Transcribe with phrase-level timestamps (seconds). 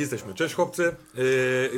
[0.00, 0.34] Jesteśmy.
[0.34, 0.96] Cześć chłopcy,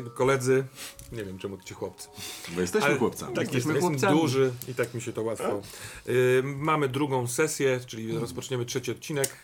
[0.07, 0.65] e, koledzy.
[1.12, 2.09] Nie wiem czemu ci chłopcy.
[2.55, 3.35] Bo jesteśmy Ale- chłopcami.
[3.35, 4.21] Tak, Jesteśmy jestem chłopcami.
[4.21, 5.62] duży i tak mi się to łatwo.
[6.07, 6.12] E,
[6.43, 9.29] mamy drugą sesję, czyli rozpoczniemy trzeci odcinek.
[9.29, 9.39] E,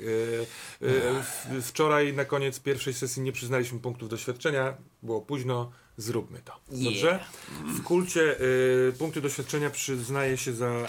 [0.80, 4.74] w, wczoraj na koniec pierwszej sesji nie przyznaliśmy punktów doświadczenia.
[5.02, 5.72] Było późno.
[6.00, 6.52] Zróbmy to.
[6.68, 7.24] Dobrze?
[7.66, 10.88] W kulcie e, punkty doświadczenia przyznaje się za e,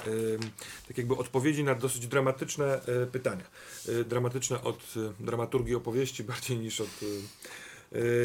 [0.88, 2.82] tak jakby odpowiedzi na dosyć dramatyczne
[3.12, 3.44] pytania.
[4.06, 6.90] Dramatyczne od dramaturgii opowieści bardziej niż od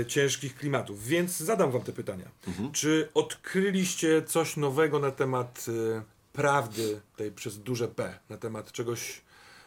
[0.00, 1.06] e, ciężkich klimatów.
[1.06, 2.30] Więc zadam wam te pytania.
[2.72, 9.20] Czy odkryliście coś nowego na temat e, prawdy tej przez duże P, na temat czegoś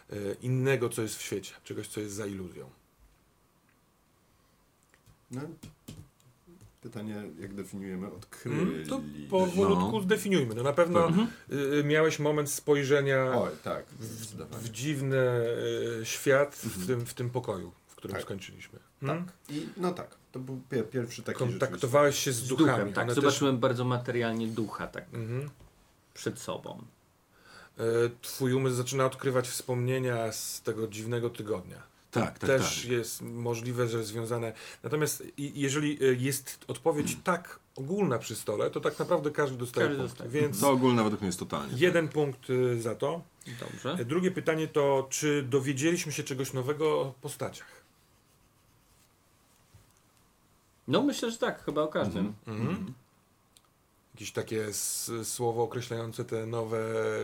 [0.10, 2.70] e, innego, co jest w świecie, czegoś, co jest za iluzją?
[5.32, 5.42] No,
[6.82, 8.58] pytanie, jak definiujemy odkryli.
[8.58, 8.88] Hmm?
[8.90, 10.02] To powolutku No.
[10.02, 10.56] zdefiniujmy.
[10.56, 11.12] No na pewno
[11.80, 13.86] y, miałeś moment spojrzenia Oj, tak.
[14.00, 14.70] w zdecydowanie.
[14.70, 15.18] dziwny
[16.02, 18.24] y, świat w, tym, w tym pokoju, w którym Tak.
[18.24, 18.80] skończyliśmy.
[19.02, 19.26] Hmm?
[19.26, 19.34] Tak.
[19.50, 22.70] I, no tak, to był pier, pierwszy taki Kontaktowałeś się z, Z duchami.
[22.72, 23.04] duchem, tak.
[23.04, 25.50] One Zobaczyłem bardzo materialnie ducha tak Też, mhm.
[26.14, 26.82] przed sobą.
[27.78, 27.84] E,
[28.22, 31.84] Twój umysł zaczyna odkrywać wspomnienia z tego dziwnego tygodnia.
[32.12, 32.92] Tak, tak, Też tak.
[32.92, 34.54] jest możliwe, że związane.
[34.84, 39.98] Natomiast jeżeli e, jest odpowiedź tak ogólna przy stole, to tak naprawdę każdy dostaje Każdy
[40.02, 40.12] punkt.
[40.18, 40.42] dostaje.
[40.42, 41.74] Więc To ogólne według mnie jest totalnie.
[41.78, 43.22] jeden punkt y, za to.
[43.60, 43.92] Dobrze.
[44.02, 47.77] E, Drugie pytanie to, czy dowiedzieliśmy się czegoś nowego o postaciach?
[50.88, 52.34] No myślę, że tak, chyba o każdym.
[52.48, 52.94] Mhm.
[54.18, 54.66] Jakieś takie
[55.24, 56.78] słowo określające te nowe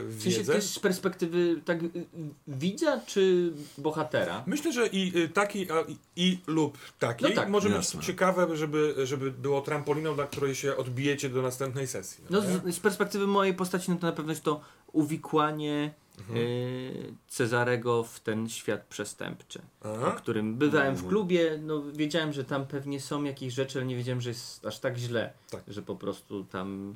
[0.07, 2.05] W sensie z perspektywy tak y, y,
[2.47, 4.43] widza czy bohatera?
[4.47, 7.97] Myślę, że i y, taki, a, i, i lub taki No tak, może jasne.
[7.97, 12.23] być ciekawe, żeby, żeby było trampoliną, na której się odbijecie do następnej sesji.
[12.29, 12.71] No nie?
[12.71, 16.37] z, z perspektywy mojej postaci no to na pewno jest to uwikłanie Mhm.
[16.37, 20.11] y, Cezarego w ten świat przestępczy, w Aha.
[20.17, 21.05] którym bywałem Mhm.
[21.05, 24.65] w klubie, no wiedziałem, że tam pewnie są jakieś rzeczy, ale nie wiedziałem, że jest
[24.65, 25.63] aż tak źle, Tak.
[25.67, 26.95] że po prostu tam...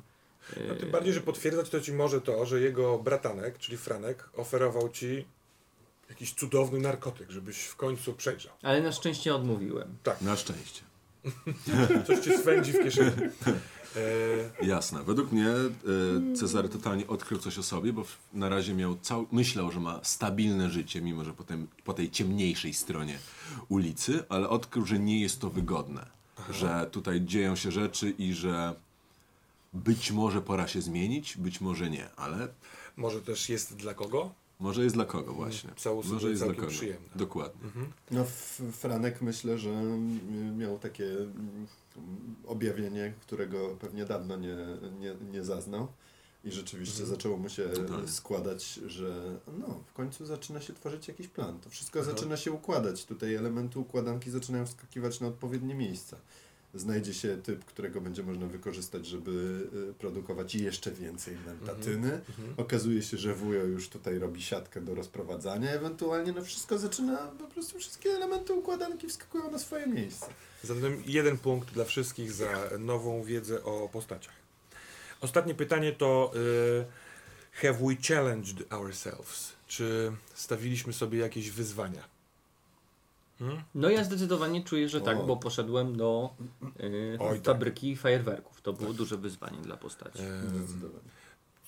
[0.56, 4.28] y, No, tym bardziej, że potwierdzać to ci może to, że jego bratanek, czyli Franek,
[4.36, 5.24] oferował ci
[6.08, 8.52] jakiś cudowny narkotyk, żebyś w końcu przejrzał.
[8.62, 9.96] Ale na szczęście odmówiłem.
[10.20, 10.82] Na szczęście.
[12.06, 13.10] Coś ci swędzi w kieszeni.
[13.96, 15.02] E, Jasne.
[15.04, 19.26] Według mnie e, Cezary totalnie odkrył coś o sobie, bo na razie miał cał...
[19.32, 23.18] myślał, że ma stabilne życie, mimo że potem po tej ciemniejszej stronie
[23.68, 26.06] ulicy, ale odkrył, że nie jest to wygodne.
[26.50, 28.74] Że tutaj dzieją się rzeczy i że
[29.72, 32.48] być może pora się zmienić, być może nie, ale
[32.96, 34.30] może też jest dla kogo?
[34.58, 35.70] Może jest dla kogo właśnie.
[36.12, 36.66] Może jest dla kogo.
[36.66, 37.08] przyjemne.
[37.16, 37.70] Dokładnie.
[38.10, 39.70] No, F- Franek myślę, że
[40.56, 41.66] miał takie mm,
[42.46, 44.56] objawienie, którego pewnie dawno nie,
[45.00, 45.88] nie, nie zaznał.
[46.44, 48.08] I rzeczywiście zaczęło mu się Totalnie.
[48.08, 51.60] składać, że no, w końcu zaczyna się tworzyć jakiś plan.
[51.60, 52.10] To wszystko Aha.
[52.10, 53.04] zaczyna się układać.
[53.04, 56.16] Tutaj elementy układanki zaczynają wskakiwać na odpowiednie miejsca.
[56.74, 59.30] Znajdzie się typ, którego będzie można wykorzystać, żeby
[59.90, 62.20] y, produkować jeszcze więcej mentatyny.
[62.56, 65.70] Okazuje się, że wujo już tutaj robi siatkę do rozprowadzania.
[65.70, 70.26] Ewentualnie no wszystko zaczyna, po prostu wszystkie elementy układanki wskakują na swoje miejsce.
[70.64, 74.34] Zatem jeden punkt dla wszystkich za nową wiedzę o postaciach.
[75.20, 76.84] Ostatnie pytanie to y,
[77.52, 79.52] have we challenged ourselves?
[79.66, 82.17] Czy stawiliśmy sobie jakieś wyzwania?
[83.74, 85.22] No ja zdecydowanie czuję, że tak, O.
[85.24, 86.30] bo poszedłem do
[86.80, 87.44] y, Oj, tak.
[87.54, 88.60] fabryki fajerwerków.
[88.62, 90.18] To było duże wyzwanie dla postaci.
[90.48, 91.08] Zdecydowanie.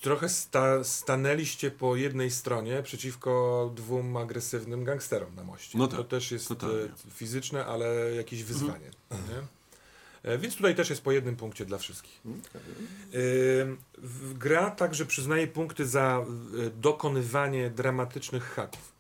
[0.01, 5.79] trochę sta, stanęliście po jednej stronie przeciwko dwóm agresywnym gangsterom na moście.
[5.79, 6.77] No tak, to też jest totalnie.
[6.85, 8.91] e, fizyczne, ale jakieś wyzwanie.
[9.11, 10.31] Nie?
[10.31, 12.21] E, Więc tutaj też jest po jednym punkcie dla wszystkich.
[12.27, 16.25] Ym, w- Gra także przyznaje punkty za
[16.67, 18.93] y, dokonywanie dramatycznych haków.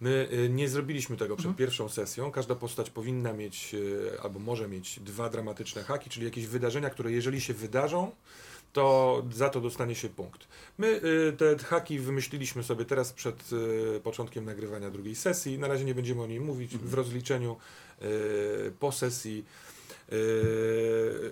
[0.00, 2.32] My y, nie zrobiliśmy tego przed pierwszą sesją.
[2.32, 7.12] Każda postać powinna mieć y, albo może mieć dwa dramatyczne haki, czyli jakieś wydarzenia, które
[7.12, 8.10] jeżeli się wydarzą,
[8.72, 10.48] to za to dostanie się punkt.
[10.78, 13.50] My y, te haki wymyśliliśmy sobie teraz przed
[14.02, 15.58] początkiem nagrywania drugiej sesji.
[15.58, 16.76] Na razie nie będziemy o niej mówić.
[16.76, 17.56] W rozliczeniu
[18.78, 19.44] po sesji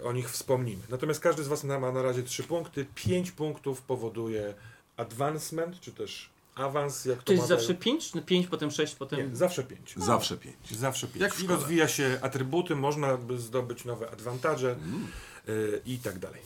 [0.04, 0.82] o nich wspomnimy.
[0.88, 2.86] Natomiast każdy z Was ma na razie trzy punkty.
[2.94, 4.54] Pięć punktów powoduje
[4.96, 7.60] advancement, czy też awans, jak to, To jest mawiają.
[7.60, 8.12] zawsze 5?
[8.26, 9.30] 5, potem 6, potem...
[9.30, 9.94] Nie, zawsze pięć.
[9.96, 10.56] Zawsze pięć.
[10.70, 11.16] Zawsze pięć.
[11.20, 11.58] Jak w I szkole.
[11.58, 14.76] rozwija się atrybuty, można by zdobyć nowe adwantaże
[15.48, 16.40] y, i tak dalej.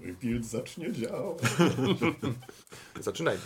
[0.00, 1.38] Mój build zacznie działać.
[3.00, 3.42] Zaczynajmy.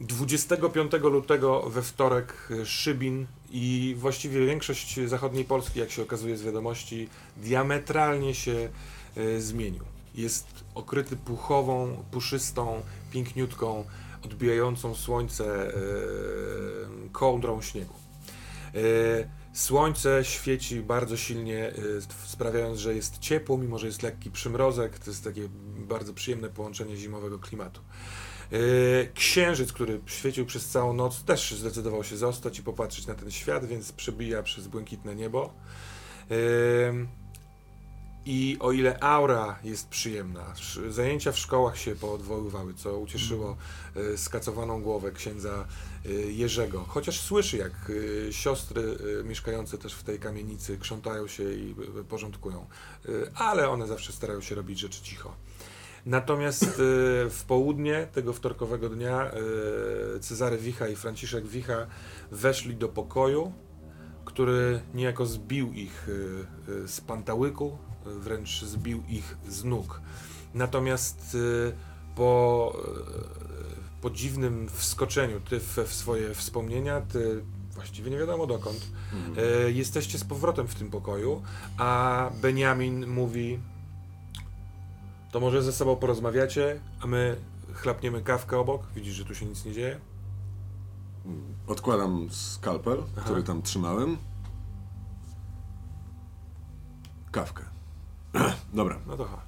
[0.00, 6.42] 25 lutego we wtorek y, Szybin i właściwie większość zachodniej Polski, jak się okazuje z
[6.42, 8.68] wiadomości, diametralnie się
[9.16, 9.84] y, zmienił.
[10.20, 13.84] Jest okryty puchową, puszystą, piękniutką,
[14.24, 15.72] odbijającą słońce y,
[17.12, 17.94] kołdrą śniegu.
[19.52, 24.98] Słońce świeci bardzo silnie, y, sprawiając, że jest ciepło, mimo że jest lekki przymrozek.
[24.98, 27.80] To jest takie bardzo przyjemne połączenie zimowego klimatu.
[29.14, 33.64] Księżyc, który świecił przez całą noc, też zdecydował się zostać i popatrzeć na ten świat,
[33.64, 35.52] więc przebija przez błękitne niebo.
[38.32, 40.54] I o ile aura jest przyjemna,
[40.88, 43.56] zajęcia w szkołach się poodwoływały, co ucieszyło
[43.96, 45.66] y, skacowaną głowę księdza
[46.06, 46.84] y, Jerzego.
[46.88, 48.82] Chociaż słyszy, jak y, siostry
[49.24, 51.74] mieszkające też w tej kamienicy krzątają się i
[52.08, 52.66] porządkują,
[53.34, 55.34] ale one zawsze starają się robić rzeczy cicho.
[56.06, 56.66] Natomiast
[57.30, 59.30] w południe tego wtorkowego dnia
[60.20, 61.86] Cezary Wicha i Franciszek Wicha
[62.30, 63.52] weszli do pokoju,
[64.24, 66.08] który niejako zbił ich
[66.86, 70.00] z pantałyku, wręcz zbił ich z nóg.
[70.54, 71.72] Natomiast y,
[72.14, 72.72] po,
[73.98, 77.44] y, po dziwnym wskoczeniu, ty w, w swoje wspomnienia, ty
[77.74, 78.90] właściwie nie wiadomo dokąd,
[79.66, 81.42] y, jesteście z powrotem w tym pokoju,
[81.76, 83.60] a Benjamin mówi
[85.30, 87.36] to może ze sobą porozmawiacie, a my
[87.74, 88.82] chlapniemy kawkę obok.
[88.94, 90.00] Widzisz, że tu się nic nie dzieje?
[91.66, 93.24] Odkładam skalpel, Aha.
[93.24, 94.16] który tam trzymałem.
[97.30, 97.69] Kawkę.
[98.74, 99.40] Dobra, No to chodź.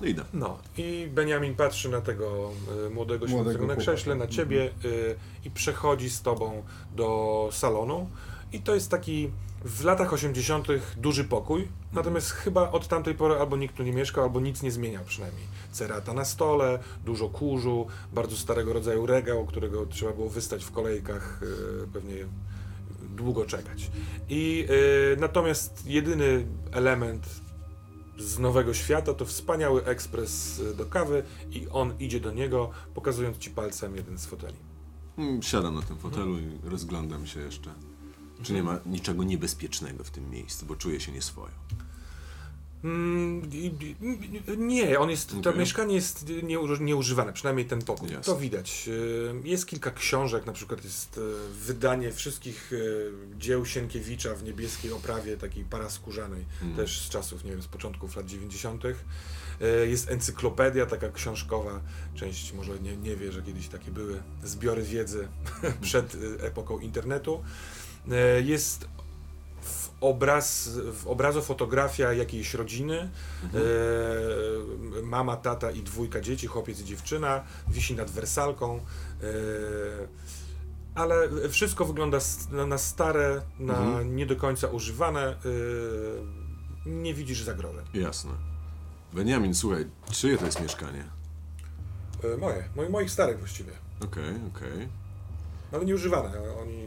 [0.00, 0.24] no idę.
[0.32, 2.50] No i Benjamin patrzy na tego
[2.86, 6.62] y, młodego siedzącego na krześle, na ciebie y, i przechodzi z tobą
[6.96, 8.10] do salonu.
[8.52, 9.30] I to jest taki
[9.64, 10.68] w latach 80.
[10.96, 14.70] duży pokój, natomiast chyba od tamtej pory albo nikt tu nie mieszkał, albo nic nie
[14.70, 15.44] zmieniał przynajmniej.
[15.72, 21.40] Cerata na stole, dużo kurzu, bardzo starego rodzaju regał, którego trzeba było wystać w kolejkach,
[21.42, 22.14] y, pewnie
[23.16, 23.90] długo czekać.
[24.28, 24.66] I
[25.14, 27.26] y, natomiast jedyny element
[28.18, 33.38] z Nowego Świata to wspaniały ekspres y, do kawy i on idzie do niego, pokazując
[33.38, 34.56] ci palcem jeden z foteli.
[35.18, 37.70] Mm, Siadam na tym fotelu i rozglądam się jeszcze.
[38.42, 41.54] Czy nie ma niczego niebezpiecznego w tym miejscu, bo czuję się nieswojo.
[42.84, 43.42] Mm,
[44.58, 48.08] nie, on jest, to mieszkanie jest nieuży- nieużywane, przynajmniej ten pokój.
[48.24, 48.88] To widać.
[48.88, 51.20] Y, Jest kilka książek, na przykład jest y,
[51.66, 56.76] wydanie wszystkich y, dzieł Sienkiewicza w niebieskiej oprawie, takiej paraskórzanej, Mm.
[56.76, 58.84] też z czasów, nie wiem, z początków lat 90.
[58.84, 58.94] Y,
[59.88, 61.80] Jest encyklopedia taka książkowa,
[62.14, 65.28] część może nie, nie wie, że kiedyś takie były zbiory wiedzy
[65.80, 67.42] przed epoką internetu.
[68.44, 68.88] Jest
[70.00, 70.68] obraz,
[71.02, 73.10] w obrazu fotografia jakiejś rodziny,
[73.44, 73.48] e,
[75.02, 79.26] mama, tata i dwójka dzieci, chłopiec i dziewczyna, wisi nad wersalką, e,
[80.94, 82.18] ale wszystko wygląda
[82.50, 84.16] na, na stare, na Mhm.
[84.16, 85.36] nie do końca używane, e,
[86.86, 87.84] nie widzisz zagrożeń.
[87.94, 88.30] Jasne.
[89.12, 91.04] Benjamin, słuchaj, czyje to jest mieszkanie?
[92.34, 93.72] E, moje, moi, moich starych właściwie,
[94.04, 94.88] Okej, okej.
[95.72, 96.32] ale nieużywane,
[96.62, 96.82] oni,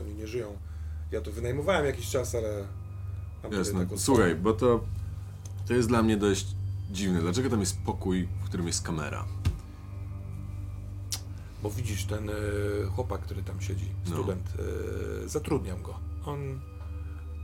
[0.00, 0.56] oni nie żyją.
[1.12, 2.64] Ja to wynajmowałem jakiś czas, ale
[3.52, 3.80] Jasne.
[3.84, 4.84] taką Słuchaj, bo to,
[5.66, 6.46] to jest dla mnie dość
[6.90, 7.20] dziwne.
[7.20, 9.24] Dlaczego tam jest pokój, w którym jest kamera?
[11.62, 12.32] Bo widzisz, ten e,
[12.94, 14.12] chłopak, który tam siedzi, No.
[14.16, 14.52] student,
[15.24, 15.98] e, zatrudniam go.
[16.26, 16.60] On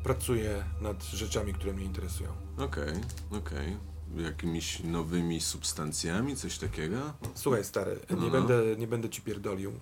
[0.02, 2.30] pracuje nad rzeczami, które mnie interesują.
[2.58, 2.92] Okej,
[3.30, 3.76] okej.
[4.16, 6.96] Jakimiś nowymi substancjami, coś takiego?
[7.34, 8.30] Słuchaj, stary, nie, No.
[8.30, 9.70] będę, nie będę ci pierdolił.
[9.70, 9.74] E,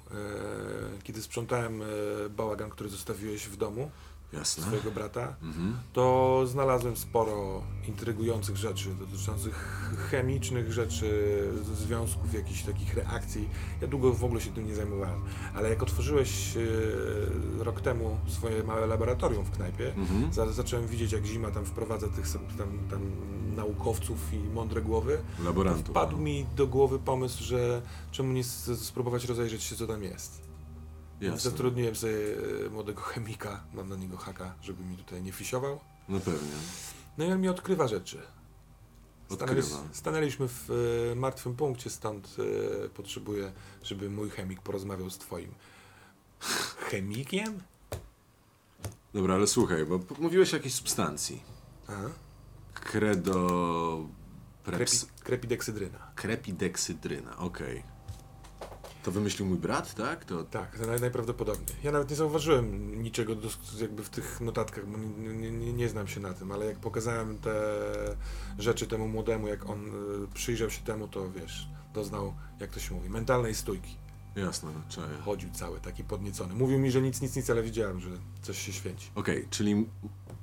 [1.03, 1.87] kiedy sprzątałem e,
[2.31, 3.91] bałagan, który zostawiłeś w domu
[4.33, 4.65] Jasne.
[4.65, 5.77] swojego brata, Mhm.
[5.93, 9.55] to znalazłem sporo intrygujących rzeczy dotyczących
[10.11, 11.39] chemicznych rzeczy,
[11.75, 13.49] związków, jakichś takich reakcji.
[13.81, 15.21] Ja długo w ogóle się tym nie zajmowałem,
[15.55, 16.61] ale jak otworzyłeś e,
[17.65, 20.33] rok temu swoje małe laboratorium w knajpie, Mhm.
[20.33, 22.29] za, zacząłem widzieć, jak zima tam wprowadza tych
[22.59, 23.01] tam, tam
[23.57, 25.19] naukowców i mądre głowy.
[25.45, 25.87] Laborantów.
[25.87, 28.45] Wpadł mi do głowy pomysł, że czemu nie
[28.77, 30.44] spróbować rozejrzeć się, co tam jest.
[31.33, 31.51] Jasne.
[31.51, 32.15] Zatrudniłem sobie
[32.67, 35.81] e, młodego chemika, mam na niego haka, żeby mi tutaj nie fisiował.
[36.09, 36.53] No pewnie.
[37.19, 38.23] No i on mi odkrywa rzeczy.
[39.31, 39.85] Stanęli, Odkrywa.
[39.93, 40.71] stanęliśmy w
[41.13, 42.37] e, martwym punkcie, stąd
[42.85, 43.53] e, potrzebuję,
[43.83, 45.55] żeby mój chemik porozmawiał z twoim
[46.91, 47.63] chemikiem?
[49.15, 51.43] Dobra, ale słuchaj, bo p- mówiłeś o jakiejś substancji.
[51.89, 52.09] Aha.
[52.75, 54.09] Credo...
[54.65, 55.05] Preps...
[55.05, 56.11] Krepi, krepideksydryna.
[56.15, 57.83] Krepideksydryna, okej.
[59.05, 60.25] To wymyślił mój brat, tak?
[60.25, 60.45] To...
[60.45, 61.77] Tak, to naj- najprawdopodobniej.
[61.83, 66.07] Ja nawet nie zauważyłem niczego dos- jakby w tych notatkach, bo nie, nie, nie, znam
[66.09, 67.55] się na tym, ale jak pokazałem te
[68.59, 69.91] rzeczy temu młodemu, jak on e,
[70.35, 73.97] przyjrzał się temu, to wiesz, doznał, jak to się mówi, mentalnej stójki.
[74.37, 75.19] Jasne, czaję.
[75.25, 76.55] Chodził cały, taki podniecony.
[76.55, 78.09] Mówił mi, że nic, nic, nic, ale widziałem, że
[78.43, 79.11] coś się święci.
[79.15, 79.87] Okej, czyli...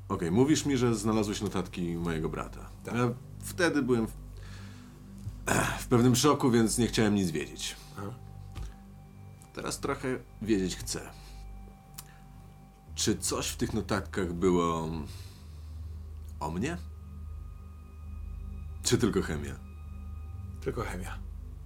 [0.09, 2.69] Okej, mówisz mi, że znalazłeś notatki mojego brata.
[2.83, 2.95] Tak.
[2.95, 3.09] Ja
[3.43, 4.11] wtedy byłem w...
[5.79, 7.75] w pewnym szoku, więc nie chciałem nic wiedzieć.
[7.97, 8.11] Aha.
[9.53, 11.09] Teraz trochę wiedzieć chcę.
[12.95, 14.89] Czy coś w tych notatkach było
[16.39, 16.77] o mnie?
[18.83, 19.55] Czy tylko chemia?
[20.61, 21.19] Tylko chemia.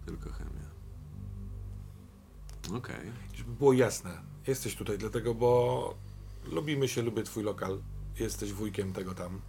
[0.05, 0.65] Tylko chemia.
[2.77, 3.11] Okej.
[3.33, 4.11] Żeby było jasne,
[4.47, 5.95] jesteś tutaj dlatego, bo
[6.45, 7.81] lubimy się, lubię twój lokal,
[8.19, 9.41] jesteś wujkiem tego tam,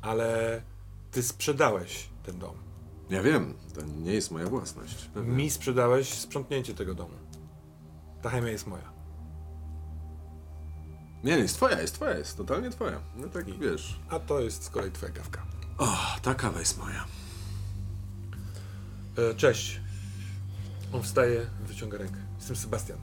[0.00, 0.62] ale
[1.10, 2.54] ty sprzedałeś ten dom.
[3.10, 5.04] Ja wiem, to nie jest moja własność.
[5.14, 5.32] pewnie.
[5.32, 7.14] Mi sprzedałeś sprzątnięcie tego domu.
[8.22, 8.92] Ta chemia jest moja.
[11.24, 13.00] Nie, jest twoja, jest twoja, jest totalnie twoja.
[13.16, 14.00] No tak, I- wiesz.
[14.08, 15.46] A to jest z kolei twoja kawka.
[15.78, 17.04] O, ta kawa jest moja.
[19.30, 19.80] E, cześć.
[20.92, 22.20] On wstaje, wyciąga rękę.
[22.38, 22.98] Jestem Sebastian.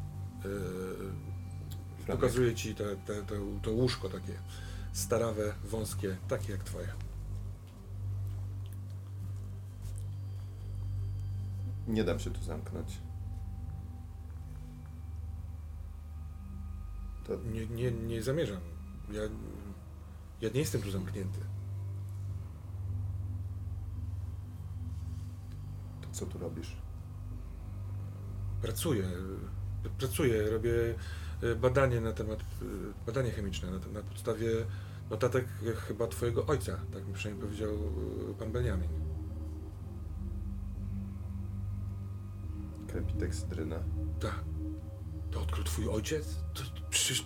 [2.05, 4.33] E, pokazuję ci te, te, te, to łóżko takie
[4.93, 6.87] starawe, wąskie, takie jak twoje.
[11.87, 12.97] Nie dam się tu zamknąć.
[17.27, 18.59] To Nie, nie, nie zamierzam.
[19.11, 19.21] Ja,
[20.41, 21.39] ja nie jestem tu zamknięty.
[26.01, 26.77] To co tu robisz?
[28.61, 29.03] Pracuję.
[29.97, 30.71] Pracuję, robię
[31.41, 32.45] e, badanie na temat, e,
[33.05, 34.49] badanie chemiczne na, na podstawie
[35.09, 35.45] notatek
[35.87, 38.89] chyba twojego ojca, tak mi przynajmniej powiedział e, pan Benjamin.
[42.87, 43.79] Krepiteksydryna.
[44.19, 44.43] Tak.
[45.31, 46.35] To odkrył twój ojciec?
[46.53, 47.25] To przecież...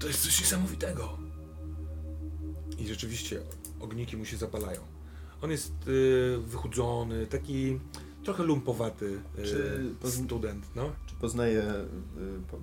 [0.00, 1.18] To jest coś niesamowitego.
[2.78, 3.40] I rzeczywiście
[3.80, 4.80] ogniki mu się zapalają.
[5.42, 7.80] On jest y, wychudzony, taki
[8.24, 10.92] trochę lumpowaty y, Czy student, no.
[11.06, 12.58] Czy poznaję, y, po-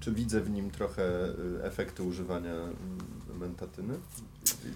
[0.00, 3.94] czy widzę w nim trochę efekty używania y, mentatyny?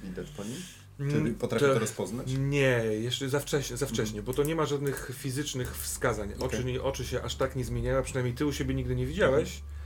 [0.04, 0.56] Widać po nim?
[0.98, 2.32] Czy Mm, potrafię to rozpoznać?
[2.38, 6.32] Nie, jeszcze za wcześnie, za wcześnie, bo to nie ma żadnych fizycznych wskazań.
[6.40, 9.06] Oczy, nie, oczy się aż tak nie zmieniają, a przynajmniej ty u siebie nigdy nie
[9.06, 9.58] widziałeś.
[9.58, 9.81] E,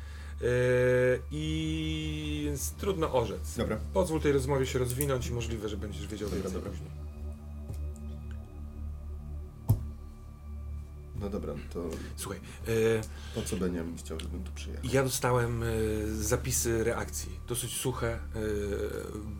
[1.31, 3.57] I więc trudno orzec.
[3.57, 3.78] Dobra.
[3.95, 6.71] Pozwól tej rozmowie się rozwinąć i możliwe, że będziesz wiedział Dobra, więcej dobra.
[6.71, 7.06] później.
[11.21, 11.85] No dobra, to
[12.17, 12.73] Słuchaj, e,
[13.35, 14.85] po co Beniamin chciał, żebym tu przyjechał?
[14.93, 15.67] ja dostałem e,
[16.09, 18.19] zapisy reakcji, dosyć suche, e,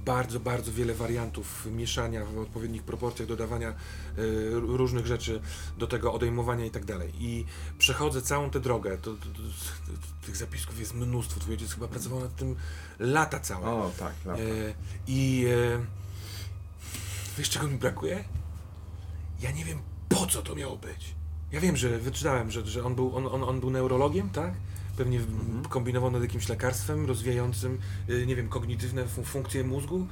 [0.05, 3.75] bardzo, bardzo wiele wariantów mieszania w odpowiednich proporcjach, dodawania
[4.53, 5.41] różnych rzeczy
[5.79, 7.13] do tego, odejmowania i tak dalej.
[7.19, 7.45] I
[7.79, 12.21] przechodzę całą tę drogę, to, to, to, tych zapisków jest mnóstwo, twój ojciec chyba pracował
[12.21, 12.57] nad tym
[12.99, 13.67] lata całe.
[13.67, 14.43] O, tak, lata.
[15.07, 15.47] I
[17.39, 18.25] wiesz czego mi brakuje?
[19.41, 19.79] Ja nie wiem
[20.09, 21.16] po co to miało być.
[21.57, 24.55] Ja wiem, że wyczytałem, że, że on, był, on, on, on był neurologiem, tak?
[24.97, 25.65] Pewnie Mhm.
[25.65, 27.79] kombinował nad jakimś lekarstwem rozwijającym,
[28.11, 30.07] y, nie wiem, kognitywne fun- funkcje mózgu,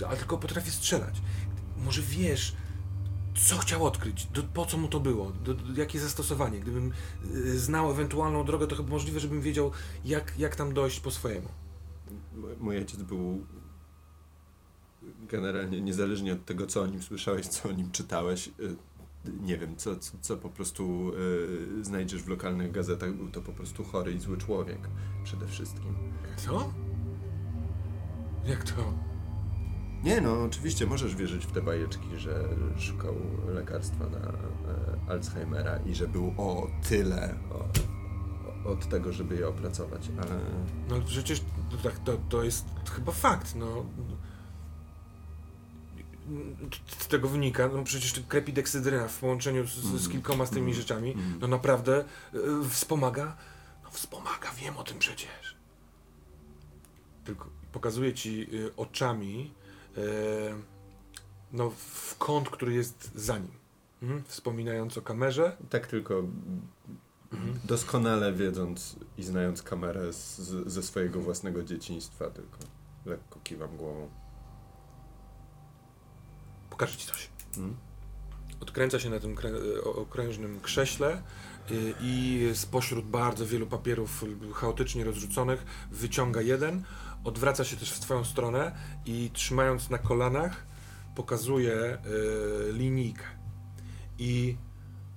[0.00, 1.14] y, ale tylko potrafi strzelać.
[1.84, 2.56] Może wiesz,
[3.48, 6.60] co chciał odkryć, do, po co mu to było, do, do, jakie zastosowanie.
[6.60, 6.92] Gdybym
[7.34, 9.70] y, znał ewentualną drogę, to chyba możliwe, żebym wiedział,
[10.04, 11.48] jak, jak tam dojść po swojemu.
[12.60, 13.46] Mój ojciec był
[15.30, 18.76] generalnie niezależnie od tego, co o nim słyszałeś, co o nim czytałeś, y,
[19.40, 21.12] nie wiem, co, co, co po prostu
[21.80, 24.78] y, znajdziesz w lokalnych gazetach, był to po prostu chory i zły człowiek
[25.24, 25.94] przede wszystkim.
[26.36, 26.72] Co?
[28.46, 28.94] Jak to?
[30.04, 33.14] Nie no, oczywiście możesz wierzyć w te bajeczki, że szukał
[33.48, 37.54] lekarstwa na e, Alzheimera i że był o tyle o,
[38.68, 40.40] o, od tego, żeby je opracować, ale
[40.88, 43.84] No ale przecież to, tak, to, to jest chyba fakt, no.
[46.98, 51.48] Z tego wynika, no przecież krepideksidryna w połączeniu z, z kilkoma z tymi rzeczami, no
[51.48, 52.04] naprawdę
[52.34, 53.36] y, wspomaga,
[53.84, 55.56] no wspomaga, wiem o tym przecież.
[57.24, 59.54] Tylko pokazuję ci y, oczami
[59.98, 60.00] y,
[61.52, 63.52] no w kąt, który jest za nim.
[64.02, 64.22] Mhm?
[64.24, 66.22] Wspominając o kamerze, tak tylko
[67.32, 67.58] Mhm.
[67.64, 72.58] doskonale wiedząc i znając kamerę z, ze swojego własnego dzieciństwa, tylko
[73.06, 74.08] lekko kiwam głową.
[76.78, 77.28] Pokażę ci coś.
[77.56, 77.76] Mm.
[78.60, 79.36] odkręca się na tym
[79.84, 81.22] o- okrężnym krześle
[81.70, 86.84] y, i spośród bardzo wielu papierów chaotycznie rozrzuconych wyciąga jeden,
[87.24, 88.74] odwraca się też w twoją stronę
[89.06, 90.66] i trzymając na kolanach
[91.14, 91.74] pokazuje
[92.68, 93.24] y, linijkę.
[94.18, 94.56] I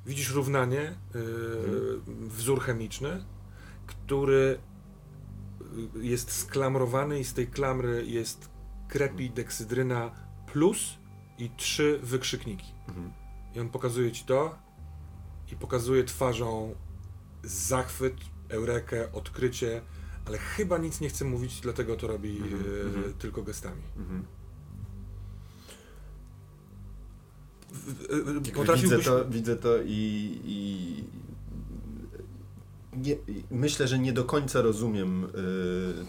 [0.05, 1.19] widzisz równanie, y,
[2.07, 3.23] wzór chemiczny,
[3.87, 4.59] który
[6.01, 8.49] jest sklamrowany i z tej klamry jest
[8.87, 10.11] krepideksydryna
[10.53, 11.00] plus
[11.41, 12.73] i trzy wykrzykniki.
[12.87, 13.11] Mhm.
[13.55, 14.55] I on pokazuje ci to
[15.51, 16.75] i pokazuje twarzą
[17.43, 18.15] zachwyt,
[18.49, 19.81] eurekę, odkrycie,
[20.25, 23.13] ale chyba nic nie chce mówić, dlatego to robi Mhm, e, mhm.
[23.13, 23.81] tylko gestami.
[23.97, 24.25] Mhm.
[27.71, 28.41] W- e.
[28.81, 31.03] Widzę to, widzę to i, i
[32.97, 33.15] nie,
[33.51, 35.29] myślę, że nie do końca rozumiem y,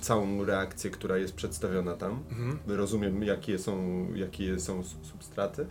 [0.00, 2.22] całą reakcję, która jest przedstawiona tam.
[2.30, 2.58] Mhm.
[2.66, 5.66] Rozumiem, jakie są, jakie są substraty,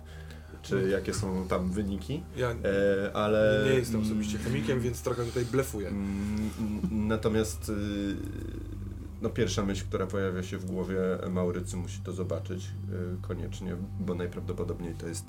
[0.62, 3.64] czy jakie są tam wyniki, Ja e, ale...
[3.66, 5.88] nie jestem osobiście chemikiem, więc trochę tutaj blefuję.
[5.88, 8.16] Mm, mm, Natomiast y,
[9.22, 10.98] no pierwsza myśl, która pojawia się w głowie
[11.30, 15.26] Maurycy musi to zobaczyć y, koniecznie, bo najprawdopodobniej to jest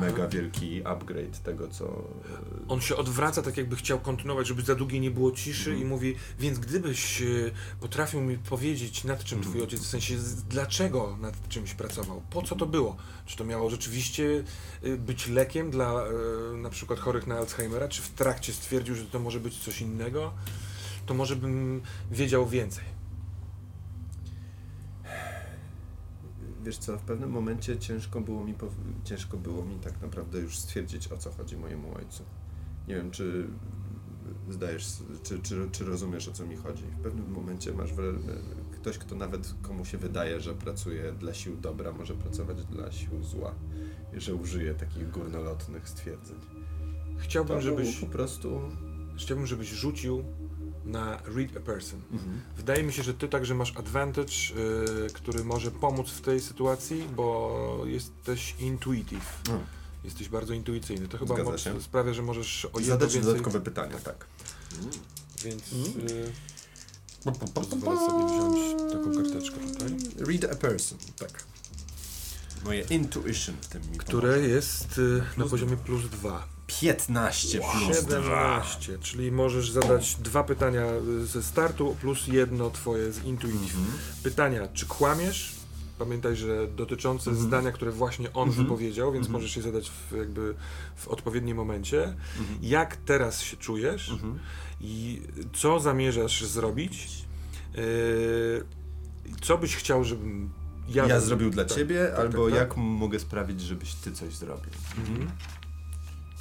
[0.00, 1.84] mega wielki upgrade tego, co...
[1.86, 5.86] y, On się odwraca tak jakby chciał kontynuować, żeby za długie nie było ciszy Mhm.
[5.86, 7.26] i mówi, więc gdybyś e,
[7.80, 9.52] potrafił mi powiedzieć nad czym Mhm.
[9.52, 10.14] twój ojciec, w sensie
[10.50, 12.96] dlaczego nad czymś pracował, po co to było?
[13.26, 14.44] Czy to miało rzeczywiście
[14.98, 16.04] być lekiem dla
[16.56, 20.32] na przykład chorych na Alzheimera, czy w trakcie stwierdził, że to może być coś innego?
[21.06, 21.80] To może bym
[22.10, 22.84] wiedział więcej.
[26.64, 28.54] Wiesz co, w pewnym momencie ciężko było mi,
[29.04, 32.24] ciężko było mi tak naprawdę już stwierdzić, o co chodzi mojemu ojcu.
[32.88, 33.46] Nie wiem, czy
[34.50, 34.86] zdajesz,
[35.22, 36.82] czy, czy, czy rozumiesz, o co mi chodzi.
[36.82, 38.18] W pewnym momencie masz wra-
[38.72, 43.22] ktoś, kto nawet komu się wydaje, że pracuje dla sił dobra, może pracować dla sił
[43.22, 43.54] zła.
[44.16, 46.36] I że użyje takich górnolotnych stwierdzeń.
[47.18, 48.60] Chciałbym, To żebyś, po prostu...
[49.16, 50.24] chciałbym, żebyś rzucił
[50.84, 52.00] na read a person.
[52.12, 52.40] Mhm.
[52.56, 54.32] Wydaje mi się, że ty także masz advantage,
[55.08, 59.40] y, który może pomóc w tej sytuacji, bo jesteś intuitive.
[59.48, 59.60] No.
[60.04, 61.08] Jesteś bardzo intuicyjny.
[61.08, 63.32] To chyba mo- sprawia, że możesz o jedno Zadać więcej...
[63.32, 64.26] dodatkowe pytania, tak.
[65.44, 66.06] Więc Mm.
[66.08, 69.96] y, pozwolę sobie wziąć taką karteczkę tutaj.
[70.26, 71.44] Read a person, tak.
[72.64, 76.48] Moje intuition w tym mi Które jest y, na poziomie plus dwa.
[76.80, 78.14] 15 plus 2.
[78.14, 80.86] 17, czyli możesz zadać dwa pytania
[81.22, 83.76] y, ze startu plus jedno twoje z intuitive.
[83.76, 83.98] Mhm.
[84.22, 85.52] Pytania, czy kłamiesz?
[85.98, 88.66] Pamiętaj, że dotyczące zdania, które właśnie on Mhm.
[88.66, 89.32] wypowiedział, więc Mhm.
[89.42, 90.54] możesz je zadać w, jakby
[90.96, 92.02] w odpowiednim momencie.
[92.38, 92.58] Mhm.
[92.62, 94.38] Jak teraz się czujesz Mhm.
[94.80, 97.08] i co zamierzasz zrobić?
[97.74, 98.64] Yy,
[99.42, 100.50] co byś chciał, żebym
[100.88, 102.60] ja, Ja, zrobił dla tak, ciebie, tak, albo tak, tak.
[102.68, 104.70] jak mogę sprawić, żebyś ty coś zrobił.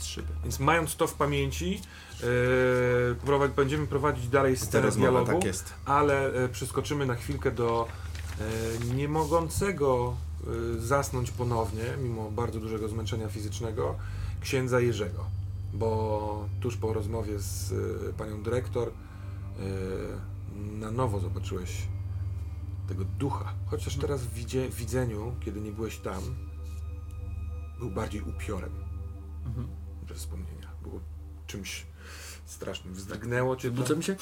[0.03, 0.39] Mhm.
[0.43, 5.73] Więc mając to w pamięci, yy, prowadzi, będziemy prowadzić dalej scenę dialogu, tak jest.
[5.85, 7.87] ale e, przeskoczymy na chwilkę do
[8.39, 10.13] e, nie mogącego
[10.77, 13.95] e, zasnąć ponownie, mimo bardzo dużego zmęczenia fizycznego,
[14.41, 15.25] księdza Jerzego.
[15.73, 17.71] Bo tuż po rozmowie z
[18.09, 18.91] e, panią dyrektor e,
[20.79, 21.69] na nowo zobaczyłeś
[22.87, 23.53] tego ducha.
[23.65, 26.21] Chociaż teraz w widzie, widzeniu, kiedy nie byłeś tam,
[27.79, 28.71] był bardziej upiorem
[29.45, 29.67] Mhm.
[30.11, 30.71] Że wspomnienia.
[30.81, 30.99] Było
[31.47, 31.85] czymś
[32.45, 32.93] strasznym.
[32.93, 33.71] Wzdrygnęło cię.
[33.71, 34.15] Budzę mi się?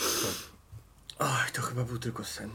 [1.19, 2.49] Oj, to chyba był tylko sen.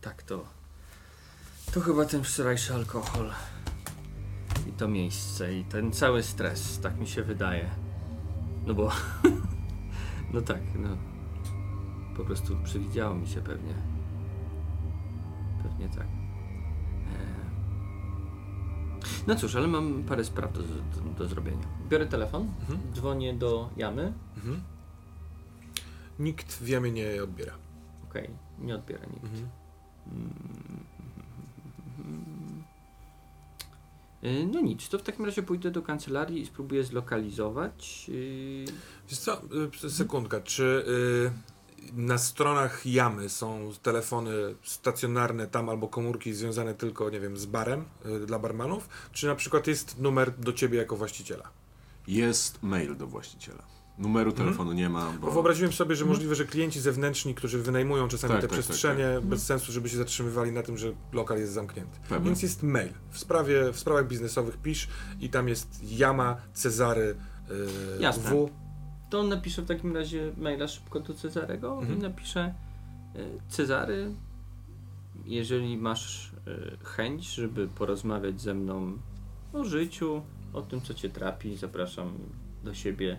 [0.00, 0.44] Tak, to.
[1.72, 3.32] To chyba ten wczorajszy alkohol.
[4.68, 7.70] I to miejsce, i ten cały stres, tak mi się wydaje.
[8.66, 8.92] No bo.
[10.34, 10.96] no tak, no.
[12.16, 13.74] Po prostu przywidziało mi się pewnie.
[15.62, 16.19] Pewnie tak.
[19.26, 21.66] No cóż, ale mam parę spraw do, do, do zrobienia.
[21.88, 22.78] Biorę telefon, Mhm.
[22.94, 24.12] dzwonię do jamy.
[24.36, 24.62] Mhm.
[26.18, 27.52] Nikt wiemy nie odbiera.
[28.10, 29.24] Okej, nie odbiera nikt.
[29.24, 29.48] Mhm.
[34.24, 38.06] Y, No nic, to w takim razie pójdę do kancelarii i spróbuję zlokalizować.
[38.08, 38.64] y,
[39.08, 39.40] Wiesz co,
[39.84, 40.84] y, sekundka, czy
[41.92, 47.84] na stronach jamy są telefony stacjonarne tam albo komórki związane tylko, nie wiem, z barem
[48.06, 48.88] y, dla barmanów?
[49.12, 51.50] Czy na przykład jest numer do ciebie jako właściciela?
[52.06, 53.62] Jest mail do właściciela.
[53.98, 55.26] Numeru telefonu nie ma, bo...
[55.26, 58.64] Bo wyobraziłem sobie, że możliwe, że klienci zewnętrzni, którzy wynajmują czasami Tak, te tak, tak,
[58.64, 61.98] przestrzenie, bez sensu, żeby się zatrzymywali na tym, że lokal jest zamknięty.
[62.08, 62.26] Pewnie.
[62.26, 62.92] Więc jest mail.
[63.10, 64.88] W, sprawie, w sprawach biznesowych pisz
[65.20, 67.14] i tam jest Jama, Cezary,
[67.48, 67.56] yy,
[68.00, 68.30] Jasne.
[68.30, 68.50] W.
[69.10, 71.98] To napiszę w takim razie maila szybko do Cezarego Mhm.
[71.98, 72.54] i napiszę
[73.16, 74.14] y, Cezary,
[75.24, 78.92] jeżeli masz y, chęć, żeby porozmawiać ze mną
[79.52, 82.12] o życiu, o tym, co cię trapi, zapraszam
[82.64, 83.18] do siebie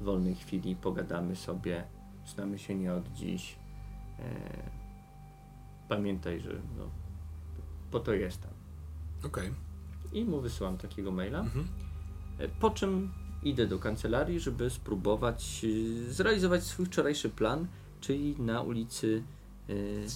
[0.00, 1.84] w wolnej chwili, pogadamy sobie,
[2.26, 3.56] znamy się nie od dziś.
[4.18, 4.22] E,
[5.88, 6.84] pamiętaj, że no,
[7.90, 8.50] po to jestem.
[9.24, 9.50] Okej.
[10.12, 11.40] I mu wysyłam takiego maila.
[11.40, 11.68] Mhm.
[12.38, 17.66] E, Po czym idę do kancelarii, żeby spróbować y, zrealizować swój wczorajszy plan,
[18.00, 19.22] czyli na ulicy
[19.70, 20.06] y,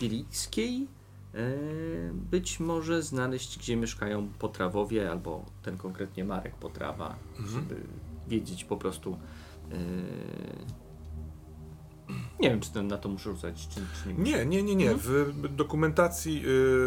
[0.00, 0.86] Bielickiej
[1.34, 7.48] y, być może znaleźć, gdzie mieszkają Potrawowie, albo ten konkretnie Marek Potrawa, Mhm.
[7.48, 7.80] żeby
[8.28, 9.16] wiedzieć po prostu.
[12.38, 14.24] Y, nie wiem, czy ten na to muszę rzucać, czy, czy nie.
[14.32, 14.90] Nie, nie, nie, nie.
[14.90, 15.32] Mhm.
[15.32, 16.42] W dokumentacji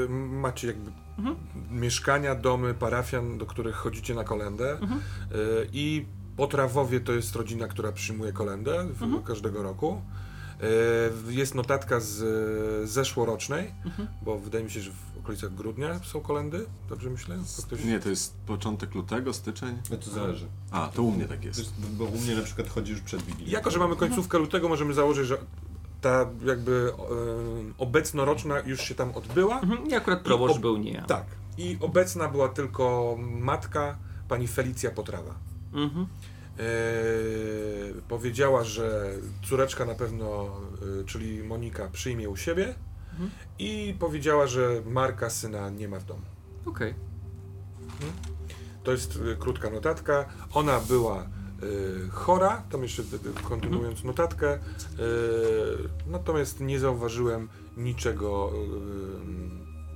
[0.06, 1.36] y, macie jakby Mhm.
[1.72, 5.00] mieszkania, domy, parafian, do których chodzicie na kolendę Mhm.
[5.00, 6.06] y, i
[6.38, 9.24] Potrawowie to jest rodzina, która przyjmuje kolendę w, Mhm.
[9.24, 10.02] każdego roku.
[11.28, 12.22] E, Jest notatka z
[12.84, 14.08] e, zeszłorocznej, Mhm.
[14.22, 16.66] bo wydaje mi się, że w okolicach grudnia są kolendy.
[16.90, 17.38] Dobrze myślę?
[17.58, 17.84] To ktoś...
[17.84, 19.78] Nie, to jest początek lutego, styczeń.
[19.92, 20.48] No to zależy.
[20.72, 21.74] A, to u mnie tak jest.
[21.98, 23.52] Bo u mnie na przykład chodzi już przed Wigilią.
[23.52, 25.38] Jako, że mamy końcówkę lutego, możemy założyć, że
[26.02, 27.04] ta jakby e,
[27.78, 29.60] obecnoroczna już się tam odbyła.
[29.60, 29.90] Mhm.
[29.90, 31.06] I akurat proboszcz ob- był nie ja.
[31.06, 31.26] Tak.
[31.58, 35.36] I obecna była tylko matka, pani Felicja Potrawa.
[35.74, 36.08] Mhm.
[36.60, 36.64] E,
[38.08, 39.14] powiedziała, że
[39.50, 40.48] córeczka na pewno,
[41.02, 42.76] e, czyli Monika, przyjmie u siebie
[43.12, 43.30] Mhm.
[43.60, 46.21] i powiedziała, że Marka syna nie ma w domu.
[46.65, 46.93] Okej.
[48.84, 50.26] To jest e, krótka notatka.
[50.54, 51.28] Ona była e,
[52.12, 53.06] chora, tam jeszcze e,
[53.39, 54.60] e, kontynuując notatkę, e,
[56.08, 58.52] natomiast nie zauważyłem niczego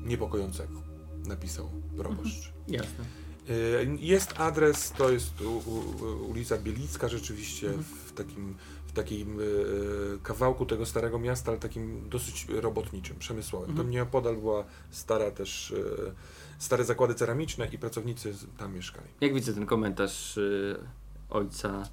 [0.06, 0.82] niepokojącego,
[1.28, 2.52] napisał proboszcz.
[2.68, 3.06] Jasne.
[3.50, 5.84] Y, Jest adres, to jest u, u,
[6.30, 7.84] ulica Bielicka, rzeczywiście Mhm.
[8.06, 8.56] w takim,
[8.96, 9.44] takim y,
[10.24, 13.70] kawałku tego starego miasta, ale takim dosyć robotniczym, przemysłowym.
[13.70, 13.86] Mhm.
[13.88, 16.14] Tam nieopodal była stara też, y,
[16.58, 19.08] stare zakłady ceramiczne i pracownicy tam mieszkali.
[19.22, 20.40] Jak widzę ten komentarz
[21.30, 21.90] ojca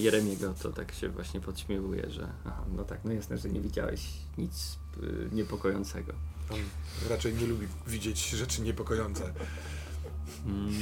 [0.00, 4.12] Jeremiego, to tak się właśnie podśmiewuje, że aha, no tak, no jasne, że nie widziałeś
[4.38, 4.78] nic
[5.32, 6.12] niepokojącego.
[6.50, 6.58] On
[7.10, 9.32] raczej nie lubi widzieć rzeczy niepokojące.
[10.46, 10.72] Mm.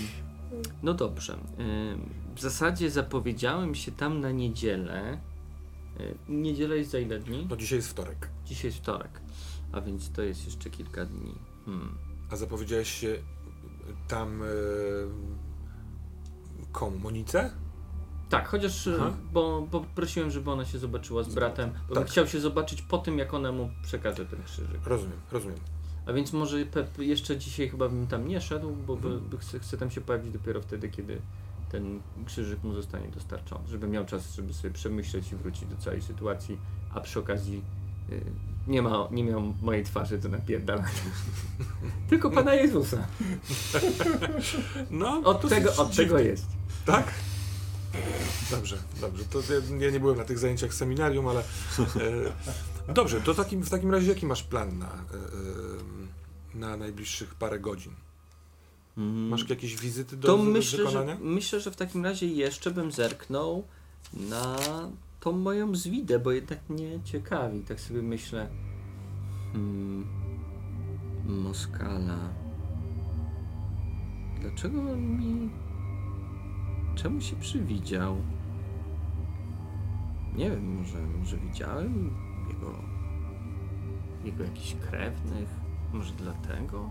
[0.83, 1.38] No dobrze.
[2.37, 5.19] W zasadzie zapowiedziałem się tam na niedzielę.
[6.00, 7.46] Y, Niedziela jest za ile dni?
[7.50, 8.28] No dzisiaj jest wtorek.
[8.46, 9.20] Dzisiaj jest wtorek,
[9.72, 11.35] a więc to jest jeszcze kilka dni.
[11.64, 11.98] Hmm.
[12.30, 13.18] A zapowiedziałeś się
[14.09, 14.46] tam y,
[16.72, 16.98] komu?
[16.98, 17.50] Monice?
[18.28, 19.16] Tak, chociaż y, Aha.
[19.33, 22.04] bo, bo prosiłem, żeby ona się zobaczyła z bratem, bo Tak.
[22.04, 24.87] bym chciał się zobaczyć po tym, jak ona mu przekaże ten krzyżyk.
[24.87, 25.59] Rozumiem, rozumiem.
[26.07, 29.28] A więc może Pep jeszcze dzisiaj chyba bym tam nie szedł, bo by, Mhm.
[29.30, 31.20] by chcę, chcę tam się pojawić dopiero wtedy, kiedy
[31.74, 36.02] ten krzyżyk mu zostanie dostarczony, żeby miał czas, żeby sobie przemyśleć i wrócić do całej
[36.02, 36.58] sytuacji,
[36.94, 37.62] a przy okazji
[38.10, 38.20] y,
[38.66, 40.88] nie, ma, nie miał mojej twarzy do napierdalania.
[42.10, 43.06] Tylko Pana Jezusa.
[44.90, 46.04] No, Od tego, od dziwne.
[46.04, 46.46] tego jest.
[46.87, 47.14] Tak?
[48.50, 49.24] Dobrze, dobrze.
[49.24, 51.40] To ja, ja nie byłem na tych zajęciach seminarium, ale.
[52.88, 57.34] E, dobrze, to takim, w takim razie jaki masz plan na, e, e, na najbliższych
[57.34, 57.92] parę godzin?
[58.96, 61.16] Masz jakieś wizyty do To myślę że, wykonania?
[61.20, 63.64] myślę, że w takim razie jeszcze bym zerknął
[64.12, 64.57] na
[65.20, 67.61] tą moją zwidę, bo jednak mnie ciekawi.
[67.61, 68.48] Tak sobie myślę.
[69.52, 70.07] Hmm,
[71.26, 72.18] Moskala.
[74.40, 75.50] Dlaczego on mi.
[76.94, 78.16] Czemu się przywidział?
[80.37, 82.11] Nie wiem, może, może widziałem
[82.48, 82.74] jego.
[84.24, 85.48] jego jakichś krewnych.
[85.92, 86.90] Może dlatego.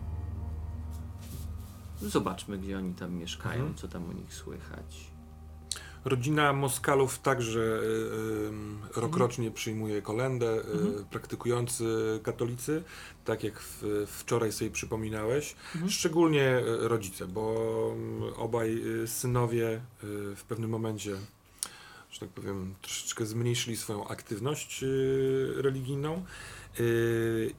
[2.10, 3.76] Zobaczmy, gdzie oni tam mieszkają, Mhm.
[3.76, 5.14] co tam u nich słychać.
[6.06, 10.48] Rodzina Moskalów także e, e, rokrocznie przyjmuje kolendę.
[10.52, 11.06] E, Mhm.
[11.06, 11.86] Praktykujący
[12.24, 12.84] katolicy,
[13.26, 15.92] tak jak w, wczoraj sobie przypominałeś, Mhm.
[15.92, 17.56] szczególnie e, rodzice, bo
[17.96, 19.82] mm, obaj e, synowie e,
[20.36, 21.16] w pewnym momencie,
[22.12, 24.86] że tak powiem, troszeczkę zmniejszyli swoją aktywność
[25.56, 26.26] religijną.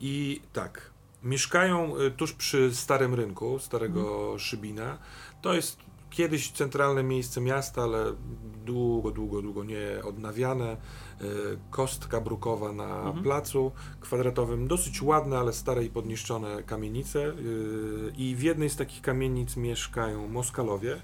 [0.00, 0.90] I tak,
[1.24, 4.98] mieszkają e, tuż przy Starym Rynku, Starego Szybina.
[5.42, 5.78] To jest
[6.10, 8.04] kiedyś centralne miejsce miasta, ale
[8.64, 10.70] długo, długo, długo nie odnawiane.
[10.72, 10.76] E,
[11.70, 13.22] Kostka brukowa na Mhm.
[13.22, 17.24] placu kwadratowym, dosyć ładne, ale stare i podniszczone kamienice.
[17.28, 17.32] E,
[18.16, 20.96] I w jednej z takich kamienic mieszkają Moskalowie.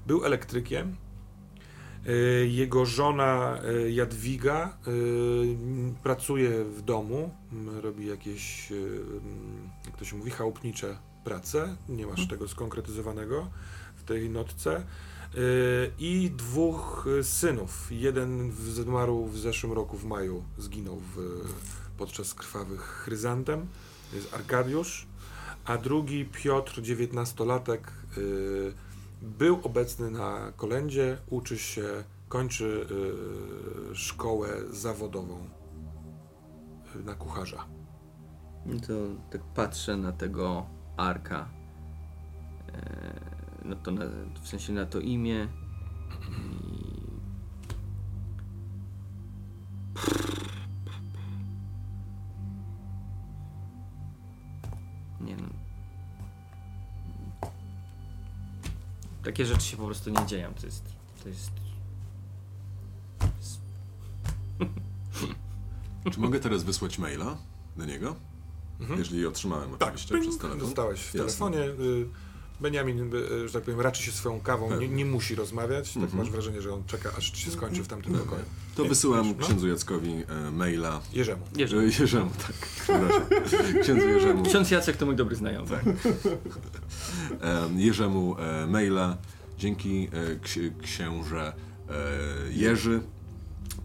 [0.08, 0.96] Był elektrykiem.
[2.06, 2.12] E,
[2.46, 4.92] Jego żona e, Jadwiga e,
[6.04, 7.30] pracuje w domu,
[7.82, 8.72] robi jakieś,
[9.86, 11.76] jak to się mówi, chałupnicze prace.
[11.90, 12.30] Nie masz Mhm.
[12.30, 13.48] tego skonkretyzowanego
[13.96, 14.84] w tej notce.
[16.00, 17.88] I dwóch synów.
[17.92, 21.18] Jeden zmarł w zeszłym roku w maju, zginął w,
[21.98, 23.68] podczas krwawych chryzantem.
[24.10, 25.08] To jest Arkadiusz.
[25.66, 27.92] A drugi Piotr, dziewiętnastolatek,
[29.22, 32.88] był obecny na kolędzie, uczy się, kończy
[33.92, 35.50] y, szkołę zawodową
[36.96, 37.66] y, na kucharza.
[38.66, 38.94] I To
[39.32, 40.66] tak patrzę na tego
[40.98, 41.50] Arka.
[42.74, 43.20] E,
[43.66, 44.06] no to na,
[44.42, 45.48] w sensie na to imię.
[55.22, 55.57] Nie no.
[59.28, 60.54] Takie rzeczy się po prostu nie dzieją.
[60.54, 60.84] To jest.
[61.24, 61.52] To jest.
[66.14, 67.38] Czy mogę teraz wysłać maila
[67.78, 68.16] do niego?
[68.80, 69.00] Mhm.
[69.00, 70.60] Jeżeli je otrzymałem Tak, oczywiście ping, przez telefon.
[70.60, 71.20] dostałeś w Jasne.
[71.20, 71.60] telefonie.
[71.60, 72.10] y,
[72.62, 75.94] Benjamin, y, że tak powiem, raczy się swoją kawą, nie, nie musi rozmawiać.
[75.94, 76.18] Tak Mhm.
[76.24, 78.42] masz wrażenie, że on czeka, aż się skończy w tamtym pokoju.
[78.76, 79.46] To Nie, wysyłam no.
[79.46, 80.12] księdzu Jackowi
[80.48, 81.02] e, maila.
[81.14, 81.42] Jerzemu.
[81.56, 81.78] Jerzy.
[81.80, 82.70] E, Jerzemu, tak.
[83.82, 84.44] Księdzu Jerzemu.
[84.44, 85.68] Ksiądz Jacek to mój dobry znajomy.
[85.70, 85.86] Tak.
[87.42, 89.18] E, Jerzemu e, maila.
[89.58, 91.54] Dzięki e, ksi- księże
[91.90, 91.94] e,
[92.52, 93.02] Jerzy.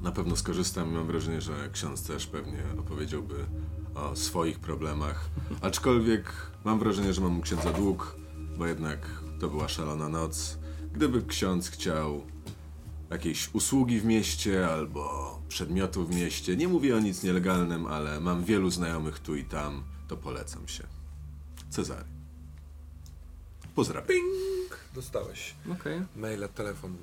[0.02, 3.34] Na pewno skorzystam i mam wrażenie, że ksiądz też pewnie opowiedziałby
[3.94, 5.28] o swoich problemach.
[5.60, 6.24] Aczkolwiek
[6.64, 8.16] mam wrażenie, że mam u księdza dług,
[8.58, 9.06] bo jednak
[9.40, 10.58] to była szalona noc.
[10.92, 12.22] Gdyby ksiądz chciał
[13.10, 18.44] jakiejś usługi w mieście albo przedmiotu w mieście, nie mówię o nic nielegalnym, ale mam
[18.44, 20.86] wielu znajomych tu i tam, to polecam się.
[21.70, 22.04] Cezary.
[23.74, 24.08] Pozdrawiam.
[24.08, 24.78] Ping!
[24.94, 26.02] Dostałeś Okej.
[26.16, 26.96] maila, telefon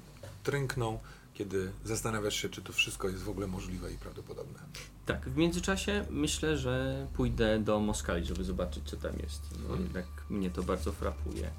[0.44, 1.00] tręknął,
[1.40, 4.60] kiedy zastanawiasz się, czy to wszystko jest w ogóle możliwe i prawdopodobne.
[5.06, 9.42] Tak, w międzyczasie myślę, że pójdę do Moskali, żeby zobaczyć, co tam jest.
[9.54, 9.84] Bo Mhm.
[9.84, 11.46] jednak mnie to bardzo frapuje.
[11.48, 11.52] E,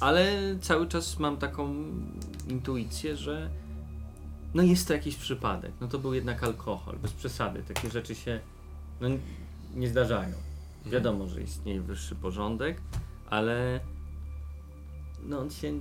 [0.00, 1.74] Ale cały czas mam taką
[2.48, 3.50] intuicję, że
[4.54, 5.72] no jest to jakiś przypadek.
[5.80, 7.62] No to był jednak alkohol, bez przesady.
[7.62, 8.40] Takie rzeczy się
[9.00, 9.08] no,
[9.74, 10.34] nie zdarzają.
[10.86, 12.80] Wiadomo, że istnieje wyższy porządek,
[13.30, 13.80] ale
[15.22, 15.72] no on się,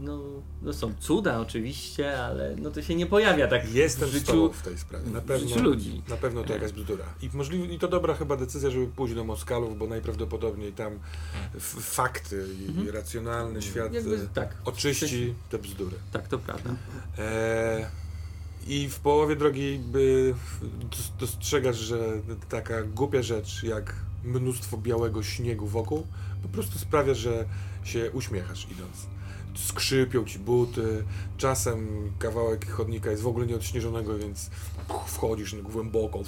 [0.00, 0.20] no,
[0.62, 4.62] no są cuda oczywiście, ale no to się nie pojawia tak Jestem w życiu, w
[4.62, 5.10] tej sprawie.
[5.10, 6.02] Na w pewno, życiu ludzi.
[6.08, 7.04] Na pewno to jakaś bzdura.
[7.22, 10.98] I, możliwe, I to dobra chyba decyzja, żeby pójść do Moskalów, bo najprawdopodobniej tam
[11.80, 12.88] fakty i, Mhm.
[12.90, 15.96] racjonalny świat Jakby, e, tak, oczyści te bzdury.
[16.12, 16.70] tak, to prawda.
[17.18, 17.90] E,
[18.66, 20.34] I w połowie drogi by
[20.90, 21.98] dos- dostrzegasz, że
[22.48, 26.06] taka głupia rzecz jak mnóstwo białego śniegu wokół
[26.42, 27.44] po prostu sprawia, że
[27.84, 29.06] się uśmiechasz idąc.
[29.54, 31.04] Skrzypią ci buty,
[31.36, 34.50] czasem kawałek chodnika jest w ogóle nieodśnieżonego, więc
[35.06, 36.22] wchodzisz głęboko,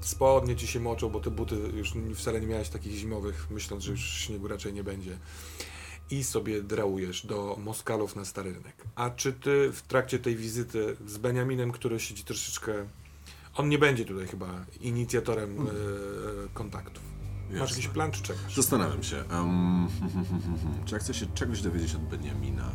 [0.00, 3.90] spodnie ci się moczą, bo te buty już wcale nie miałeś takich zimowych, myśląc, że
[3.90, 5.18] już śniegu raczej nie będzie
[6.10, 8.84] i sobie drałujesz do Moskalów na Stary Rynek.
[8.94, 12.72] A czy ty w trakcie tej wizyty z Beniaminem, który siedzi troszeczkę...
[13.54, 15.70] On nie będzie tutaj chyba inicjatorem e,
[16.54, 17.13] kontaktów.
[17.50, 17.76] Masz Jasne.
[17.76, 18.54] jakiś plan, czy czekasz?
[18.54, 19.88] Zastanawiam się, em,
[20.84, 22.70] czy ja chcę się czegoś dowiedzieć od Benjamina?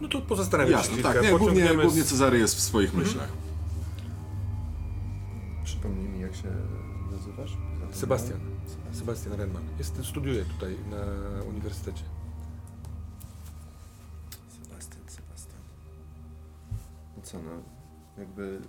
[0.00, 2.94] No to pozastanawiam się Jasne, tak, nie, głównie, pociągniemy głównie z- Cezary jest w swoich
[2.94, 3.28] myślach.
[5.64, 6.48] Przypomnij mi, jak się
[7.12, 7.50] nazywasz?
[7.50, 7.94] Zapomniałem.
[7.94, 8.40] Sebastian.
[8.92, 9.62] Sebastian Renman.
[9.78, 10.96] Jest, studiuje tutaj na
[11.42, 12.02] uniwersytecie.
[14.62, 15.60] Sebastian, Sebastian.
[17.16, 17.50] No co no,
[18.18, 18.60] jakby...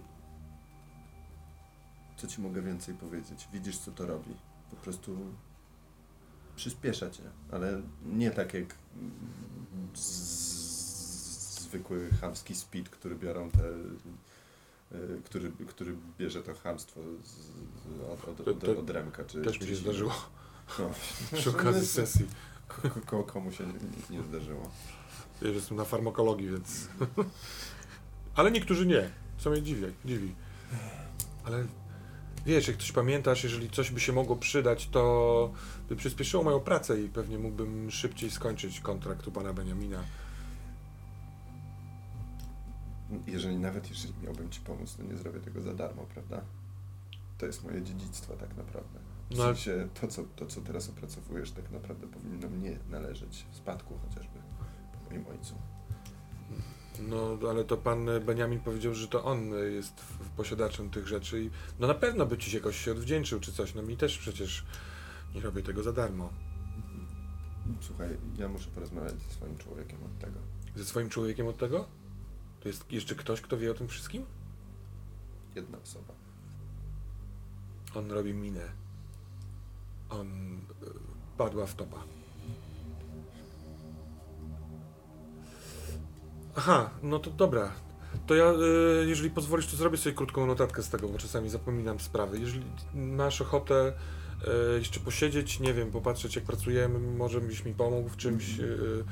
[2.18, 3.48] Co ci mogę więcej powiedzieć?
[3.54, 4.36] Widzisz, co to robi.
[4.76, 5.18] Po prostu
[6.56, 8.76] przyspiesza cię, ale nie tak jak
[11.60, 13.64] zwykły chamski speed, który biorą te...
[14.98, 16.54] y, Który, który bierze to
[17.24, 17.40] z,
[18.14, 19.24] od, od, od, od Remka.
[19.24, 20.14] Czy, Też mi się zdarzyło
[20.80, 20.90] No.
[21.38, 22.26] przy okazji sesji.
[22.68, 23.64] Ko- ko- komu się
[24.10, 24.72] nie, nie zdarzyło.
[25.42, 26.88] Wiesz, jestem na farmakologii, więc...
[28.36, 29.86] Ale niektórzy nie, co mnie dziwi.
[30.06, 30.36] dziwi.
[31.44, 31.66] Ale
[32.46, 35.52] wiesz, jak coś pamiętasz, jeżeli coś by się mogło przydać, to
[35.90, 40.04] by przyspieszyło moją pracę i pewnie mógłbym szybciej skończyć kontrakt u pana Beniamina.
[43.28, 46.42] Jeżeli nawet jeżeli miałbym ci pomóc, to nie zrobię tego za darmo, prawda?
[47.38, 49.00] To jest moje dziedzictwo tak naprawdę.
[49.32, 53.56] W No sensie to co, to, co teraz opracowujesz, tak naprawdę powinno mnie należeć w
[53.56, 54.40] spadku chociażby
[54.94, 55.56] po moim ojcu.
[57.00, 60.04] No, ale to pan Beniamin powiedział, że to on jest
[60.38, 63.76] posiadaczem tych rzeczy i no na pewno by ci się jakoś się odwdzięczył czy coś.
[63.76, 64.66] No mi też przecież
[65.36, 66.30] nie robię tego za darmo.
[67.82, 70.40] Słuchaj, ja muszę porozmawiać ze swoim człowiekiem od tego.
[70.76, 71.86] Ze swoim człowiekiem od tego?
[72.60, 74.26] To jest jeszcze ktoś, kto wie o tym wszystkim?
[75.56, 76.14] Jedna osoba.
[77.96, 78.72] On robi minę.
[80.10, 80.60] On y,
[81.38, 82.04] padła w topa.
[86.56, 87.72] Aha, no to dobra.
[88.28, 92.00] To ja, y, jeżeli pozwolisz, to zrobię sobie krótką notatkę z tego, bo czasami zapominam
[92.00, 92.40] sprawy.
[92.40, 93.94] Jeżeli masz ochotę
[94.76, 98.60] y, jeszcze posiedzieć, nie wiem, popatrzeć jak pracujemy, może byś mi pomógł w czymś.
[98.60, 99.04] y,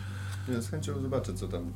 [0.53, 1.73] Ja z chęcią zobaczę, co tam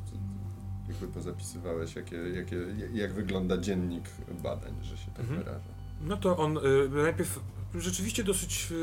[0.88, 2.58] jakby pozapisywałeś, jakie, jakie,
[2.94, 4.04] jak wygląda dziennik
[4.44, 5.40] badań, że się tak Mhm.
[5.44, 5.66] wyrażę.
[6.02, 6.60] No to on
[7.04, 7.40] najpierw
[7.76, 8.74] rzeczywiście dosyć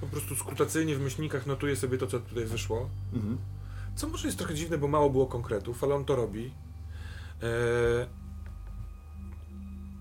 [0.00, 2.90] po prostu skutacyjnie w myślnikach notuje sobie to, co tutaj wyszło.
[3.14, 3.38] Mhm.
[3.94, 6.50] Co może jest trochę dziwne, bo mało było konkretów, ale on to robi.
[7.42, 8.06] E,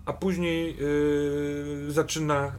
[0.05, 2.51] a później e, zaczyna e,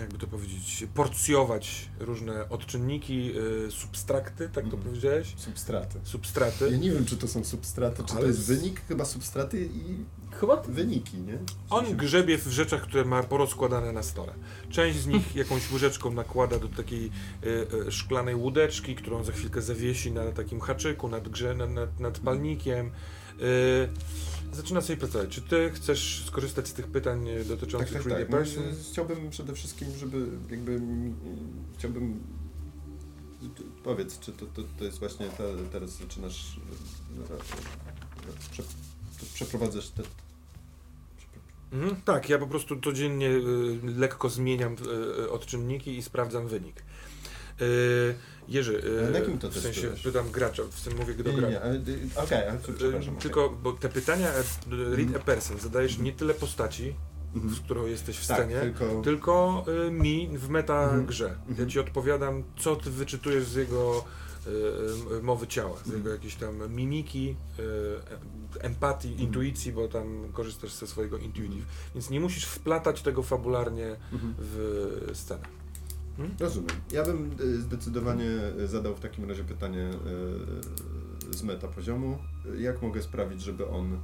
[0.00, 3.32] jakby to powiedzieć, porcjować różne odczynniki,
[3.66, 4.82] y, substrakty, tak to Mhm.
[4.82, 5.34] powiedziałeś?
[5.36, 5.98] Substraty.
[5.98, 6.78] Ja Substraty.
[6.78, 9.96] nie wiem, czy to są substraty, czy Ale to jest z- wynik, chyba substraty i
[10.40, 11.38] Chyba wyniki, nie?
[11.70, 14.34] On grzebie w rzeczach, które ma porozkładane na stole.
[14.70, 17.10] Część z nich jakąś łyżeczką nakłada do takiej
[17.44, 22.18] y, y, szklanej łódeczki, którą za chwilkę zawiesi na takim haczyku nad, grze, nad, nad
[22.18, 22.86] palnikiem.
[23.40, 23.88] Y,
[24.56, 25.28] zaczyna sobie pracować.
[25.30, 28.30] Czy ty chcesz skorzystać z tych pytań Tak, dotyczących tak, tak.
[28.30, 28.64] No, Person?
[28.64, 30.80] y, chciałbym przede wszystkim, żeby jakby
[31.78, 32.20] chciałbym
[33.84, 37.22] powiedz, czy to, to, to jest właśnie ta, teraz zaczynasz y,
[38.30, 38.62] y, prze,
[39.34, 40.02] przeprowadzasz te
[41.72, 44.76] Mhm, tak, ja po prostu codziennie y, lekko zmieniam
[45.24, 46.82] y, odczynniki i sprawdzam wynik.
[47.60, 48.14] Y,
[48.48, 50.02] Jerzy, Ale na kim to w sensie testujesz?
[50.02, 51.66] pytam gracza, w tym mówię do gracza.
[51.74, 51.80] y,
[52.16, 53.14] okej, ale to przepraszam.
[53.16, 54.42] Y, Tylko, bo te pytania e,
[54.96, 56.94] read a person zadajesz nie tyle postaci,
[57.34, 57.54] Mhm.
[57.54, 61.06] z którą jesteś w Tak, scenie, tylko tylko y, mi w meta Mhm.
[61.06, 61.24] grze.
[61.24, 61.68] Ja Mhm.
[61.70, 64.04] ci odpowiadam, co ty wyczytujesz z jego
[65.18, 65.96] y, mowy ciała, z Mhm.
[65.98, 69.26] jego jakiejś tam mimiki, y, empatii, Mhm.
[69.28, 71.64] intuicji, bo tam korzystasz ze swojego intuitive.
[71.94, 74.34] Więc nie musisz wplatać tego fabularnie Mhm.
[74.38, 75.42] w scenę.
[76.40, 76.76] Rozumiem.
[76.92, 78.30] Ja bym y, zdecydowanie
[78.66, 79.90] zadał w takim razie pytanie
[81.30, 82.18] y, z meta poziomu.
[82.58, 83.98] Jak mogę sprawić, żeby on y,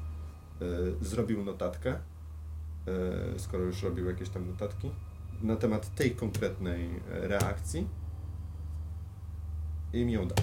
[1.03, 1.99] zrobił notatkę,
[3.39, 4.91] skoro już robił jakieś tam notatki,
[5.43, 7.87] na temat tej konkretnej reakcji
[9.93, 10.35] i mi ją da.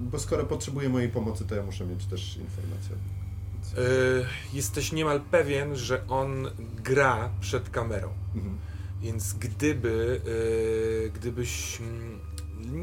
[0.00, 2.96] Bo skoro potrzebuje mojej pomocy, to ja muszę mieć też informację.
[3.54, 6.46] Więc- Y, jesteś niemal pewien, że on
[6.84, 8.08] gra przed kamerą.
[8.34, 8.56] Mhm.
[9.02, 10.20] Więc gdyby,
[11.06, 12.18] e, gdybyś mm,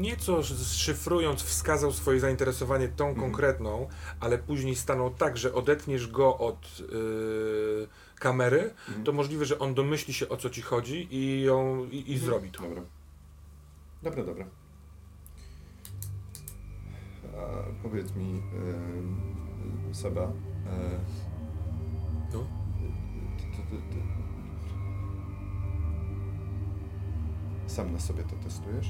[0.00, 3.20] nieco szyfrując wskazał swoje zainteresowanie tą Mhm.
[3.26, 3.88] konkretną,
[4.20, 9.04] ale później stanął tak, że odetniesz go od e, kamery, Mhm.
[9.04, 12.18] to możliwe, że on domyśli się o co ci chodzi i, ją, i, i Mhm.
[12.18, 12.62] zrobi to.
[12.62, 12.82] Dobra.
[14.02, 14.46] Dobra, dobra.
[17.36, 18.32] A powiedz mi,
[19.88, 20.30] yy, Seba, yy,
[27.70, 28.88] sam na sobie to testujesz?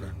[0.00, 0.14] Tak.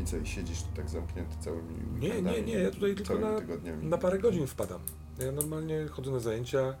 [0.00, 3.14] I co, i siedzisz tu tak zamknięty całymi Nie, nie, weekendami, nie, ja tutaj tylko
[3.18, 3.86] na, tygodniami?
[3.86, 4.80] na parę godzin wpadam.
[5.18, 6.76] Ja normalnie chodzę na zajęcia, e,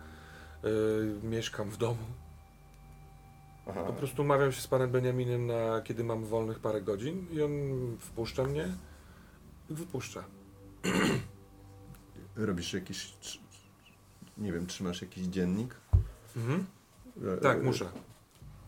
[1.26, 2.04] mieszkam w domu.
[3.70, 7.42] Aha, Po prostu umawiam się z panem Beniaminem na kiedy mam wolnych parę godzin i
[7.42, 7.50] on
[8.00, 8.68] wpuszcza mnie
[9.70, 10.24] i wypuszcza.
[12.36, 13.38] robisz jakiś, trz-
[14.38, 15.74] nie wiem, trzymasz jakiś dziennik?
[16.36, 16.66] Mhm.
[17.38, 17.88] E, Tak, muszę.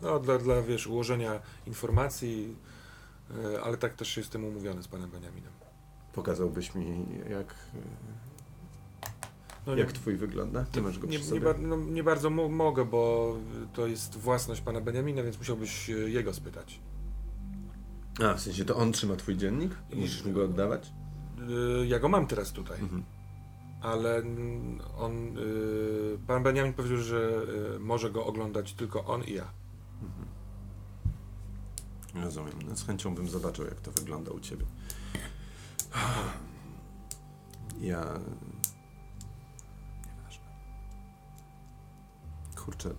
[0.03, 2.57] No, dla, dla wiesz, ułożenia informacji,
[3.55, 5.53] e, ale tak też jestem umówiony z panem Beniaminem.
[6.13, 7.55] Pokazałbyś mi, jak,
[9.67, 10.65] No, jak twój wygląda?
[10.73, 13.35] Ty masz go nie, nie, ba- no, nie bardzo mo- mogę, bo
[13.73, 16.81] to jest własność pana Beniamina, więc musiałbyś e, jego spytać.
[18.25, 19.73] A, w sensie to on trzyma twój dziennik?
[19.91, 20.93] I- Musisz mu go oddawać?
[21.83, 23.03] E, Ja go mam teraz tutaj, Mhm.
[23.87, 24.23] Ale
[24.99, 27.47] on, e, pan Beniamin powiedział, że
[27.77, 29.51] e, może go oglądać tylko on i ja.
[32.15, 32.55] Rozumiem.
[32.69, 34.65] No, z chęcią bym zobaczył, jak to wygląda u ciebie.
[37.81, 38.21] Ja...
[40.07, 40.45] Nieważne.
[42.57, 42.95] Kurczę.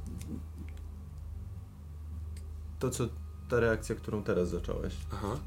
[2.79, 3.07] To, co...
[3.49, 5.39] Ta reakcja, którą teraz zacząłeś, Aha.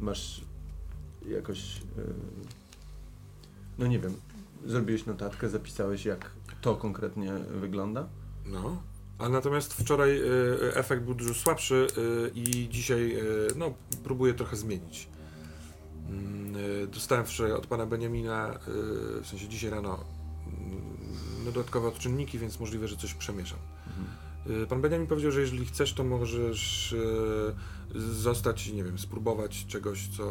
[0.00, 0.44] masz
[1.28, 1.80] jakoś...
[1.96, 2.65] Yy...
[3.78, 4.14] No nie wiem.
[4.66, 8.08] Zrobiłeś notatkę, zapisałeś, jak to konkretnie wygląda?
[8.46, 8.82] No.
[9.18, 13.74] A natomiast wczoraj y, efekt był dużo słabszy y, i dzisiaj y, no,
[14.04, 15.08] próbuję trochę zmienić.
[16.08, 20.04] Mm, y, dostałem wczoraj od pana Beniamina, y, w sensie dzisiaj rano,
[20.46, 23.58] mm, dodatkowe odczynniki, więc możliwe, że coś przemieszam.
[24.50, 27.54] Y, Pan Beniamin powiedział, że jeżeli chcesz, to możesz y,
[27.94, 30.24] zostać i nie wiem, spróbować czegoś, co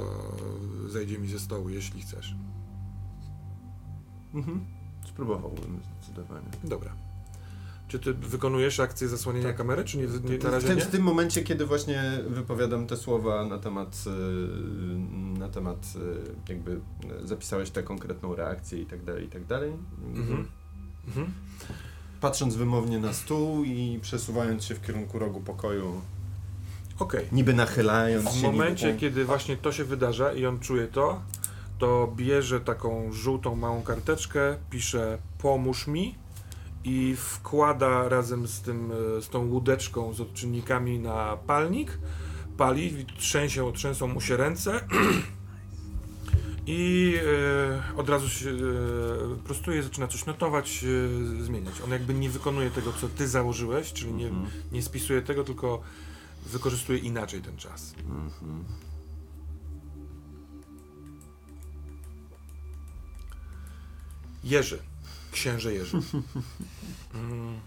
[0.88, 2.36] zejdzie mi ze stołu, jeśli chcesz.
[4.36, 4.60] Mhm.
[5.08, 6.48] Spróbowałbym zdecydowanie.
[6.64, 6.92] Dobra.
[7.88, 9.58] Czy ty wykonujesz akcję zasłonienia Tak.
[9.58, 10.84] kamery, czy nie, nie, W na razie tym, nie?
[10.86, 15.94] w tym momencie, kiedy właśnie wypowiadam te słowa na temat, y, na temat
[16.48, 16.80] y, jakby
[17.24, 19.72] zapisałeś tę konkretną reakcję i tak dalej, i tak dalej.
[20.16, 20.48] Mhm.
[21.08, 21.28] Mhm.
[22.22, 26.02] Patrząc wymownie na stół i przesuwając się w kierunku rogu pokoju,
[27.00, 27.26] Okej.
[27.32, 28.52] niby nachylając W się.
[28.52, 31.22] momencie, niby, kiedy właśnie to się wydarza i on czuje to,
[31.78, 36.16] to bierze taką żółtą małą karteczkę, pisze pomóż mi
[36.84, 41.98] i wkłada razem z, tym, e, z tą łódeczką z odczynnikami na palnik,
[42.58, 44.80] pali, trzęsie, trzęsą mu się ręce
[46.68, 47.14] I
[47.94, 48.54] e, od razu się e,
[49.44, 50.86] prostuje, zaczyna coś notować,
[51.42, 51.82] zmieniać.
[51.82, 54.48] On jakby nie wykonuje tego, co ty założyłeś, czyli nie, Mhm.
[54.72, 55.82] nie spisuje tego, tylko
[56.46, 57.96] wykorzystuje inaczej ten czas.
[58.10, 58.64] Mhm.
[64.46, 64.80] Jerzy,
[65.32, 65.98] księże Jerzy.
[67.14, 67.60] Mm.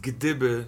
[0.00, 0.66] Gdyby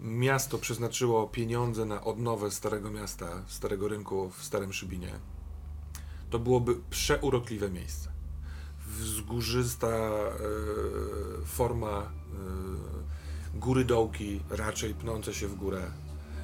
[0.00, 5.12] miasto przeznaczyło pieniądze na odnowę Starego Miasta, Starego Rynku w Starym Szybinie,
[6.30, 8.10] to byłoby przeurokliwe miejsce.
[8.86, 10.30] Wzgórzysta e,
[11.44, 15.90] forma e, góry dołki, raczej pnące się w górę.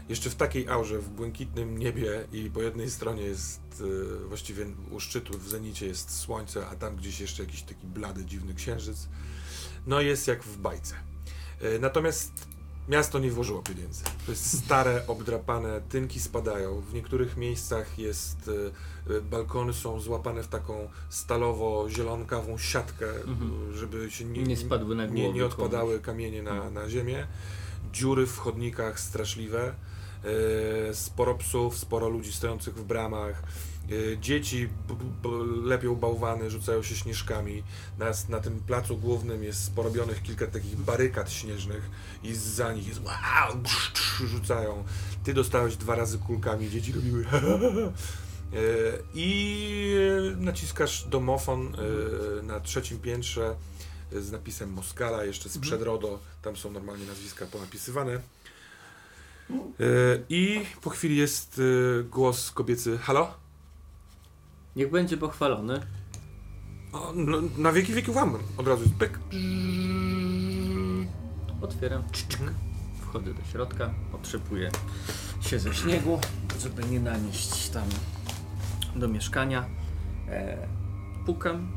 [0.08, 5.00] Jeszcze w takiej aurze, w błękitnym niebie i po jednej stronie jest e, właściwie u
[5.00, 9.08] szczytu w zenicie jest słońce, a tam gdzieś jeszcze jakiś taki blady, dziwny księżyc.
[9.86, 10.94] No jest jak w bajce.
[11.60, 12.32] E, Natomiast
[12.88, 14.04] miasto nie włożyło pieniędzy.
[14.26, 16.80] To jest stare, obdrapane, tynki spadają.
[16.80, 18.50] W niektórych miejscach jest,
[19.08, 23.76] e, e, balkony są złapane w taką stalowo-zielonkawą siatkę, Mhm.
[23.76, 27.26] żeby się nie, Nie spadły na nie, głowę nie odpadały kamienie na, na ziemię.
[27.92, 29.74] Dziury w chodnikach straszliwe.
[30.24, 33.42] E, Sporo psów, sporo ludzi stojących w bramach.
[34.12, 34.68] E, Dzieci
[35.64, 37.62] lepią bałwany, rzucają się śnieżkami.
[37.98, 41.90] Na, na tym placu głównym jest porobionych kilka takich barykad śnieżnych
[42.22, 44.84] i za nich jest wow, brz, brz, rzucają.
[45.24, 47.24] Ty dostałeś dwa razy kulkami, dzieci robiły
[48.52, 48.56] E,
[49.14, 49.66] I
[50.36, 51.76] naciskasz domofon
[52.42, 53.56] na trzecim piętrze
[54.12, 58.20] z napisem Moskala, jeszcze sprzed RODO, tam są normalnie nazwiska ponapisywane.
[59.52, 59.84] E,
[60.28, 61.60] I po chwili jest
[62.00, 63.34] e, głos kobiecy, halo?
[64.76, 65.80] Niech będzie pochwalony.
[66.92, 69.18] O, no, na wieki wieków wam od razu jest pyk.
[71.62, 72.02] Otwieram.
[73.00, 74.70] Wchodzę do środka, otrzepuję
[75.40, 76.20] się ze śniegu,
[76.60, 77.84] żeby nie nanieść tam
[78.96, 79.64] do mieszkania.
[80.28, 80.68] E,
[81.26, 81.72] pukam.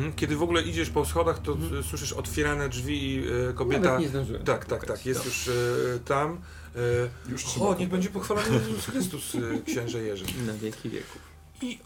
[0.00, 0.12] Mhm.
[0.12, 3.84] Kiedy w ogóle idziesz po schodach, to e, słyszysz otwierane drzwi i e, kobieta...
[3.84, 4.44] Nawet nie zdążyłem.
[4.44, 5.52] Tak, tak, tak, jest już e,
[6.04, 6.40] tam.
[6.76, 10.24] E, Już o, niech będzie pochwalony Jezus Chrystus, e, księże Jerzy.
[10.46, 11.29] Na wieki wieków.
[11.62, 11.78] I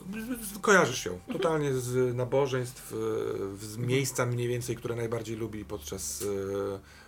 [0.60, 6.24] kojarzysz ją totalnie z nabożeństw, e, z miejsca mniej więcej, które najbardziej lubi podczas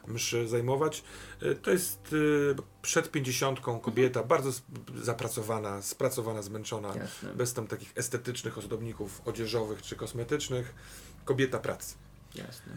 [0.07, 1.05] e, mszy zajmować.
[1.43, 2.15] E, To jest
[2.83, 4.69] przed pięćdziesiątką kobieta, bardzo sp-
[5.03, 7.35] zapracowana, spracowana, zmęczona, Jasne.
[7.35, 10.75] bez tam takich estetycznych ozdobników odzieżowych czy kosmetycznych.
[11.25, 11.95] Kobieta pracy.
[12.35, 12.73] Jasne.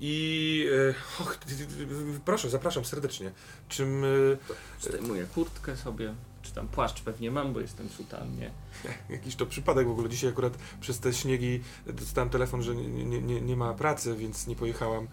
[0.00, 0.66] I
[1.20, 1.38] och,
[2.24, 3.32] proszę, zapraszam serdecznie.
[3.68, 4.02] Czym
[4.80, 6.14] Zdejmuję kurtkę sobie,
[6.46, 8.50] czy tam płaszcz pewnie mam, bo jestem w sutannie.
[9.10, 10.08] Jakiś to przypadek w ogóle.
[10.08, 14.56] Dzisiaj akurat przez te śniegi dostałem telefon, że nie, nie, nie, ma pracy, więc nie
[14.56, 15.08] pojechałam.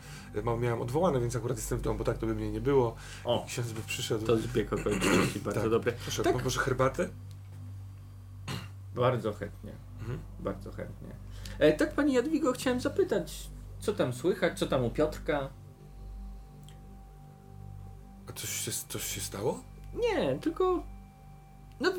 [0.60, 2.96] Miałam odwołane, więc akurat jestem w domu, bo tak to by mnie nie było.
[3.24, 4.26] O, Ksiądz by przyszedł.
[4.26, 5.70] to zbieg okoliczności bardzo Tak.
[5.70, 5.94] dobry.
[6.04, 6.44] Proszę, tak.
[6.44, 7.10] herbatę?
[8.96, 9.72] Bardzo chętnie.
[10.00, 10.20] Mhm.
[10.40, 11.10] Bardzo chętnie.
[11.60, 15.50] E, tak, Pani Jadwigo, chciałem zapytać, co tam słychać, co tam u Piotrka?
[18.30, 19.60] A coś się, coś się stało?
[19.96, 20.84] Nie, tylko.
[21.80, 21.92] No.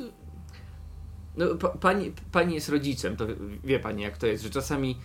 [1.36, 3.26] no pa, pani, pani jest rodzicem, to
[3.64, 4.98] wie pani jak to jest, że czasami.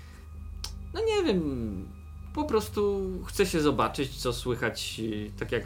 [0.93, 1.87] No nie wiem.
[2.35, 4.99] Po prostu chcę się zobaczyć, co słychać.
[5.03, 5.63] y, Tak jak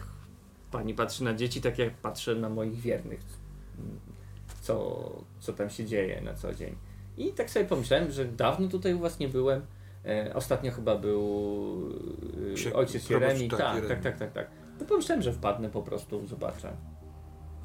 [0.72, 3.20] pani patrzy na dzieci, tak jak patrzę na moich wiernych.
[4.62, 6.76] Co, co tam się dzieje na co dzień.
[7.18, 9.62] I tak sobie pomyślałem, że dawno tutaj u was nie byłem.
[10.06, 11.22] E, ostatnio chyba był
[12.52, 13.50] y, Księ- ojciec Jeremi.
[13.50, 14.48] tak, Tak, tak, tak, tak, tak.
[14.80, 16.70] No pomyślałem, że wpadnę po prostu, zobaczę.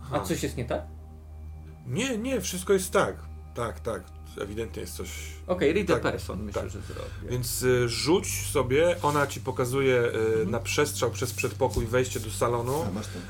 [0.00, 0.20] A Aha.
[0.20, 0.82] coś jest nie tak?
[1.86, 3.16] Nie, nie, wszystko jest tak.
[3.54, 4.02] Tak, tak.
[4.40, 5.08] Ewidentnie jest coś.
[5.46, 6.70] Okej, read the Tak, person myślę, tak.
[6.70, 7.30] że zrobię.
[7.30, 10.50] Więc y, rzuć sobie, ona ci pokazuje y, Mhm.
[10.50, 12.84] na przestrzał przez przedpokój wejście do salonu.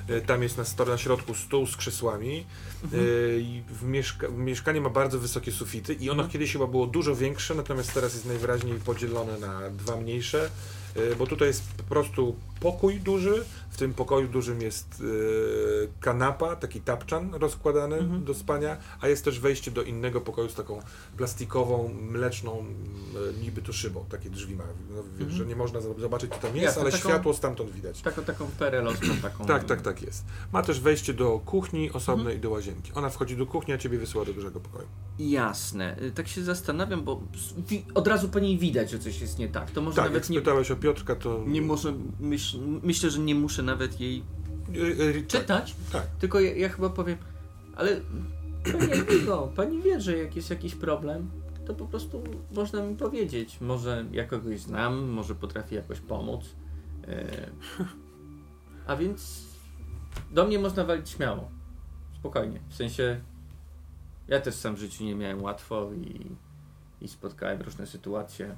[0.08, 0.12] A.
[0.12, 2.46] Y, Tam jest na, sto- na środku stół z krzesłami.
[2.84, 3.02] Mhm.
[3.04, 6.30] Y, w mieszka mieszkanie ma bardzo wysokie sufity i ono Mhm.
[6.32, 10.50] kiedyś chyba było dużo większe, natomiast teraz jest najwyraźniej podzielone na dwa mniejsze,
[10.96, 13.44] y, bo tutaj jest po prostu pokój duży.
[13.78, 18.24] W tym pokoju dużym jest y, kanapa, taki tapczan rozkładany Mhm.
[18.24, 20.80] do spania, a jest też wejście do innego pokoju z taką
[21.16, 22.64] plastikową, mleczną
[23.42, 24.04] niby to szybą.
[24.10, 25.30] Takie drzwi ma, no, Mhm.
[25.30, 28.02] że nie można zobaczyć co tam jest, Jasne, ale taką- światło stamtąd widać.
[28.02, 29.46] Taką, taką perelowską taką.
[29.46, 30.24] Tak, tak, tak jest.
[30.52, 32.92] Ma też wejście do kuchni osobnej i do łazienki.
[32.94, 34.86] Ona wchodzi do kuchni, a ciebie wysyła do dużego pokoju.
[35.18, 36.02] Jasne.
[36.02, 37.22] Y, Tak się zastanawiam, bo
[37.94, 39.70] od razu po niej widać, że coś jest nie tak.
[39.70, 41.44] To może tak, jak nawet nie, spytałeś o Piotrka, to...
[41.46, 41.94] nie może.
[42.20, 44.22] Myśl, myślę, że nie muszę nawet jej
[44.74, 45.74] Y, y, tak, czytać.
[45.92, 46.06] tak.
[46.06, 47.18] Tylko ja, ja chyba powiem,
[47.76, 48.00] ale
[48.72, 51.30] pani Jadwigo, pani wie, że jak jest jakiś problem,
[51.66, 53.60] to po prostu można mi powiedzieć.
[53.60, 56.44] Może ja kogoś znam, może potrafi jakoś pomóc.
[57.08, 57.26] E,
[58.86, 59.44] a więc
[60.30, 61.48] do mnie można walić śmiało.
[62.20, 62.60] Spokojnie.
[62.68, 63.20] W sensie
[64.28, 66.30] Ja też sam w życiu nie miałem łatwo i,
[67.04, 68.56] i spotkałem różne sytuacje.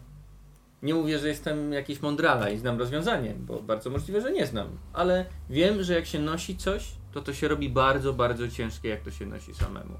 [0.82, 4.68] Nie mówię, że jestem jakiś mądrala i znam rozwiązanie, bo bardzo możliwe, że nie znam,
[4.92, 9.00] ale wiem, że jak się nosi coś, to to się robi bardzo, bardzo ciężkie, jak
[9.00, 9.94] to się nosi samemu.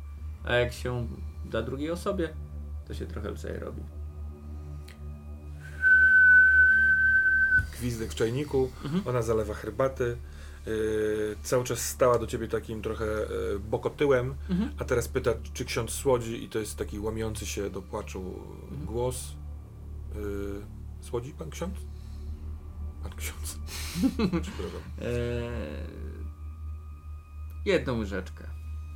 [0.45, 1.07] A jak się
[1.45, 2.29] da drugiej osobie,
[2.89, 3.83] to się trochę lżej robi.
[7.79, 9.03] Gwizdek w czajniku, Mhm.
[9.07, 10.17] ona zalewa herbaty.
[10.67, 14.71] Yy, cały czas stała do ciebie takim trochę yy, bokotyłem, Mhm.
[14.79, 18.21] a teraz pyta, czy ksiądz słodzi i to jest taki łamiący się do płaczu
[18.71, 18.85] Mhm.
[18.87, 19.25] głos.
[20.15, 20.63] Yy,
[21.01, 21.75] słodzi pan ksiądz?
[23.03, 23.59] Pan ksiądz.
[24.43, 24.81] Przepraszam.
[25.03, 25.07] Eee,
[27.65, 28.45] jedną łyżeczkę.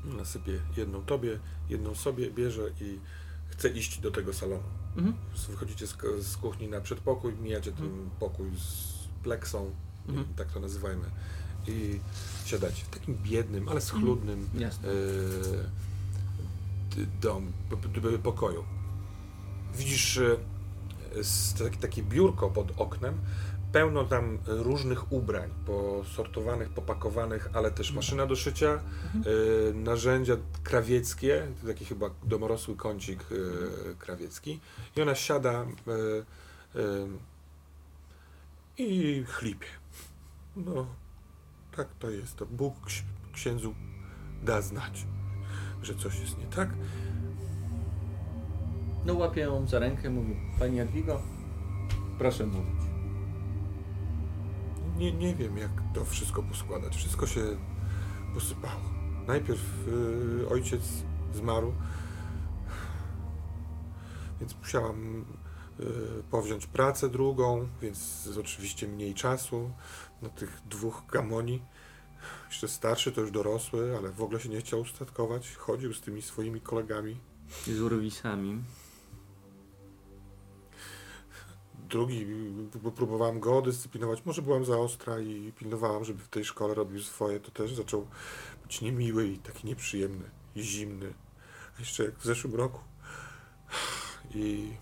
[0.04, 1.38] Nasypie jedną tobie,
[1.68, 2.98] jedną sobie, bierze i
[3.48, 4.62] chce iść do tego salonu.
[4.96, 5.14] Mhm.
[5.50, 9.70] Wychodzicie z, z kuchni na przedpokój, mijacie ten pokój z pleksą,
[10.08, 10.26] Mhm.
[10.36, 11.04] tak to nazywajmy,
[11.68, 12.00] i
[12.44, 14.86] siadacie w takim biednym, ale schludnym e,
[16.96, 17.52] d- dom,
[18.22, 18.64] pokoju.
[19.74, 20.36] Widzisz e,
[21.80, 23.18] takie biurko pod oknem,
[23.72, 28.80] pełno tam różnych ubrań, posortowanych, popakowanych, ale też maszyna do szycia, e,
[29.74, 34.60] narzędzia krawieckie, taki chyba domorosły kącik e, krawiecki
[34.96, 35.66] i ona siada e,
[38.78, 39.66] i chlipie.
[40.56, 40.86] No,
[41.76, 42.36] tak to jest.
[42.36, 43.02] To Bóg ks-
[43.32, 43.74] księdzu
[44.42, 45.06] da znać,
[45.82, 46.68] że coś jest nie tak.
[49.04, 51.22] No łapię ją za rękę, mówi, Pani Jadwigo,
[52.18, 52.84] proszę mówić.
[54.96, 56.96] Nie, nie wiem, jak to wszystko poskładać.
[56.96, 57.40] Wszystko się
[58.34, 58.80] posypało.
[59.26, 60.82] Najpierw y, ojciec
[61.34, 61.72] zmarł,
[64.40, 65.24] więc musiałam
[65.80, 65.84] y,
[66.30, 69.70] powziąć pracę drugą, więc jest oczywiście mniej czasu
[70.22, 71.62] na tych dwóch gamoni.
[72.48, 75.56] Jeszcze starszy, to już dorosły, ale w ogóle się nie chciał ustatkować.
[75.56, 77.16] Chodził z tymi swoimi kolegami.
[77.66, 78.62] Z urwisami.
[81.88, 82.26] Drugi,
[82.82, 84.24] bo próbowałam go dyscyplinować.
[84.24, 87.40] Może byłam za ostra i pilnowałam, żeby w tej szkole robił swoje.
[87.40, 88.06] To też zaczął
[88.62, 91.14] być niemiły i taki nieprzyjemny i zimny.
[91.76, 92.80] A jeszcze jak w zeszłym roku.
[94.34, 94.72] I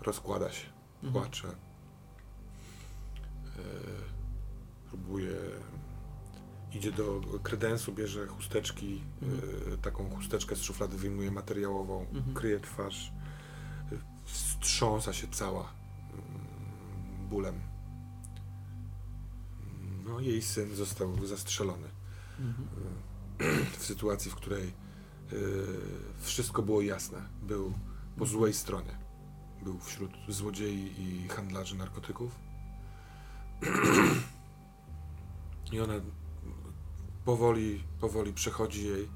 [0.00, 0.66] rozkłada się,
[1.02, 1.12] Mhm.
[1.12, 1.48] płacze.
[1.48, 1.52] E,
[4.88, 5.36] próbuje.
[6.72, 9.02] Idzie do kredensu, bierze chusteczki,
[9.72, 12.34] e, taką chusteczkę z szuflady wyjmuje materiałową, Mhm.
[12.34, 13.12] kryje twarz,
[14.24, 15.72] wstrząsa się cała
[17.30, 17.54] bólem.
[20.08, 21.88] No, jej syn został zastrzelony
[22.40, 22.68] Mhm.
[23.78, 24.72] w sytuacji, w której e,
[26.20, 27.18] wszystko było jasne.
[27.42, 27.72] Był
[28.18, 28.98] po złej stronie.
[29.62, 32.38] Był wśród złodziei i handlarzy narkotyków.
[35.72, 35.94] I ona
[37.24, 39.08] powoli, powoli przechodzi jej.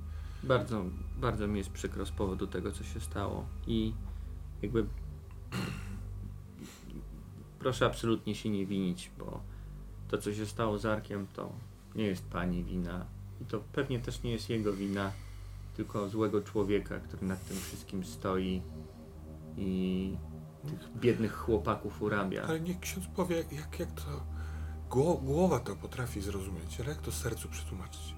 [0.43, 0.85] Bardzo,
[1.17, 3.47] bardzo mi jest przykro z powodu tego, co się stało.
[3.67, 3.95] I
[4.63, 4.87] jakby
[7.65, 9.41] proszę absolutnie się nie winić, bo
[10.09, 11.53] to, co się stało z Arkiem, to
[11.95, 13.07] nie jest pani wina.
[13.41, 15.13] I to pewnie też nie jest jego wina,
[15.77, 18.63] tylko złego człowieka, który nad tym wszystkim stoi
[19.57, 20.17] i
[20.67, 22.43] tych biednych chłopaków urabia.
[22.43, 24.27] Ale niech ksiądz powie, jak, jak to.
[24.91, 28.15] Gło, głowa to potrafi zrozumieć, ale jak to sercu przetłumaczyć?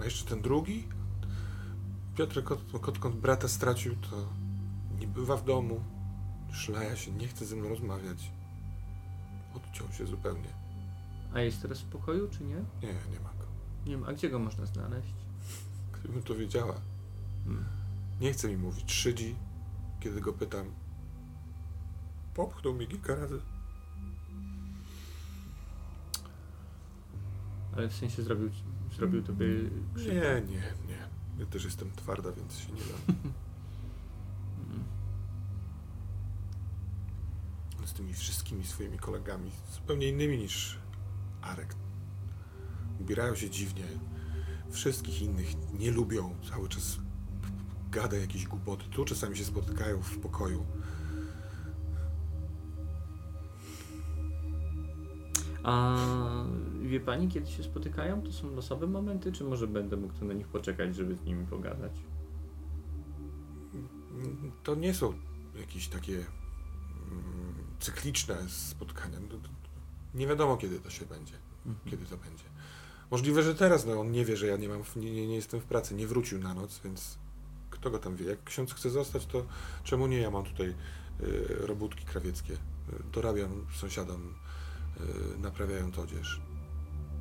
[0.00, 0.88] A jeszcze ten drugi?
[2.16, 2.42] Piotr,
[3.00, 4.16] kot, brata stracił, to
[5.00, 5.80] nie bywa w domu,
[6.58, 8.30] szlaja się, nie chce ze mną rozmawiać.
[9.54, 10.48] Odciął się zupełnie.
[11.34, 12.54] A jest teraz w pokoju, czy nie?
[12.54, 13.44] Nie, nie ma go.
[13.86, 14.06] Nie ma.
[14.06, 15.14] A gdzie go można znaleźć?
[15.92, 16.80] Gdybym to wiedziała.
[17.44, 17.64] Hmm.
[18.20, 18.92] Nie chce mi mówić.
[18.92, 19.34] Szydzi,
[20.00, 20.66] kiedy go pytam.
[22.34, 23.40] Popchnął mi kilka razy.
[27.76, 28.50] Ale w sensie zrobił,
[28.96, 29.46] zrobił tobie
[29.94, 30.14] krzywdę.
[30.14, 31.08] Nie, nie, nie.
[31.38, 33.32] Ja też jestem twarda, więc się nie dam.
[37.98, 40.78] tymi wszystkimi swoimi kolegami, zupełnie innymi niż
[41.42, 41.74] Arek.
[43.00, 43.84] Ubierają się dziwnie.
[44.70, 45.46] Wszystkich innych
[45.78, 46.34] nie lubią.
[46.50, 46.98] Cały czas
[47.90, 48.84] gada jakieś głupoty.
[48.90, 50.66] Tu czasami się spotykają w pokoju.
[55.62, 55.96] A
[56.82, 58.22] wie pani, kiedy się spotykają?
[58.22, 61.92] To są losowe momenty, czy może będę mógł na nich poczekać, żeby z nimi pogadać?
[64.62, 65.12] To nie są
[65.60, 66.24] jakieś takie
[67.80, 69.18] cykliczne spotkania.
[69.20, 69.48] No, to-
[70.14, 71.34] Nie wiadomo, kiedy to się będzie.
[71.90, 72.44] Kiedy to będzie.
[73.10, 75.60] Możliwe, że teraz, no on nie wie, że ja nie mam, nie, nie, nie jestem
[75.60, 77.18] w pracy, nie wrócił na noc, więc
[77.70, 78.26] kto go tam wie.
[78.26, 79.46] Jak ksiądz chce zostać, to
[79.84, 80.18] czemu nie?
[80.20, 80.74] Ja mam tutaj y,
[81.66, 82.52] robótki krawieckie.
[82.52, 82.56] Y,
[83.12, 84.34] dorabiam sąsiadom,
[85.36, 86.40] y, naprawiając odzież.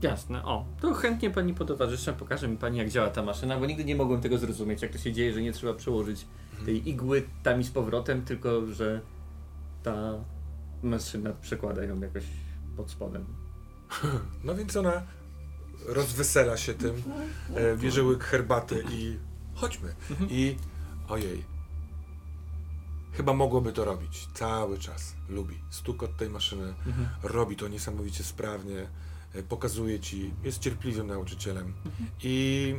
[0.01, 3.85] Jasne, o, to chętnie pani potowarzyszę, pokaże mi pani jak działa ta maszyna, bo nigdy
[3.85, 6.25] nie mogłem tego zrozumieć, jak to się dzieje, że nie trzeba przełożyć
[6.65, 9.01] tej igły tam i z powrotem, tylko że
[9.83, 10.13] ta
[10.83, 12.23] maszyna przekłada ją jakoś
[12.77, 13.25] pod spodem.
[14.43, 15.03] No więc ona
[15.85, 17.03] rozwesela się tym,
[17.55, 19.17] e, bierze łyk herbaty i
[19.55, 19.95] chodźmy.
[20.29, 20.55] I
[21.07, 21.43] ojej,
[23.13, 25.13] chyba mogłoby to robić cały czas.
[25.29, 25.59] Lubi.
[25.69, 26.73] Stukot tej maszyny,
[27.23, 28.87] robi to niesamowicie sprawnie,
[29.33, 31.73] e, pokazuje ci, jest cierpliwym nauczycielem.
[32.23, 32.75] I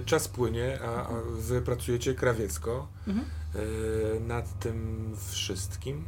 [0.00, 6.04] e, czas płynie, a, a wy pracujecie krawiecko e, nad tym wszystkim.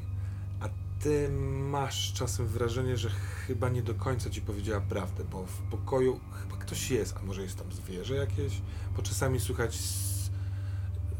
[1.02, 1.28] Ty
[1.70, 3.10] masz czasem wrażenie, że
[3.46, 7.42] chyba nie do końca ci powiedziała prawdę, bo w pokoju chyba ktoś jest, a może
[7.42, 8.52] jest tam zwierzę jakieś,
[8.96, 9.78] bo czasami słychać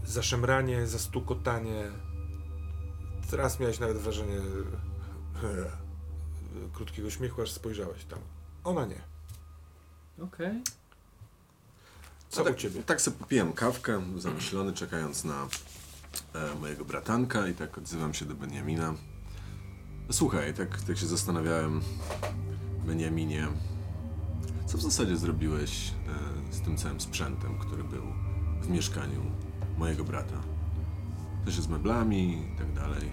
[0.07, 1.91] zaszemranie, zastukotanie.
[3.31, 4.41] Teraz miałeś nawet wrażenie
[6.75, 8.19] krótkiego śmiechu, aż spojrzałeś tam.
[8.65, 9.01] Ona nie.
[10.25, 10.63] Okej.
[12.29, 12.83] Co A tak, u ciebie?
[12.83, 15.49] Tak sobie popijam kawkę, zamyślony, czekając na
[16.35, 18.95] e, mojego bratanka i tak odzywam się do Beniamina.
[20.11, 21.81] Słuchaj, tak, tak się zastanawiałem,
[22.87, 23.49] Beniaminie,
[24.67, 25.93] co w zasadzie zrobiłeś
[26.51, 28.03] e, z tym całym sprzętem, który był
[28.63, 29.21] w mieszkaniu
[29.79, 30.37] mojego brata?
[31.45, 33.13] To się z meblami i tak dalej.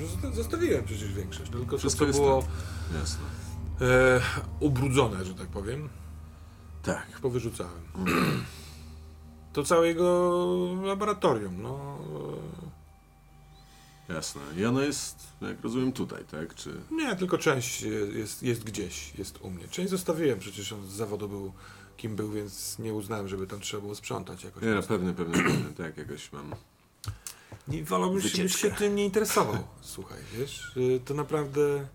[0.00, 2.44] Zosta- Zostawiłem przecież większość, tylko to, Wszystko co jest było
[3.00, 3.24] Jasne.
[3.80, 4.20] e,
[4.60, 5.88] ubrudzone, że tak powiem,
[6.82, 7.06] Tak.
[7.22, 7.82] powyrzucałem.
[9.52, 10.40] To całe jego
[10.84, 11.98] laboratorium, no.
[14.14, 14.40] Jasne.
[14.56, 16.54] I ono jest, jak rozumiem, tutaj, tak?
[16.54, 16.80] Czy...
[16.90, 17.82] Nie, tylko część
[18.14, 19.68] jest, jest gdzieś, jest u mnie.
[19.68, 21.52] Część zostawiłem, przecież on z zawodu był
[21.96, 24.62] kim był, więc nie uznałem, żeby tam trzeba było sprzątać jakoś.
[24.62, 26.54] Nie, no pewnie, pewnie, pewnie, tak, jakoś mam.
[27.68, 28.58] Nie, wolałbym się, byś Wycieczkę.
[28.70, 29.58] się tym nie interesował.
[29.80, 31.86] Słuchaj, wiesz, y, to naprawdę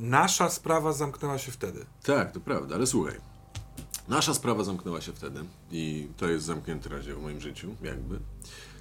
[0.00, 1.86] nasza sprawa zamknęła się wtedy.
[2.02, 3.14] Tak, to prawda, ale słuchaj.
[4.08, 8.18] Nasza sprawa zamknęła się wtedy i to jest zamknięty razie w moim życiu, jakby.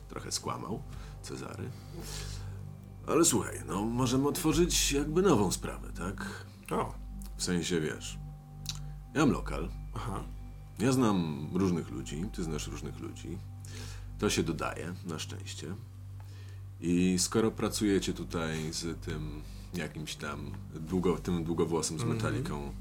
[0.10, 0.84] Trochę skłamał
[1.22, 1.70] Cezary.
[3.10, 6.26] Ale słuchaj, no możemy otworzyć jakby nową sprawę, tak?
[6.72, 6.94] O,
[7.38, 8.18] W sensie, wiesz,
[9.14, 10.24] ja mam lokal, aha.
[10.80, 13.38] ja znam różnych ludzi, ty znasz różnych ludzi.
[14.20, 15.76] To się dodaje, na szczęście.
[16.82, 19.42] I skoro pracujecie tutaj z tym
[19.74, 22.72] jakimś tam długo, tym długowłosem z metaliką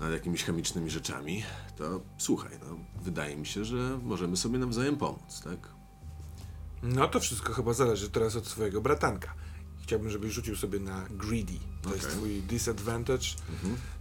[0.00, 1.42] nad jakimiś chemicznymi rzeczami,
[1.76, 5.73] to słuchaj, no, wydaje mi się, że możemy sobie nawzajem pomóc, tak?
[6.84, 9.34] No to wszystko chyba zależy teraz od twojego bratanka.
[9.82, 11.52] Chciałbym, żebyś rzucił sobie na greedy.
[11.82, 12.16] To jest Okej.
[12.16, 13.26] twój disadvantage.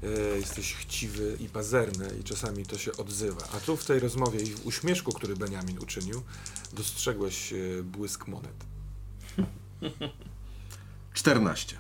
[0.04, 0.08] E,
[0.38, 3.42] jesteś chciwy i pazerny i czasami to się odzywa.
[3.54, 6.24] A tu w tej rozmowie i w uśmieszku, który Benjamin uczynił,
[6.74, 8.66] dostrzegłeś e, błysk monet.
[11.14, 11.78] 14.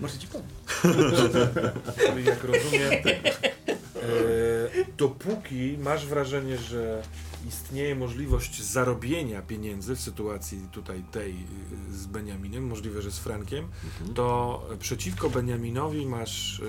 [0.00, 0.46] Może ci pomóc.
[2.24, 7.02] Jak rozumiem, e, dopóki masz wrażenie, że
[7.48, 13.68] istnieje możliwość zarobienia pieniędzy w sytuacji tutaj tej e, z Beniaminem, możliwe, że z Frankiem,
[14.14, 16.64] to przeciwko Beniaminowi masz e,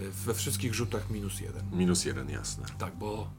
[0.00, 1.62] e, we wszystkich rzutach minus jeden.
[1.72, 2.66] Minus jeden, jasne.
[2.78, 3.30] Tak, bo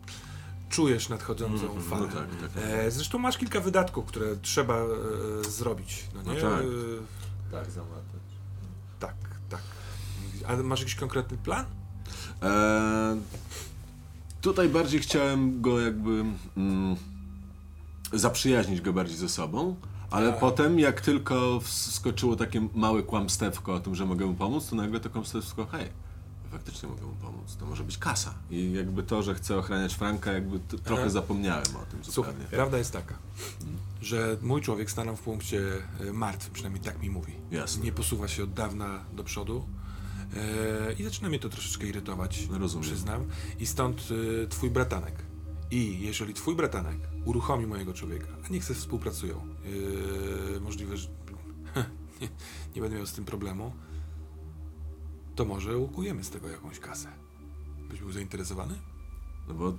[0.70, 2.08] czujesz nadchodzącą Mhm, falę.
[2.08, 2.64] no tak, tak.
[2.64, 4.88] E, zresztą masz kilka wydatków, które trzeba e,
[5.50, 6.04] zrobić.
[6.16, 6.42] No, No nie?
[6.42, 6.62] tak.
[6.62, 8.22] E, Tak, załatać.
[9.00, 9.16] tak,
[9.50, 9.62] tak.
[10.48, 11.66] A masz jakiś konkretny plan?
[12.42, 13.22] Eee,
[14.48, 16.26] tutaj bardziej chciałem go jakby
[16.58, 16.96] mm,
[18.14, 19.76] zaprzyjaźnić go bardziej ze sobą,
[20.12, 20.40] ale Tak.
[20.40, 25.00] potem jak tylko wskoczyło takie małe kłamstewko o tym, że mogę mu pomóc, to nagle
[25.00, 25.88] to kłamstewko, hej,
[26.52, 28.34] faktycznie mogę mu pomóc, to może być kasa.
[28.52, 31.10] I jakby to, że chcę ochraniać Franka, jakby trochę Aha.
[31.12, 32.50] zapomniałem o tym Słuchaj, zupełnie.
[32.52, 33.16] prawda jest taka,
[34.02, 35.62] że mój człowiek stanął w punkcie
[36.10, 37.34] e, martwym, przynajmniej tak mi mówi.
[37.52, 37.84] Jasne.
[37.84, 39.66] Nie posuwa się od dawna do przodu.
[40.36, 42.84] E, I zaczyna mnie to troszeczkę irytować, Rozumiem.
[42.90, 43.26] przyznam.
[43.60, 44.08] I stąd
[44.44, 45.16] e, twój bratanek.
[45.72, 49.48] I jeżeli twój bratanek uruchomi mojego człowieka, a niech se współpracują,
[50.56, 51.08] e, możliwe, że
[52.22, 52.30] nie,
[52.76, 53.74] nie będę miał z tym problemu,
[55.36, 57.12] to może ukujemy z tego jakąś kasę.
[57.90, 58.74] Byś był zainteresowany?
[59.48, 59.74] No bo,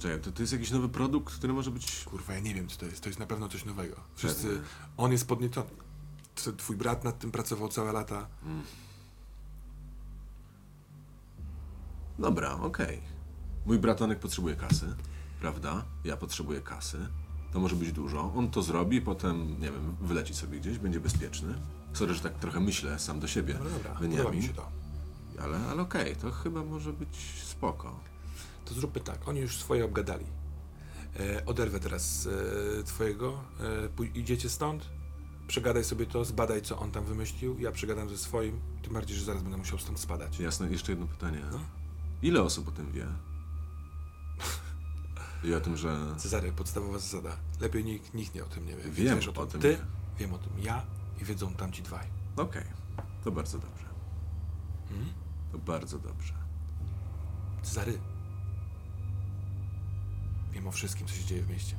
[0.00, 2.04] czekaj, to, to jest jakiś nowy produkt, który może być...
[2.04, 3.00] Kurwa, ja nie wiem, co to jest.
[3.00, 3.96] To jest na pewno coś nowego.
[4.14, 4.60] Wszyscy,
[4.96, 5.70] on jest podniecony.
[6.56, 8.28] Twój brat nad tym pracował całe lata.
[12.18, 13.00] Dobra, okej.
[13.66, 14.86] Mój bratanek potrzebuje kasy,
[15.40, 15.84] prawda?
[16.04, 16.98] Ja potrzebuję kasy.
[17.52, 18.32] To może być dużo.
[18.36, 21.54] On to zrobi, potem, nie wiem, wyleci sobie gdzieś, będzie bezpieczny.
[21.92, 24.42] Sorry, że tak trochę myślę sam do siebie, No dobra, podoba mi Beniamin.
[24.42, 24.68] się to.
[25.42, 28.00] Ale, ale okej, to chyba może być spoko.
[28.64, 29.28] To zróbmy tak.
[29.28, 30.24] Oni już swoje obgadali.
[31.20, 32.28] E, oderwę teraz
[32.80, 33.40] e, twojego.
[33.60, 34.88] E, pój- idziecie stąd?
[35.48, 39.24] przegadaj sobie to, zbadaj co on tam wymyślił, ja przegadam ze swoim, tym bardziej, że
[39.24, 40.40] zaraz będę musiał stąd spadać.
[40.40, 41.40] Jasne, jeszcze jedno pytanie.
[41.52, 41.60] No.
[42.22, 43.06] Ile osób o tym wie?
[45.44, 46.14] I o tym, że...
[46.16, 47.36] Cezary, podstawowa zasada.
[47.60, 48.90] Lepiej nikt, nikt nie o tym nie wie.
[48.90, 49.60] Wiem Wiesz o tym.
[49.60, 49.78] Ty,
[50.18, 50.82] wiem o tym ja
[51.20, 52.06] i wiedzą tamci dwaj.
[52.36, 52.64] Okej,
[53.24, 53.84] to bardzo dobrze.
[54.88, 55.08] Hmm?
[55.52, 56.34] To bardzo dobrze.
[57.62, 57.98] Cezary,
[60.52, 61.76] wiem o wszystkim, co się dzieje w mieście.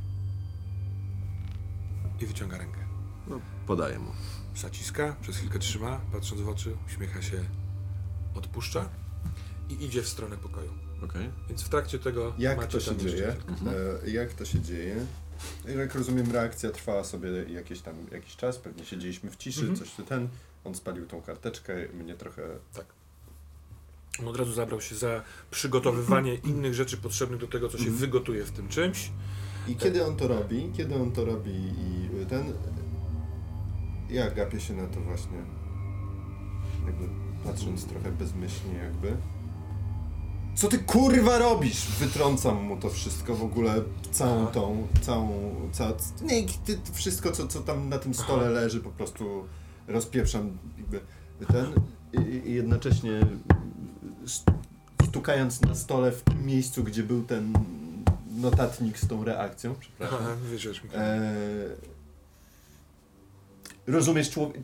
[2.20, 2.80] I wyciąga rękę.
[3.28, 4.12] No, podaję mu.
[4.56, 7.44] Zaciska, przez chwilkę trzyma, patrząc w oczy, uśmiecha się,
[8.36, 8.90] odpuszcza
[9.70, 10.72] i idzie w stronę pokoju.
[11.04, 11.30] Okej.
[11.50, 13.36] Więc w trakcie tego Jak macie to się dzieje?
[13.56, 13.72] chwilkę.
[14.06, 14.96] E, jak to się dzieje?
[15.78, 19.80] Jak rozumiem, reakcja trwała sobie jakiś tam jakiś czas, pewnie siedzieliśmy w ciszy, Mhm.
[19.80, 20.28] coś tu ten.
[20.64, 22.42] On spalił tą karteczkę, mnie trochę.
[24.20, 27.98] On od razu zabrał się za przygotowywanie innych rzeczy potrzebnych do tego, co się Mhm.
[28.00, 29.12] wygotuje w tym czymś.
[29.68, 32.54] I kiedy on to robi, kiedy on to robi i ten.
[34.10, 35.38] Ja gapię się na to właśnie.
[36.86, 37.06] Jakby
[37.44, 39.18] patrząc trochę bezmyślnie, jakby.
[40.60, 41.88] Co ty kurwa robisz?
[42.00, 43.82] Wytrącam mu to wszystko w ogóle,
[44.12, 48.90] całą tą, całą, ca, nie, ty, wszystko co, co tam na tym stole leży, po
[48.90, 49.46] prostu
[49.88, 51.00] rozpieprzam jakby
[51.48, 51.66] ten
[52.14, 53.22] i, i jednocześnie
[55.08, 57.54] stukając na stole w tym miejscu, gdzie był ten
[58.38, 60.18] notatnik z tą reakcją, przepraszam.
[60.22, 61.32] Aha, wiesz, E,
[63.88, 64.62] rozumiesz, człowiek.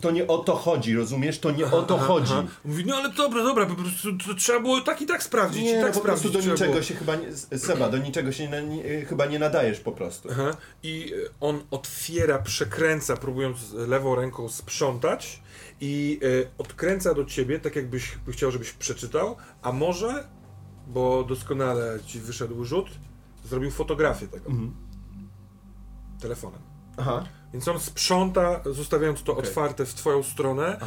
[0.00, 1.38] To nie o to chodzi, rozumiesz?
[1.38, 2.32] To nie o to Aha, chodzi.
[2.32, 2.44] aha.
[2.64, 5.62] Mówi, no ale dobra, dobra, po prostu to trzeba było tak i tak sprawdzić.
[5.62, 6.82] i Nie, tak po prostu do niczego było.
[6.82, 7.58] się chyba nie.
[7.58, 10.28] Seba, do niczego się na, nie, chyba nie nadajesz po prostu.
[10.32, 10.56] Aha.
[10.82, 15.42] I e, on otwiera, przekręca, próbując lewą ręką sprzątać
[15.80, 20.28] i e, odkręca do ciebie, tak jakbyś chciał, żebyś przeczytał, a może,
[20.86, 22.86] bo doskonale ci wyszedł rzut,
[23.44, 24.74] zrobił fotografię tego Mhm.
[26.20, 26.60] telefonem.
[26.96, 27.24] telefonem.
[27.54, 29.44] Więc on sprząta, zostawiając to Okej.
[29.44, 30.78] otwarte w twoją stronę.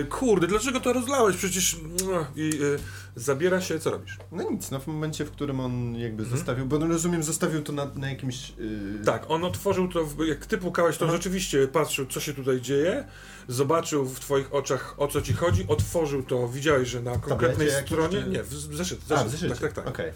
[0.00, 1.36] E, kurde, dlaczego to rozlałeś?
[1.36, 1.76] Przecież...
[2.12, 4.18] no, I e, zabiera się, co robisz?
[4.32, 6.38] No nic, no w momencie, w którym on jakby Mhm.
[6.38, 8.50] zostawił, bo no rozumiem, zostawił to na, na jakimś.
[8.58, 9.04] Yy...
[9.04, 11.14] Tak, on otworzył to, w- jak ty pukałeś, to Aha.
[11.14, 13.04] rzeczywiście patrzył, co się tutaj dzieje,
[13.48, 17.86] zobaczył w twoich oczach, o co ci chodzi, otworzył to, widziałeś, że na konkretnej jakimś,
[17.90, 19.48] stronie, nie, w zeszyt, A, zeszyt, w zeszycie.
[19.54, 19.86] tak, tak, tak.
[19.88, 20.12] Okej.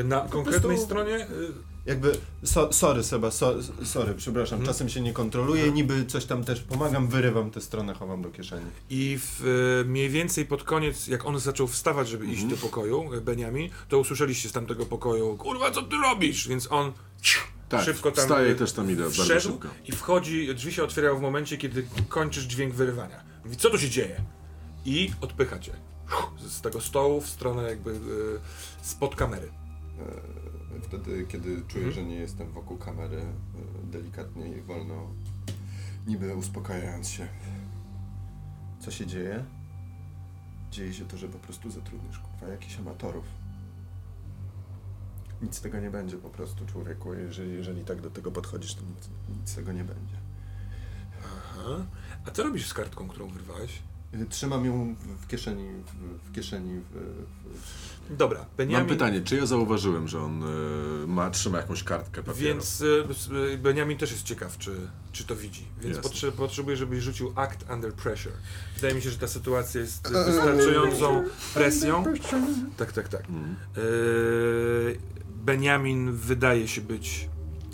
[0.00, 2.12] Y, Na konkretnej prostu- stronie, y, Jakby,
[2.44, 3.54] so, sorry Seba, so,
[3.84, 4.66] sorry, przepraszam, Mhm.
[4.74, 8.66] czasem się nie kontroluję, niby coś tam też pomagam, wyrywam tę stronę, chowam do kieszeni.
[8.90, 9.44] i w,
[9.82, 13.70] y, mniej więcej pod koniec, jak on zaczął wstawać, żeby iść do pokoju, y, Beniamin,
[13.88, 16.48] to usłyszeliście z tamtego pokoju, kurwa, co ty robisz?
[16.48, 16.92] Więc on
[17.68, 19.68] Tak, szybko tam wstaję, y, też tam idę, bardzo szybko.
[19.86, 23.20] i wchodzi, drzwi się otwierają w momencie, kiedy kończysz dźwięk wyrywania.
[23.44, 24.20] Mówi, co tu się dzieje?
[24.84, 25.72] I odpycha cię
[26.48, 28.00] z tego stołu w stronę jakby
[28.82, 29.48] spod kamery.
[30.82, 31.92] Wtedy, kiedy czuję, Mhm.
[31.92, 35.10] że nie jestem wokół kamery, e, delikatnie i wolno,
[36.06, 37.28] niby uspokajając się.
[38.80, 39.44] Co się dzieje?
[40.70, 43.24] Dzieje się to, że po prostu zatrudnisz kurwa jakichś amatorów.
[45.42, 47.14] Nic z tego nie będzie po prostu, człowieku.
[47.14, 49.08] Jeżeli, jeżeli tak do tego podchodzisz, to nic,
[49.38, 50.16] nic z tego nie będzie.
[51.24, 51.86] Aha.
[52.26, 53.82] A co robisz z kartką, którą wyrwałeś?
[54.28, 58.86] Trzymam ją w, w kieszeni, w, w kieszeni, w, w, Dobra, Beniamin...
[58.86, 62.40] Mam pytanie, czy ja zauważyłem, że on y, ma, trzyma jakąś kartkę papieru?
[62.40, 63.04] Więc y,
[63.54, 64.76] y, Beniamin też jest ciekaw, czy,
[65.12, 65.64] czy to widzi.
[65.80, 68.32] Więc potrze potrzebuję, żebyś rzucił act under pressure.
[68.74, 71.24] Wydaje mi się, że ta sytuacja jest y, wystarczającą
[71.54, 72.04] presją.
[72.76, 73.28] Tak, tak, tak.
[73.28, 73.56] Mm.
[73.78, 74.98] Y,
[75.44, 77.28] Beniamin wydaje się być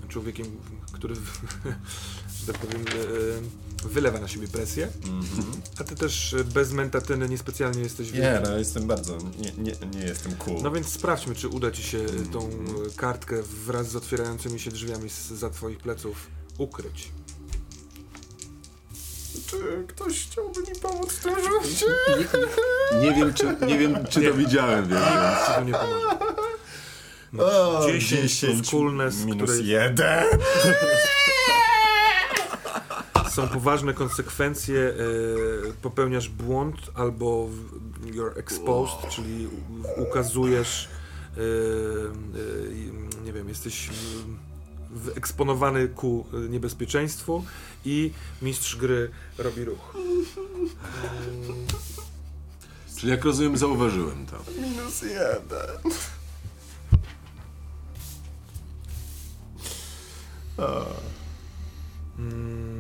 [0.09, 0.47] człowiekiem,
[0.93, 4.89] który, że tak powiem, y, wylewa na siebie presję.
[5.81, 8.49] A ty też y, bez mentatyny niespecjalnie jesteś Nie, wielki.
[8.51, 10.63] no jestem bardzo, nie, nie, nie jestem cool.
[10.63, 14.71] No więc sprawdźmy, czy uda ci się y, tą y, kartkę wraz z otwierającymi się
[14.71, 16.27] drzwiami z, za twoich pleców
[16.59, 17.09] ukryć.
[19.47, 19.57] Czy
[19.89, 21.87] ktoś chciałby mi pomóc w tym rzucie?
[23.03, 25.01] Nie wiem, czy, nie wiem, czy to widziałem, więc...
[25.55, 26.19] To nie pomoże.
[27.39, 30.25] O, 10 plus coolness, minus której- jeden.
[33.39, 34.93] Są poważne konsekwencje, e,
[35.83, 37.49] popełniasz błąd albo
[38.05, 39.49] you're exposed, czyli
[39.97, 40.89] ukazujesz,
[41.37, 44.25] e, e, nie wiem, jesteś w-
[44.91, 47.45] wyeksponowany ku niebezpieczeństwu
[47.85, 48.11] i
[48.43, 49.95] mistrz gry robi ruch.
[52.97, 54.37] Czyli jak rozumiem, zauważyłem to.
[54.61, 55.93] Minus jeden.
[60.59, 60.87] O,
[62.19, 62.78] Mm,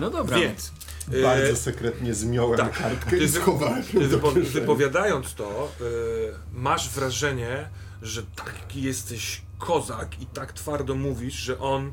[0.00, 0.38] No dobra.
[0.38, 0.72] Więc.
[1.12, 2.78] e, bardzo sekretnie zmiołem tak.
[2.78, 5.84] kartkę Ty, i schowałem ty do wypowiadając to, y,
[6.52, 7.68] masz wrażenie,
[8.02, 11.92] że taki jesteś kozak i tak twardo mówisz, że on y,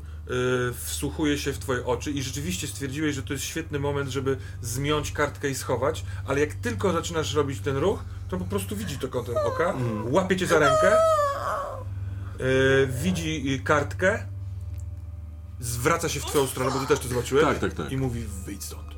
[0.84, 5.12] wsłuchuje się w twoje oczy i rzeczywiście stwierdziłeś, że to jest świetny moment, żeby zmiąć
[5.12, 9.08] kartkę i schować, ale jak tylko zaczynasz robić ten ruch, to po prostu widzi to
[9.08, 10.96] kątem oka, łapie cię za rękę,
[13.02, 14.26] widzi kartkę,
[15.60, 17.92] zwraca się w twoją stronę, bo ty też to zobaczyłeś, Tak, tak, tak.
[17.92, 18.90] i mówi wyjdź stąd.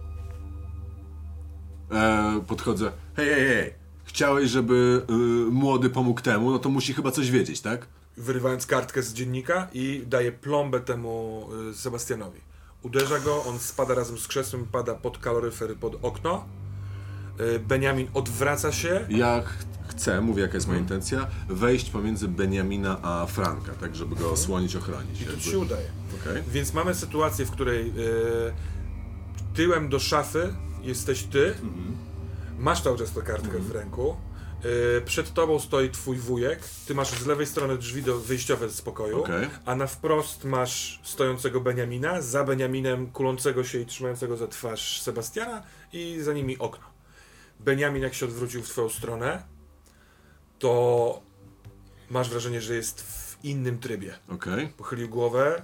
[1.92, 2.92] E, podchodzę.
[3.16, 3.74] Hej, hej, hej.
[4.04, 5.12] Chciałeś, żeby y,
[5.50, 7.86] młody pomógł temu, no to musi chyba coś wiedzieć, tak?
[8.16, 12.40] wyrywając kartkę z dziennika i daje plombę temu y, Sebastianowi.
[12.82, 16.44] Uderza go, on spada razem z krzesłem, pada pod kaloryfer, pod okno.
[17.40, 19.06] Y, Benjamin odwraca się.
[19.08, 19.52] Ja ch
[20.02, 24.76] chcę, mówię jaka jest moja intencja, wejść pomiędzy Beniamina a Franka, tak żeby go osłonić,
[24.76, 25.20] ochronić.
[25.20, 25.86] I to ci się udaje.
[26.20, 26.42] Okej.
[26.48, 27.92] Więc mamy sytuację, w której y,
[29.54, 31.54] tyłem do szafy jesteś ty,
[32.58, 34.16] masz cały czas tę kartkę w ręku,
[34.98, 38.82] y, przed tobą stoi twój wujek, ty masz z lewej strony drzwi do wyjściowe z
[38.82, 39.48] pokoju, Okej.
[39.66, 45.62] a na wprost masz stojącego Beniamina, za Beniaminem kulącego się i trzymającego za twarz Sebastiana
[45.92, 46.84] i za nimi okno.
[47.60, 49.52] Beniamin jak się odwrócił w twoją stronę,
[50.62, 51.20] to
[52.10, 54.68] masz wrażenie, że jest w innym trybie Okej.
[54.68, 55.62] pochylił głowę,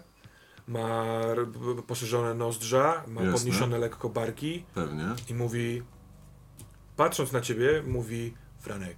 [0.68, 1.04] ma
[1.86, 3.32] poszerzone nozdrza, ma Jasne.
[3.38, 5.04] podniesione lekko barki Pewnie.
[5.30, 5.82] i mówi,
[6.96, 8.96] patrząc na ciebie, mówi Franek,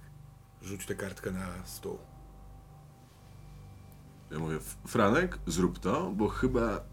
[0.61, 1.97] rzuć tę kartkę na stół.
[4.31, 6.83] Ja mówię, "F- Franek, zrób to, bo chyba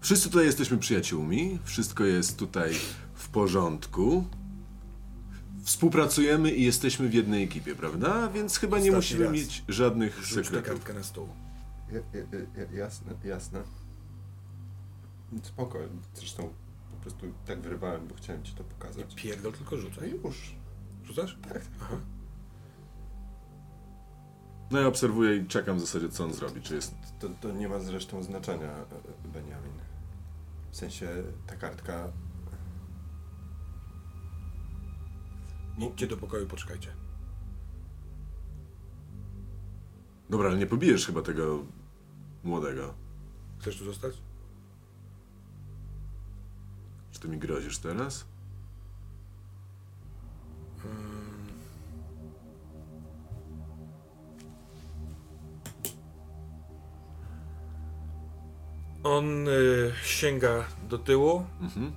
[0.00, 2.74] wszyscy tutaj jesteśmy przyjaciółmi, wszystko jest tutaj
[3.14, 4.24] w porządku.
[5.64, 8.28] Współpracujemy i jesteśmy w jednej ekipie, prawda?
[8.28, 9.32] Więc chyba nie Ostatni musimy raz.
[9.32, 10.68] mieć żadnych Rzuć tę sekretów.
[10.68, 11.28] kartkę na stół.
[11.92, 12.20] Ja, ja,
[12.72, 13.62] ja, jasne, jasne.
[15.42, 15.78] Spoko,
[16.14, 16.48] zresztą
[16.90, 19.14] po prostu tak wyrywałem, bo chciałem ci to pokazać.
[19.14, 20.10] Pierdol, tylko No rzucaj.
[20.24, 20.54] już.
[21.04, 21.38] Rzucasz?
[21.48, 21.62] Tak.
[21.80, 21.96] Aha.
[24.70, 26.60] No ja obserwuję i czekam w zasadzie, co on zrobi.
[26.62, 26.94] Czy jest.
[27.20, 28.74] To, to nie ma zresztą znaczenia,
[29.32, 29.72] Benjamin.
[30.70, 31.08] W sensie
[31.46, 32.08] ta kartka.
[35.80, 36.88] Idźcie do pokoju, poczekajcie.
[40.30, 41.58] Dobra, ale nie pobijesz chyba tego
[42.44, 42.94] młodego.
[43.58, 44.14] Chcesz tu zostać?
[47.12, 48.24] Czy ty mi grozisz teraz?
[59.02, 61.92] On y, sięga do tyłu Mhm.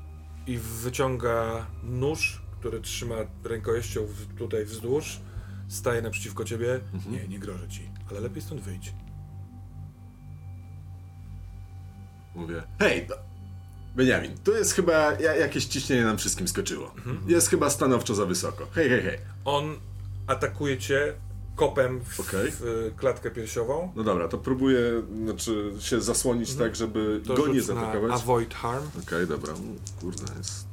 [0.48, 5.20] i wyciąga nóż, który trzyma rękojeścią w, tutaj wzdłuż.
[5.68, 6.80] Staje naprzeciwko ciebie.
[6.93, 7.16] Mhm.
[7.16, 8.93] Nie, nie grożę ci, ale lepiej stąd wyjdź.
[12.36, 13.07] Mówię, hej,
[13.95, 16.93] Beniamin, tu jest chyba, ja, jakieś ciśnienie nam wszystkim skoczyło.
[17.28, 18.68] Jest chyba stanowczo za wysoko.
[18.76, 19.18] Hej, hej, hej.
[19.45, 19.76] On
[20.28, 21.14] atakuje cię
[21.55, 22.51] kopem w, Okej.
[22.51, 23.91] w y, klatkę piersiową.
[23.95, 24.80] No dobra, to próbuję,
[25.24, 28.11] znaczy się zasłonić tak, żeby To go nie na zaatakować.
[28.11, 28.86] Okej, avoid harm.
[29.28, 30.73] dobra, Mm, kurde, jest...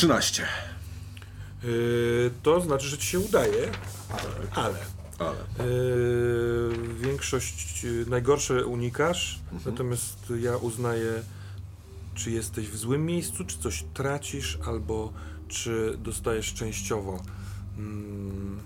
[0.00, 0.46] 13,
[1.64, 3.72] Y, to znaczy, że ci się udaje,
[4.54, 4.74] ale
[5.18, 5.66] ale...
[5.66, 11.22] y, większość, najgorsze unikasz, natomiast ja uznaję,
[12.14, 15.12] czy jesteś w złym miejscu, czy coś tracisz, albo
[15.48, 17.22] czy dostajesz częściowo.
[17.78, 18.60] Mm.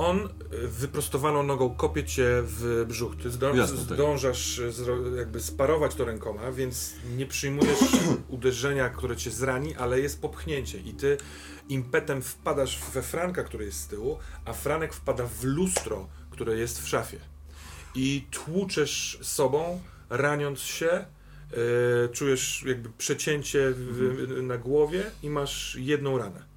[0.00, 3.16] On y, wyprostowaną nogą kopie cię w brzuch.
[3.22, 3.86] Ty zdąż, Jasne, tak.
[3.86, 7.78] zdążasz y, zro, jakby sparować to rękoma, więc nie przyjmujesz
[8.28, 11.16] uderzenia, które cię zrani, ale jest popchnięcie i ty
[11.68, 16.82] impetem wpadasz we Franka, który jest z tyłu, a Franek wpada w lustro, które jest
[16.82, 17.18] w szafie.
[17.94, 19.80] I tłuczesz sobą,
[20.10, 21.04] raniąc się, e,
[22.12, 26.49] czujesz jakby przecięcie w, na głowie i masz jedną ranę.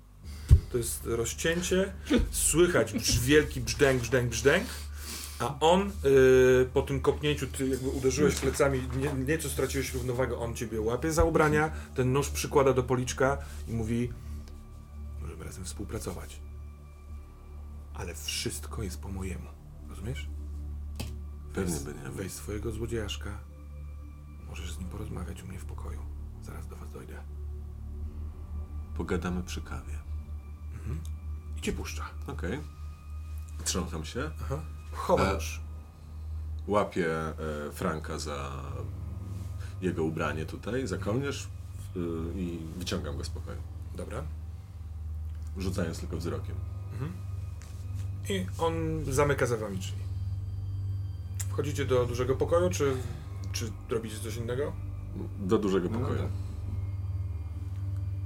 [0.73, 1.93] To jest rozcięcie,
[2.31, 4.67] słychać brz, wielki brzdęk, brzdęk, brzdęk,
[5.39, 5.91] a on e,
[6.73, 11.23] po tym kopnięciu, ty jakby uderzyłeś plecami, nie, nieco straciłeś równowagę, on ciebie łapie za
[11.23, 14.13] ubrania, ten nóż przykłada do policzka i mówi
[15.21, 16.39] możemy razem współpracować.
[17.93, 19.47] Ale wszystko jest po mojemu.
[19.89, 20.27] Rozumiesz?
[21.53, 22.11] Pewnie, Weź- Beniamin.
[22.11, 23.39] Weź swojego złodziejaszka.
[24.49, 25.99] Możesz z nim porozmawiać u mnie w pokoju.
[26.43, 27.23] Zaraz do was dojdę.
[28.97, 30.02] Pogadamy przy kawie.
[31.63, 32.03] I cię puszcza.
[32.27, 32.59] Okej.
[33.63, 34.59] Trzącham się, Aha.
[34.91, 35.39] Chowa E,
[36.67, 37.33] łapię e,
[37.73, 38.51] Franka za
[39.81, 41.47] jego ubranie tutaj, za kołnierz
[41.95, 41.99] y,
[42.35, 43.57] i wyciągam go z pokoju.
[43.95, 44.23] Dobra.
[45.57, 46.55] Rzucając tylko wzrokiem.
[48.29, 48.73] I on
[49.13, 50.01] zamyka za wami drzwi.
[51.49, 52.95] Wchodzicie do dużego pokoju, czy,
[53.51, 54.73] czy robicie coś innego?
[55.39, 56.19] Do dużego No pokoju.
[56.19, 56.29] tak.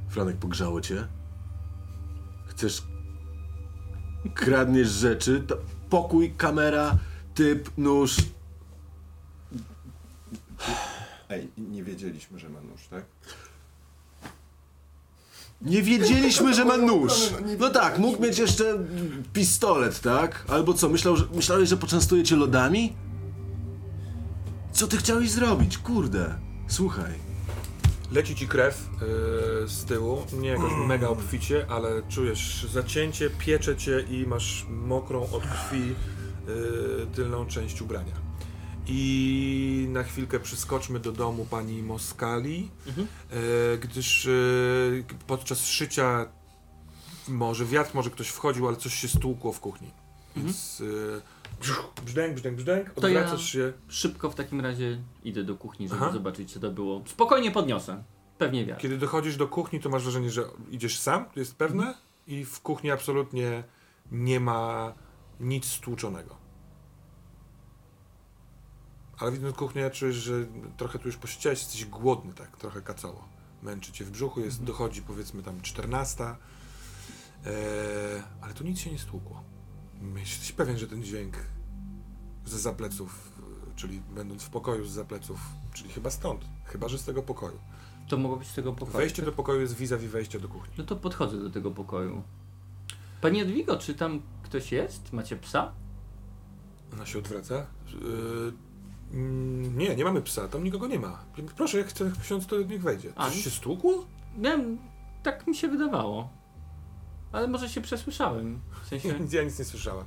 [0.10, 1.08] Franek, pogrzało cię?
[2.48, 2.84] Chcesz...
[4.30, 5.58] kradniesz rzeczy, to
[5.90, 6.98] pokój, kamera,
[7.36, 8.18] typ, nóż.
[11.30, 13.06] Ej, nie wiedzieliśmy, że ma nóż, tak?
[15.62, 17.14] Nie wiedzieliśmy, że ma nóż.
[17.32, 18.78] No, nie No tak, mógł mieć jeszcze
[19.34, 20.46] pistolet, tak?
[20.48, 22.94] Albo co, myślał, że, myślałeś, że poczęstuje cię lodami?
[24.72, 25.78] Co ty chciałeś zrobić?
[25.78, 26.36] Kurde.
[26.68, 27.27] Słuchaj.
[28.12, 34.06] Leci ci krew yy, z tyłu, nie jakoś mega obficie, ale czujesz zacięcie, piecze cię
[34.10, 38.14] i masz mokrą od krwi yy, tylną część ubrania.
[38.90, 43.08] I na chwilkę przyskoczmy do domu pani Moskali, Mhm.
[43.32, 46.26] yy, gdyż yy, podczas szycia
[47.28, 49.92] może wiatr, może ktoś wchodził, ale coś się stłukło w kuchni.
[50.36, 51.22] Więc yy,
[52.06, 53.74] brzdęk, brzdęk, brzdęk, To ja- odwracasz się.
[53.88, 56.12] Szybko w takim razie idę do kuchni, żeby Aha.
[56.14, 57.02] zobaczyć, co to było.
[57.06, 58.04] Spokojnie podniosę.
[58.38, 58.82] Pewnie wiatr.
[58.82, 61.94] Kiedy dochodzisz do kuchni, to masz wrażenie, że idziesz sam, to jest pewne,
[62.28, 63.64] i w kuchni absolutnie
[64.12, 64.94] nie ma
[65.40, 66.36] nic stłuczonego.
[69.20, 70.34] Ale widząc kuchnię, czujesz, że
[70.78, 73.28] trochę tu już posiedziałeś, jesteś głodny, tak, trochę kacało.
[73.64, 76.24] Męczy cię w brzuchu, jest, dochodzi powiedzmy tam 14,
[77.46, 77.54] eee,
[78.42, 79.44] ale tu nic się nie stłukło.
[80.20, 81.38] Jesteś pewien, że ten dźwięk
[82.46, 83.32] ze zapleców,
[83.76, 85.40] czyli będąc w pokoju z zapleców,
[85.74, 87.60] czyli chyba stąd, chyba że z tego pokoju.
[88.08, 88.98] To mogło być z tego pokoju.
[88.98, 89.26] Wejście tak?
[89.26, 90.74] do pokoju jest vis-a-vis wejścia do kuchni.
[90.78, 92.24] No to podchodzę do tego pokoju.
[93.22, 95.14] Panie Edwigo, czy tam ktoś jest?
[95.14, 95.72] Macie psa?
[96.94, 97.66] Ona się odwraca.
[98.02, 98.54] Yy,
[99.14, 101.26] mm, nie, nie mamy psa, tam nikogo nie ma.
[101.56, 103.14] Proszę, jak chce ksiądz, to niech wejdzie.
[103.16, 104.06] A, Coś się stłukło?
[104.38, 104.78] Wiem,
[105.24, 106.30] tak mi się wydawało.
[107.38, 108.60] Ale może się przesłyszałem.
[108.84, 109.10] W sensie...
[109.38, 110.06] Ja nic nie słyszałem.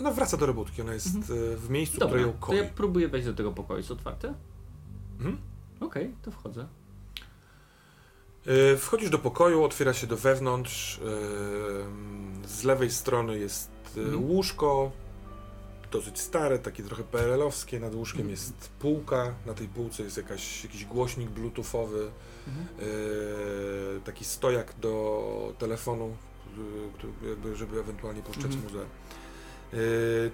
[0.00, 2.56] Ona wraca do robótki, ona jest e, w miejscu, Dobra, które ją to koi.
[2.56, 3.78] ja próbuję wejść do tego pokoju.
[3.78, 4.34] Jest otwarte?
[5.18, 5.38] Mhm.
[5.80, 6.66] Okej, to wchodzę.
[8.46, 10.98] E, Wchodzisz do pokoju, otwiera się do wewnątrz.
[12.44, 14.24] e, Z lewej strony jest Mhm.
[14.24, 14.90] łóżko,
[15.92, 17.80] dosyć stare, takie trochę PRL-owskie.
[17.80, 22.10] Nad łóżkiem jest półka, na tej półce jest jakaś, jakiś głośnik bluetoothowy.
[22.78, 22.82] E,
[24.04, 26.16] taki stojak do telefonu,
[27.28, 28.62] jakby, żeby ewentualnie puszczać Mhm.
[28.62, 28.78] muzę.
[28.84, 29.76] E,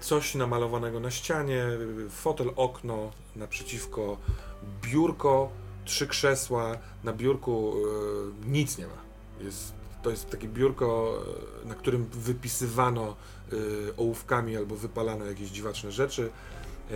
[0.01, 1.67] coś namalowanego na ścianie,
[2.11, 4.17] fotel, okno, naprzeciwko
[4.83, 5.51] biurko,
[5.85, 7.75] trzy krzesła, na biurku
[8.47, 9.03] e, nic nie ma.
[9.45, 9.73] Jest,
[10.03, 11.19] to jest takie biurko,
[11.65, 13.17] na którym wypisywano
[13.97, 16.31] ołówkami albo wypalano jakieś dziwaczne rzeczy.
[16.91, 16.95] E,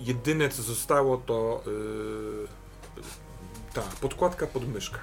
[0.00, 1.70] jedyne co zostało to e,
[3.74, 4.98] ta podkładka pod myszkę.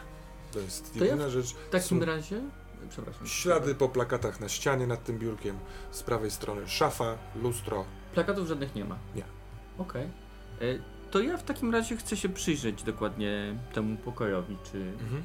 [0.51, 1.53] To jest To ja jedyna rzecz.
[1.53, 2.41] W takim razie...
[2.89, 3.27] Przepraszam.
[3.27, 5.57] Ślady po plakatach na ścianie nad tym biurkiem.
[5.91, 7.85] Z prawej strony szafa, lustro.
[8.13, 8.97] Plakatów żadnych nie ma?
[9.15, 9.23] Nie.
[9.77, 10.03] Okej.
[10.61, 10.65] E,
[11.11, 15.23] To ja w takim razie chcę się przyjrzeć dokładnie temu pokojowi, czy Mhm.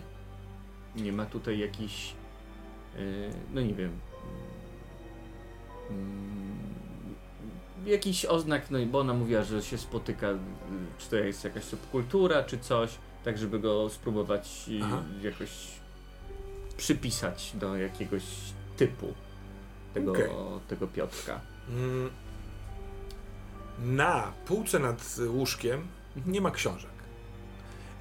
[0.96, 2.14] nie ma tutaj jakichś,
[3.54, 3.98] no nie wiem,
[7.86, 10.38] jakiś oznak, no i bo ona mówiła, że się spotyka, y,
[10.98, 15.02] czy to jest jakaś subkultura, czy coś, tak żeby go spróbować y, Aha.
[15.22, 15.50] jakoś
[16.76, 18.22] przypisać do jakiegoś
[18.76, 19.14] typu
[19.94, 20.28] tego, Okej.
[20.68, 21.40] tego Piotrka.
[21.68, 22.10] Mm.
[23.78, 25.86] Na półce nad łóżkiem
[26.26, 26.90] nie ma książek.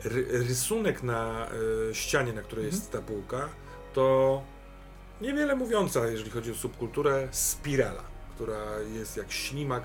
[0.03, 1.47] Ry rysunek na
[1.91, 3.49] y, ścianie, na której jest ta półka,
[3.93, 4.41] to
[5.21, 8.03] niewiele mówiąca, jeżeli chodzi o subkulturę, spirala,
[8.35, 9.83] która jest jak ślimak,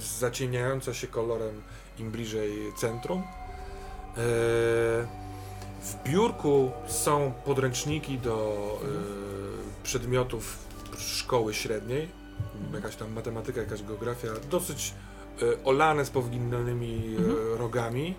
[0.00, 1.62] zacieniająca się kolorem
[1.98, 3.18] im bliżej centrum.
[3.18, 3.24] E,
[5.82, 10.58] w biurku są podręczniki do e, przedmiotów
[10.98, 12.08] szkoły średniej,
[12.74, 14.94] jakaś tam matematyka, jakaś geografia, dosyć
[15.42, 17.16] e, olane z powginnanymi
[17.54, 18.14] e, rogami.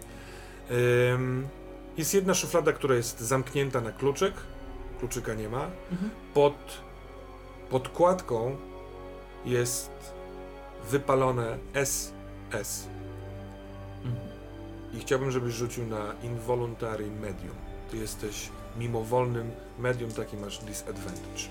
[1.97, 4.33] Jest jedna szuflada, która jest zamknięta na kluczyk,
[4.99, 5.69] kluczyka nie ma.
[5.91, 6.09] Mhm.
[6.33, 6.53] Pod
[7.69, 8.55] podkładką
[9.45, 9.91] jest
[10.89, 12.87] wypalone SS.
[14.03, 14.27] Mhm.
[14.93, 17.55] I chciałbym, żebyś rzucił na involuntary medium.
[17.91, 21.43] Ty jesteś mimowolnym medium, taki masz disadvantage.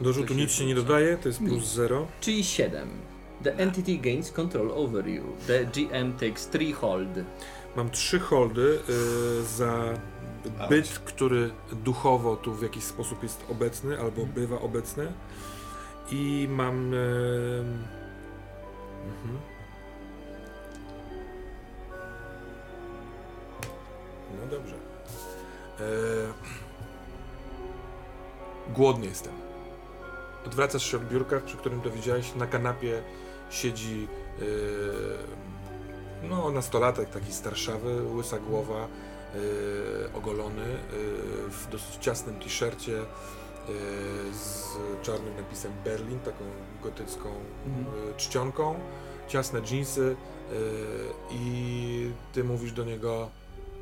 [0.00, 1.64] Do rzutu nic się nie dodaje, to jest plus Nic.
[1.64, 2.06] 0.
[2.20, 2.88] Czyli 7.
[3.42, 5.36] The entity gains control over you.
[5.46, 7.24] The GM takes 3 hold.
[7.76, 9.98] Mam trzy holdy y, za
[10.68, 15.12] byt, który duchowo tu w jakiś sposób jest obecny albo bywa obecny.
[16.10, 16.94] I mam.
[16.94, 17.64] Y,
[19.06, 19.38] mhm.
[24.40, 24.74] No dobrze.
[25.80, 25.84] E,
[28.72, 29.32] głodny jestem.
[30.46, 32.34] Odwracasz się od biurka, przy którym to widziałeś.
[32.34, 33.02] Na kanapie
[33.52, 34.42] siedzi e,
[36.28, 38.88] No, nastolatek, taki starszawy, łysa głowa,
[39.34, 43.04] y, ogolony, y, w dosyć ciasnym t-shircie y,
[44.34, 44.68] z
[45.02, 46.44] czarnym napisem Berlin, taką
[46.82, 47.28] gotycką
[47.66, 48.10] Mhm.
[48.10, 48.74] y, czcionką,
[49.28, 50.16] ciasne dżinsy
[50.52, 50.56] y,
[51.30, 53.28] i ty mówisz do niego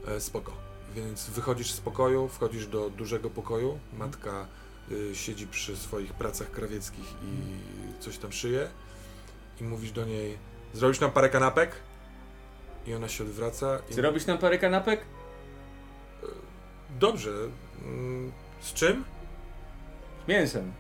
[0.09, 0.53] e, spoko.
[0.95, 4.47] Więc wychodzisz z pokoju, wchodzisz do dużego pokoju, matka
[4.91, 8.69] y, siedzi przy swoich pracach krawieckich i coś tam szyje
[9.61, 10.39] i mówisz do niej
[10.73, 11.71] zrobisz nam parę kanapek?
[12.87, 15.01] I ona się odwraca i Zrobisz nam parę kanapek?
[16.99, 17.31] dobrze,
[17.85, 19.05] mm, z czym?
[20.25, 20.73] Z mięsem.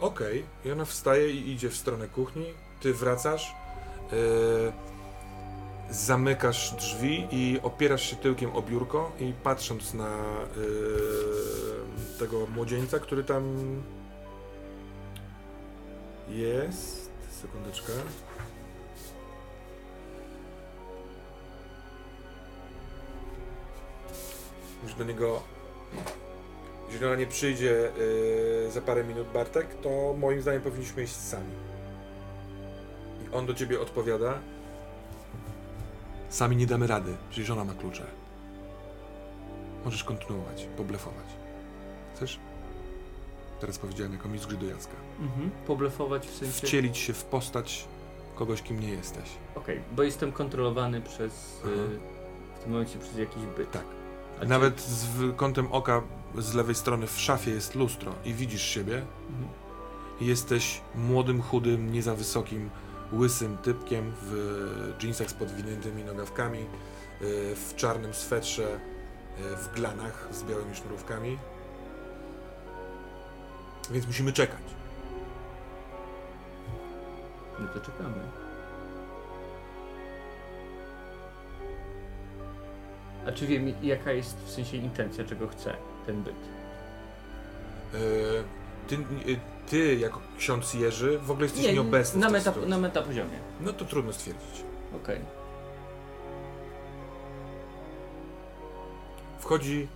[0.00, 0.44] Okej.
[0.64, 2.46] I ona wstaje i idzie w stronę kuchni.
[2.80, 3.54] Ty wracasz.
[4.12, 4.72] Yy,
[5.90, 10.16] zamykasz drzwi i opierasz się tyłkiem o biurko i patrząc na
[10.56, 13.56] yy, tego młodzieńca, który tam
[16.28, 17.05] jest.
[17.42, 17.92] Sekundeczkę.
[24.82, 25.42] Już do niego
[26.86, 27.90] jeżeli ona nie przyjdzie
[28.64, 31.52] yy, za parę minut, Bartek, to moim zdaniem powinniśmy iść sami.
[33.26, 34.38] I on do ciebie odpowiada.
[36.28, 38.06] Sami nie damy rady, przecież ona ma klucze.
[39.84, 41.26] Możesz kontynuować, poblefować.
[42.14, 42.40] Chcesz?
[43.60, 45.05] Teraz powiedziałem jako mistrz do Jacka.
[45.20, 45.50] Mhm.
[45.66, 46.66] Poblefować w sensie...
[46.66, 47.84] Wcielić się w postać
[48.34, 49.28] kogoś, kim nie jesteś.
[49.54, 51.32] Okej, bo jestem kontrolowany przez...
[51.64, 51.68] Y,
[52.56, 53.70] w tym momencie przez jakiś byt.
[53.70, 53.84] Tak.
[54.38, 56.02] A czy- Nawet z w- kątem oka
[56.38, 58.94] z lewej strony w szafie jest lustro i widzisz siebie.
[59.30, 59.48] Mhm.
[60.20, 62.70] Jesteś młodym, chudym, nie za wysokim,
[63.12, 66.64] łysym typkiem w dżinsach z podwiniętymi nogawkami, y,
[67.56, 71.38] w czarnym swetrze, y, w glanach z białymi sznurówkami.
[73.90, 74.60] Więc musimy czekać.
[77.60, 78.14] No to czekamy.
[83.26, 85.76] A czy wiem, jaka jest w sensie intencja, czego chce
[86.06, 86.34] ten byt?
[87.94, 88.44] Y,
[88.88, 88.94] Ty,
[89.30, 89.40] y,
[89.70, 93.38] ty jako ksiądz Jerzy, w ogóle jesteś nieobecny na, meta, na metapoziomie.
[93.60, 94.62] No to trudno stwierdzić.
[95.02, 95.20] Okej.
[99.40, 99.88] Wchodzi,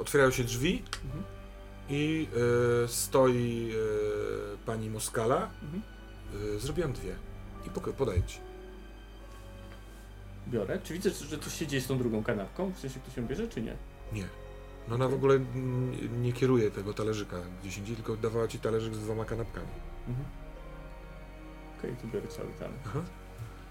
[0.00, 1.24] otwierają się drzwi Mhm.
[1.88, 2.28] i
[2.84, 3.72] y, stoi
[4.66, 5.48] pani Moskala.
[5.62, 5.82] Mhm.
[6.34, 7.14] Y, zrobiłem dwie
[7.66, 8.38] i podaję ci.
[10.48, 10.78] Biorę.
[10.84, 12.72] Czy widzę, że coś się dzieje z tą drugą kanapką?
[12.72, 13.76] W sensie ktoś ją bierze, czy nie?
[14.12, 14.24] Nie.
[14.88, 15.38] No ona w ogóle
[16.18, 19.66] nie kieruje tego talerzyka gdzieś indziej, tylko dawała ci talerzyk z dwoma kanapkami.
[20.08, 20.26] Mhm.
[21.78, 22.76] Okej, to biorę cały talerz.
[22.86, 23.00] Aha.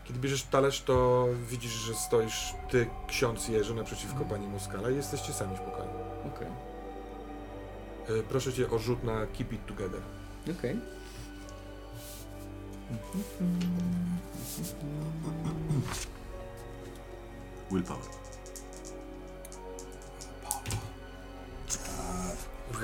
[0.03, 4.29] Kiedy bierzesz talerz, to widzisz, że stoisz ty, ksiądz Jerzy, naprzeciwko Mhm.
[4.29, 5.89] pani Moskala i jesteście sami w pokoju.
[6.35, 6.47] Okej.
[8.17, 10.01] Y, proszę cię o rzut na Keep It Together.
[10.59, 10.79] Okej.
[17.71, 18.01] Willpower.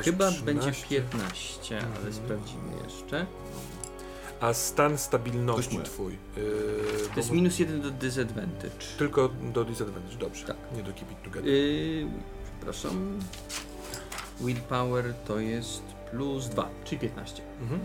[0.04, 0.46] Chyba 13.
[0.46, 3.26] będzie 15, ale sprawdzimy jeszcze.
[4.40, 5.86] A stan Dość stabilności moje.
[5.86, 6.14] twój?
[6.38, 6.44] Yy,
[7.14, 8.86] To jest minus 1 do disadvantage.
[8.98, 10.46] Tylko do disadvantage, dobrze.
[10.48, 10.58] Tak.
[10.76, 11.46] Nie do keep it together.
[11.50, 12.08] Yy,
[12.58, 13.20] przepraszam.
[14.40, 15.82] Willpower to jest
[16.12, 17.42] plus 2, czyli 15.
[17.62, 17.80] Mhm.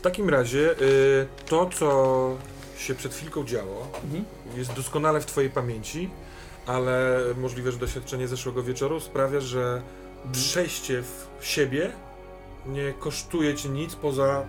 [0.00, 2.36] W takim razie y, to, co
[2.78, 4.24] się przed chwilką działo, Mhm.
[4.56, 6.10] jest doskonale w twojej pamięci,
[6.66, 9.82] ale możliwe, że doświadczenie zeszłego wieczoru sprawia, że
[10.32, 11.02] przejście
[11.38, 11.92] w siebie
[12.66, 14.44] nie kosztuje ci nic poza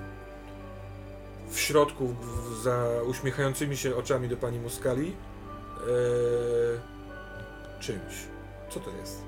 [1.49, 5.14] w środku, w, za uśmiechającymi się oczami do pani Moskali yy,
[7.80, 8.14] czymś.
[8.69, 9.22] Co to jest?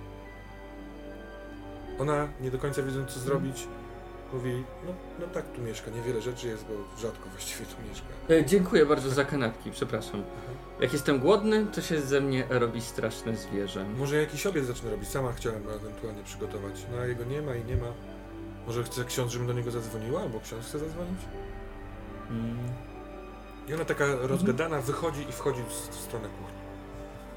[2.00, 3.68] Ona, nie do końca wiedząc co zrobić,
[4.34, 8.08] mówi, no, no tak tu mieszka, niewiele rzeczy jest, bo rzadko właściwie tu mieszka.
[8.30, 10.24] E, dziękuję bardzo za kanapki, przepraszam.
[10.80, 13.86] Jak jestem głodny, to się ze mnie robi straszne zwierzę.
[13.98, 17.56] Może jakiś obiad zacznę robić, sama chciałem go ewentualnie przygotować, no a jego nie ma
[17.56, 17.88] i nie ma.
[18.68, 21.20] Może chce ksiądz, żebym do niego zadzwoniła, albo ksiądz chce zadzwonić?
[22.30, 22.58] Mm,
[23.68, 26.58] I ona taka rozgadana wychodzi i wchodzi w, stronę kuchni.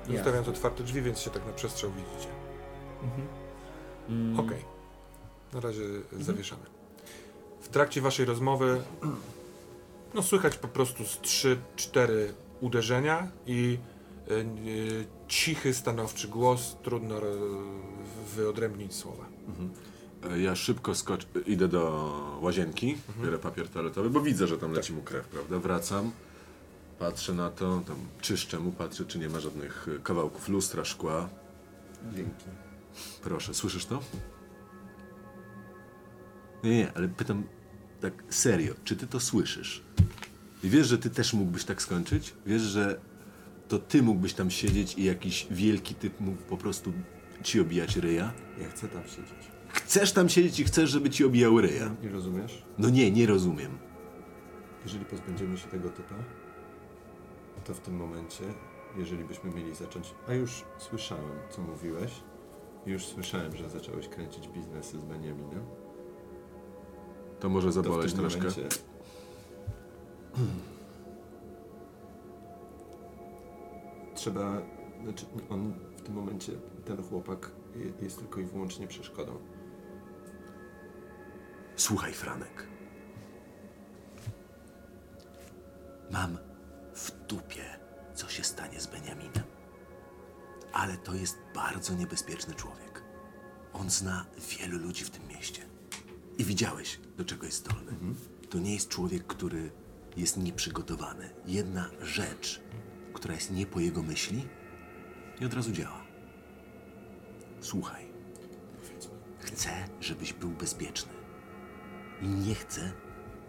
[0.00, 0.14] jasne.
[0.16, 2.28] Zostawiając otwarte drzwi, więc się tak na przestrzał widzicie.
[3.02, 3.28] Mhm.
[4.08, 4.64] Mm, Okej.
[5.52, 5.82] Na razie
[6.20, 6.62] zawieszamy.
[7.66, 8.80] W trakcie waszej rozmowy
[10.14, 11.56] no słychać po prostu z 3-4
[12.60, 13.78] uderzenia i
[14.30, 17.14] y, y, cichy, stanowczy głos, trudno
[18.36, 19.24] wyodrębnić słowa.
[20.30, 21.26] E, Ja szybko skocz...
[21.46, 25.58] idę do łazienki, biorę papier toaletowy, bo widzę, że tam leci mu krew, prawda?
[25.58, 26.10] Wracam,
[26.98, 31.28] patrzę na to, tam czyszczę mu, patrzę, czy nie ma żadnych kawałków lustra, szkła.
[32.14, 32.44] Dzięki.
[33.22, 34.00] Proszę, słyszysz to?
[36.64, 37.44] Nie, nie, ale pytam
[38.00, 39.82] tak serio, czy ty to słyszysz?
[40.64, 42.34] I wiesz, że ty też mógłbyś tak skończyć?
[42.46, 43.00] Wiesz, że
[43.68, 46.92] to ty mógłbyś tam siedzieć i jakiś wielki typ mógł po prostu
[47.42, 48.32] ci obijać ryja?
[48.60, 49.50] Ja chcę tam siedzieć.
[49.68, 51.94] Chcesz tam siedzieć i chcesz, żeby ci obijał ryja.
[52.02, 52.62] Nie rozumiesz?
[52.78, 53.78] No nie, nie rozumiem.
[54.84, 56.14] Jeżeli pozbędziemy się tego typa,
[57.64, 58.44] to w tym momencie,
[58.96, 60.14] jeżeli byśmy mieli zacząć.
[60.28, 62.12] A już słyszałem, co mówiłeś.
[62.86, 65.64] Już słyszałem, że zacząłeś kręcić biznesy z Benjaminem.
[67.40, 68.40] To może To zaboleć tym troszkę.
[68.40, 68.68] momencie.
[74.14, 74.62] Trzeba.
[75.04, 76.52] Znaczy, on w tym momencie,
[76.84, 79.38] ten chłopak je- jest tylko i wyłącznie przeszkodą.
[81.76, 82.66] Słuchaj, Franek.
[86.10, 86.38] Mam
[86.94, 87.64] w dupie,
[88.14, 89.42] co się stanie z Beniaminem.
[90.72, 93.02] Ale to jest bardzo niebezpieczny człowiek.
[93.72, 94.26] On zna
[94.58, 95.62] wielu ludzi w tym mieście.
[96.38, 97.92] I widziałeś, do czego jest zdolny.
[98.50, 99.70] To nie jest człowiek, który
[100.16, 101.30] jest nieprzygotowany.
[101.46, 102.60] Jedna rzecz,
[103.12, 104.48] która jest nie po jego myśli,
[105.40, 106.04] i od razu działa.
[107.60, 108.06] Słuchaj.
[109.38, 111.12] Chcę, żebyś był bezpieczny.
[112.22, 112.92] I nie chcę,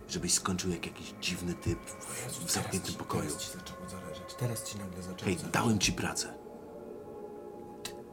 [0.07, 3.23] żebyś skończył jak jakiś dziwny typ w, w zamkniętym pokoju.
[3.29, 4.33] Teraz ci zaczęło zależeć.
[4.39, 5.53] Teraz ci nagle zaczęło Hej, zależeć.
[5.53, 6.33] dałem ci pracę.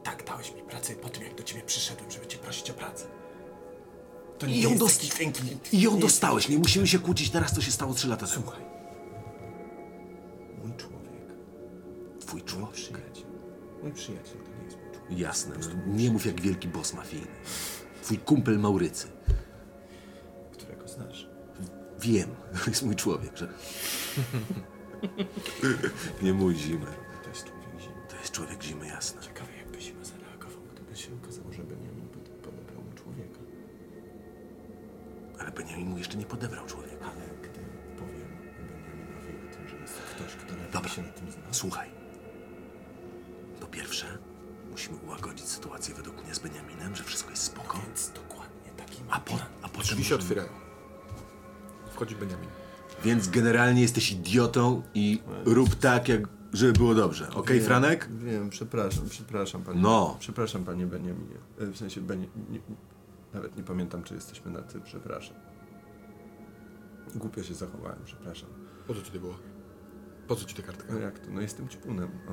[0.03, 3.05] Tak, dałeś mi pracę po tym, jak do ciebie przyszedłem, żeby cię prosić o pracę.
[4.39, 5.21] To I ją, jest dost...
[5.73, 6.49] I ją nie dostałeś.
[6.49, 8.41] Nie musimy się kłócić teraz, co się stało trzy lata temu.
[8.43, 8.61] Słuchaj.
[10.63, 11.33] Mój człowiek,
[12.19, 12.71] Twój mój człowiek.
[12.71, 13.25] przyjaciel.
[13.83, 15.19] Mój przyjaciel to nie jest mój człowiek.
[15.19, 15.55] Jasne.
[15.59, 17.27] No, nie mów jak wielki boss mafijny.
[18.03, 19.07] Twój kumpel Maurycy.
[20.51, 21.27] Którego znasz.
[21.99, 22.29] Wiem,
[22.63, 23.53] to jest mój człowiek, że...
[26.21, 26.85] nie mój zimy.
[27.23, 27.95] To jest człowiek zimy.
[28.09, 29.21] To jest człowiek zimy, jasne.
[35.55, 37.05] Beniamin mu jeszcze nie podebrał człowieka.
[37.05, 37.59] Ale gdy
[37.97, 38.21] powiem
[38.55, 40.89] Benjaminowi o tym, że jest ktoś, kto lepiej Dobra.
[40.89, 41.89] się na tym zna, Słuchaj.
[43.59, 44.17] Po pierwsze,
[44.71, 47.79] musimy ułagodzić sytuację według mnie z Beniaminem, że wszystko jest spoko.
[47.87, 49.81] więc dokładnie taki A, po, a potem...
[49.83, 50.49] Drzwi się otwierają.
[51.93, 52.49] Wchodzi Benjamin.
[53.03, 56.21] Więc generalnie jesteś idiotą i rób tak, jak
[56.53, 57.29] żeby było dobrze.
[57.29, 58.09] Okej, Wiem, Franek?
[58.11, 59.79] Wiem, przepraszam, przepraszam panie.
[59.81, 60.15] No.
[60.19, 61.35] Przepraszam panie Benjaminie.
[61.59, 62.29] E, W sensie Beni...
[62.49, 62.59] Nie,
[63.35, 65.37] nawet nie pamiętam, czy jesteśmy na ty, przepraszam.
[67.15, 68.49] Głupio się zachowałem, przepraszam.
[68.87, 69.35] Po co ci to było?
[70.27, 70.93] Po co ci ta kartka?
[70.93, 71.31] No jak to?
[71.31, 72.09] No jestem ćpunem.
[72.27, 72.31] O.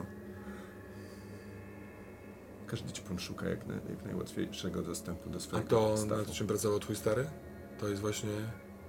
[2.67, 6.17] Każdy ćpun szuka jak, na, jak najłatwiejszego dostępu do A swojego to, stawu.
[6.23, 7.27] nad czym pracował twój stary?
[7.79, 8.31] To jest właśnie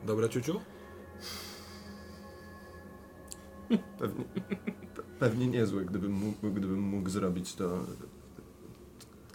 [0.05, 0.59] dobra ciuciu?
[3.99, 4.25] Pewnie,
[4.95, 7.85] pe- pewnie niezłe, gdybym mógł, gdybym mógł zrobić to...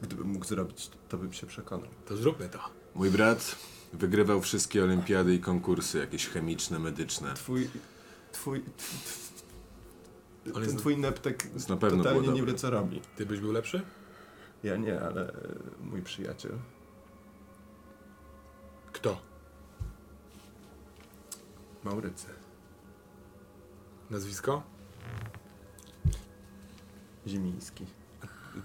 [0.02, 1.88] Gdybym mógł zrobić, to, bym się przekonał.
[2.06, 2.58] To zróbmy to.
[2.94, 3.56] Mój brat
[3.92, 7.34] wygrywał wszystkie olimpiady i konkursy, jakieś chemiczne, medyczne.
[7.34, 7.70] Twój...
[8.32, 8.64] Twój...
[10.54, 13.00] Ten twój neptek na pewno totalnie nie wie, co robi.
[13.16, 13.82] Ty byś był lepszy?
[14.62, 15.34] Ja nie, ale e,
[15.80, 16.52] mój przyjaciel.
[18.92, 19.20] Kto?
[21.84, 22.26] Maurycy.
[24.10, 24.62] Nazwisko?
[27.26, 27.86] Zimiński.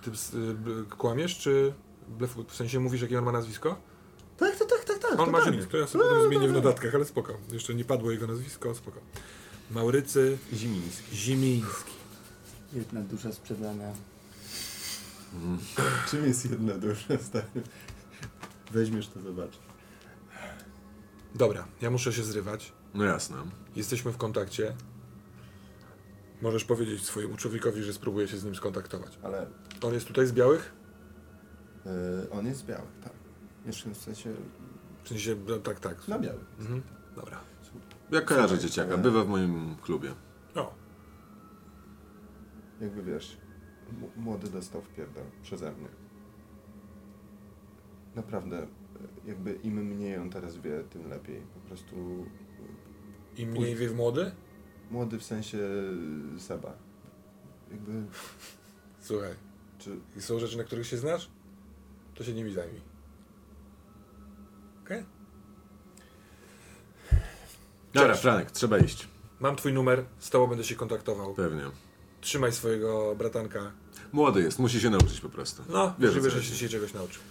[0.01, 1.73] Ty y, kłamiesz, czy
[2.07, 3.81] blefu, w sensie mówisz, jakie on ma nazwisko?
[4.37, 5.19] Tak, tak, tak, tak, tak.
[5.19, 5.41] On ma
[5.71, 7.37] to ja sobie potem zmienię w notatkach, ale spoko.
[7.51, 8.99] Jeszcze nie padło jego nazwisko, spoko.
[9.71, 11.15] Maurycy Zimiński.
[11.15, 11.91] Zimiński.
[12.73, 13.93] Jedna dusza sprzedana.
[16.09, 17.47] Czym jest jedna dusza, stary?
[18.71, 19.59] Weźmiesz to zobacz.
[21.35, 22.73] Dobra, ja muszę się zrywać.
[22.93, 23.37] No jasne.
[23.75, 24.75] Jesteśmy w kontakcie.
[26.43, 29.19] Możesz powiedzieć swojemu człowiekowi, że spróbuję się z nim skontaktować.
[29.23, 29.47] Ale
[29.83, 30.73] On jest tutaj z białych?
[31.85, 33.13] e, on jest biały, tak.
[33.65, 34.33] Jeszcze w sensie
[35.03, 36.07] W sensie, no, tak, tak.
[36.07, 36.39] na biały.
[36.59, 36.81] Mhm.
[37.15, 37.39] Dobra.
[38.11, 40.13] Ja kojarzę dzieciaka, bywa w moim klubie.
[40.55, 40.73] O,
[42.81, 43.37] Jakby wiesz,
[43.89, 45.87] m- młody dostał w pierdol przeze mnie.
[48.15, 48.67] Naprawdę,
[49.25, 51.41] jakby im mniej on teraz wie, tym lepiej.
[51.53, 52.25] Po prostu
[53.37, 54.31] im mniej wie w młody?
[54.93, 55.57] Młody w sensie
[56.37, 56.73] e, Seba.
[57.71, 57.91] Jakby,
[59.01, 59.31] Słuchaj,
[59.79, 61.29] czy i są rzeczy, na których się znasz?
[62.15, 62.81] To się nimi zajmij.
[64.85, 65.05] Okej?
[67.93, 68.21] Dobra, Cześć.
[68.21, 69.07] Franek, trzeba iść.
[69.39, 71.33] Mam twój numer, z tobą będę się kontaktował.
[71.33, 71.63] Pewnie.
[72.21, 73.71] Trzymaj swojego bratanka.
[74.11, 75.63] Młody jest, musi się nauczyć po prostu.
[75.69, 77.21] No, Wiesz, możliwe, że się dzisiaj czegoś nauczył.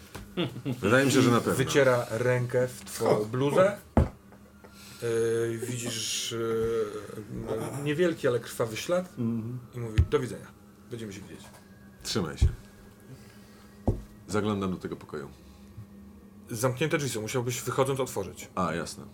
[0.80, 1.54] Wydaje mi się, że na pewno.
[1.54, 3.78] Wyciera rękę w twoją bluzę.
[5.02, 6.86] Yy, widzisz yy,
[7.46, 9.14] no, niewielki, ale krwawy ślad
[9.74, 10.46] i mówi do widzenia.
[10.90, 11.44] Będziemy się widzieć.
[12.02, 12.48] Trzymaj się.
[14.28, 15.28] Zaglądam do tego pokoju.
[16.50, 18.48] Zamknięte drzwi są, musiałbyś wychodząc otworzyć.
[18.54, 19.04] A, jasne.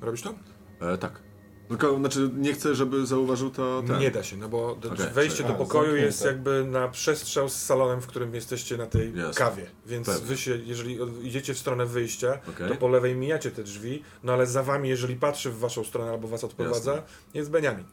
[0.00, 0.34] Robisz to?
[0.80, 1.27] E, tak.
[1.68, 3.98] Tylko, znaczy, nie chcę, żeby zauważył to ten.
[3.98, 6.06] Nie da się, no bo do, Okej, wejście do pokoju zamknięte.
[6.06, 9.34] jest jakby na przestrzał z salonem, w którym jesteście na tej Jasne.
[9.34, 9.66] kawie.
[9.86, 10.26] Więc Pewnie.
[10.26, 12.68] wy się, jeżeli idziecie w stronę wyjścia, Okej.
[12.68, 16.10] to po lewej mijacie te drzwi, no ale za wami, jeżeli patrzy w waszą stronę
[16.10, 17.06] albo was odprowadza, Jasne.
[17.34, 17.84] jest Beniamin.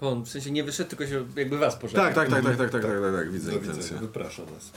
[0.00, 2.04] Bo on w sensie nie wyszedł, tylko się jakby was pożegnał.
[2.06, 3.96] Tak, tak, tak, tak, tak, tak, tak, tak, tak, widzę intencję.
[3.98, 4.72] wyprasza nas.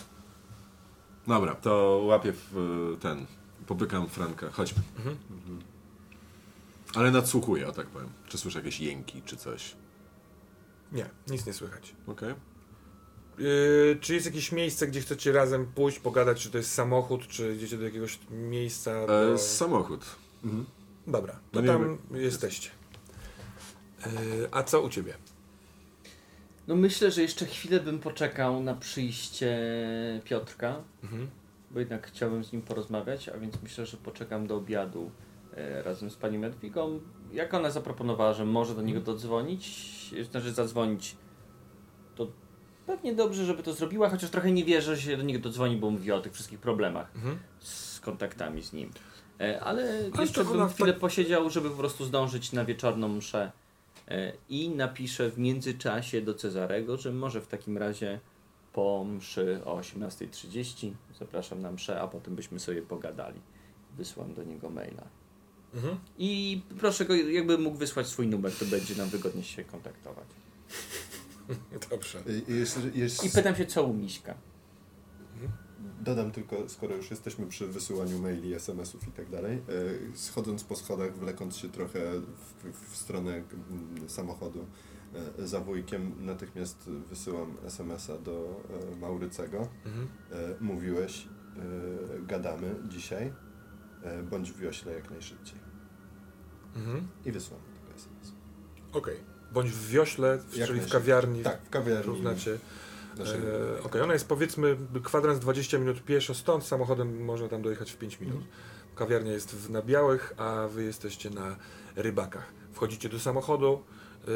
[1.28, 3.26] Dobra, to łapię w ten,
[3.68, 4.82] popykam Franka, chodźmy.
[4.98, 5.18] Mhm.
[6.96, 8.10] Ale nadsłuchuję, o tak powiem.
[8.28, 9.76] Czy słyszę jakieś jęki, czy coś.
[10.92, 11.96] Nie, nic nie słychać.
[12.08, 12.34] Okej.
[13.38, 17.56] Yy, czy jest jakieś miejsce, gdzie chcecie razem pójść, pogadać, czy to jest samochód, czy
[17.56, 19.08] idziecie do jakiegoś miejsca?
[19.08, 19.34] Do...
[19.34, 20.06] E, Samochód.
[21.08, 22.70] Dobra, to No nie tam jesteście.
[24.06, 24.12] Yy,
[24.52, 25.14] a co u ciebie?
[26.68, 29.58] No myślę, że jeszcze chwilę bym poczekał na przyjście
[30.24, 31.30] Piotrka, Mhm.
[31.72, 35.33] bo jednak chciałbym z nim porozmawiać, a więc myślę, że poczekam do obiadu e,
[35.84, 37.00] razem z pani Medwigą.
[37.32, 41.16] Jak ona zaproponowała, że może do niego dodzwonić, znaczy zadzwonić,
[42.16, 42.28] to
[42.86, 45.92] pewnie dobrze, żeby to zrobiła, chociaż trochę nie wierzę, że się do niego dodzwoni, bo
[45.92, 47.40] mówi o tych wszystkich problemach Mhm.
[47.60, 48.90] z kontaktami z nim.
[49.42, 53.52] E, Ale, jeszcze bym chwilę tak- posiedział, żeby po prostu zdążyć na wieczorną mszę
[54.08, 58.20] e, i napiszę w międzyczasie do Cezarego, że może w takim razie
[58.74, 63.40] po mszy o 18.30 zapraszam na mszę, a potem byśmy sobie pogadali.
[63.98, 65.04] Wysłam do niego maila.
[65.74, 65.98] Mhm.
[66.18, 70.28] I proszę go, jakby mógł wysłać swój numer, to będzie nam wygodnie się kontaktować.
[71.90, 72.24] Dobrze.
[72.48, 74.36] Jeszcze, jeszcze I pytam się, co u Miśka.
[76.02, 79.62] dodam tylko, skoro już jesteśmy przy wysyłaniu maili, SMS-ów i tak dalej, e,
[80.18, 84.66] schodząc po schodach, wlekąc się trochę w, w stronę mm, samochodu
[85.40, 88.62] e, za wujkiem, natychmiast wysyłam SMS-a do
[88.94, 89.68] e, Maurycego.
[89.86, 90.08] Mhm.
[90.32, 91.28] E, mówiłeś,
[92.28, 93.34] gadamy dzisiaj,
[94.32, 95.63] bądź w wiośle jak najszybciej.
[96.76, 97.08] Mhm.
[97.26, 98.32] I wysłam tego SMS.
[98.94, 99.18] Okej.
[99.52, 100.92] Bądź w wiośle, Jak czyli w najszybciej.
[100.92, 101.44] kawiarni.
[101.44, 102.22] Tak, w kawiarni.
[103.18, 103.48] Naszego-
[103.80, 107.98] E, Okej, ona jest powiedzmy kwadrans 20 minut pieszo stąd, samochodem można tam dojechać w
[107.98, 108.42] 5 minut.
[108.96, 111.56] Kawiarnia jest w, na Białych, a wy jesteście na
[111.96, 112.46] Rybakach.
[112.74, 113.84] Wchodzicie do samochodu,
[114.24, 114.28] e,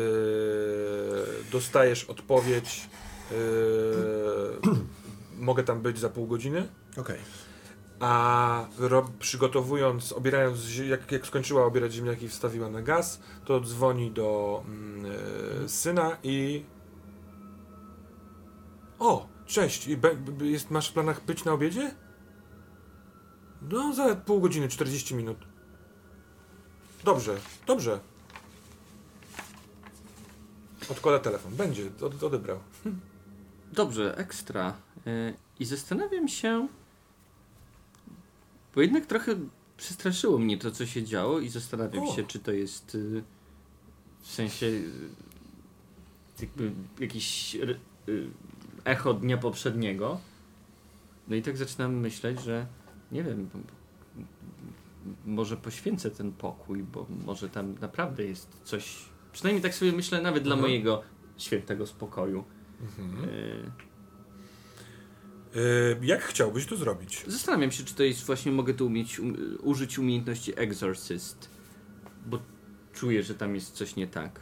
[1.52, 2.90] dostajesz odpowiedź,
[3.32, 3.36] e,
[5.40, 7.20] mogę tam być za pół godziny, Okej.
[8.00, 14.12] A ro, przygotowując, obierając, jak, jak skończyła obierać ziemniaki i wstawiła na gaz, to dzwoni
[14.12, 14.64] do
[15.64, 16.66] e, syna i
[19.00, 21.96] o, cześć, I be, be, jest, masz w planach być na obiedzie?
[23.62, 25.38] No, za pół godziny, 40 minut.
[27.04, 27.38] Dobrze,
[27.68, 28.00] dobrze.
[30.90, 31.56] Odkłada telefon.
[31.56, 32.60] Będzie, od, odebrał.
[33.74, 34.74] Dobrze, ekstra.
[35.08, 36.68] E, I zastanawiam się,
[38.78, 39.36] bo jednak trochę
[39.78, 42.16] przestraszyło mnie to, co się działo i zastanawiam O.
[42.16, 43.24] się, czy to jest y,
[44.22, 44.92] w sensie y,
[46.42, 48.30] jakby jakiś y,
[48.86, 50.20] echo dnia poprzedniego.
[51.28, 52.66] No i tak zaczynam myśleć, że
[53.12, 53.50] nie wiem,
[55.26, 58.96] może poświęcę ten pokój, bo może tam naprawdę jest coś,
[59.32, 60.72] przynajmniej tak sobie myślę, nawet dla Mhm.
[60.72, 61.04] mojego
[61.38, 62.44] świętego spokoju.
[62.82, 63.30] Mhm.
[63.30, 63.72] Y,
[66.02, 67.24] jak chciałbyś to zrobić?
[67.28, 71.50] Zastanawiam się, czy to jest właśnie, mogę tu umieć, um, użyć umiejętności Exorcist,
[72.26, 72.40] bo
[72.94, 74.40] czuję, że tam jest coś nie tak.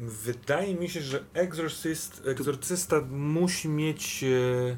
[0.00, 4.76] Wydaje mi się, że egzorcyst, egzorcysta musi mieć e,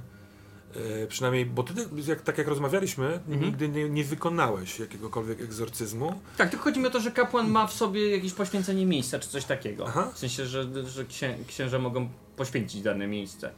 [1.02, 1.72] e, przynajmniej, bo ty
[2.06, 3.40] jak, tak jak rozmawialiśmy, Mhm.
[3.40, 6.20] nigdy nie, nie wykonałeś jakiegokolwiek egzorcyzmu.
[6.36, 9.28] Tak, tylko chodzi mi o to, że kapłan ma w sobie jakieś poświęcenie miejsca, czy
[9.28, 9.85] coś takiego.
[9.89, 10.10] Aha.
[10.14, 13.51] W sensie, że, że księ, księża mogą poświęcić dane miejsce.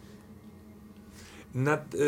[1.55, 1.99] Nad, e,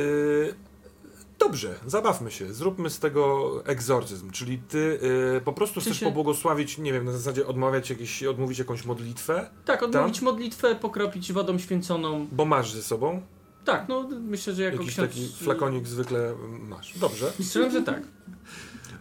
[1.38, 4.98] dobrze, zabawmy się, zróbmy z tego egzorcyzm, czyli ty
[5.36, 9.50] e, po prostu chcesz sensie- pobłogosławić, nie wiem, na zasadzie odmawiać jakieś, odmówić jakąś modlitwę,
[9.64, 12.26] Tak, odmówić modlitwę, pokropić wodą święconą.
[12.32, 13.22] bo masz ze sobą,
[13.64, 15.10] Tak, no myślę, że jako jakiś ksiądz...
[15.10, 16.34] taki flakonik zwykle
[16.68, 16.98] masz.
[16.98, 17.32] Dobrze.
[17.42, 18.02] Strzelam, że tak.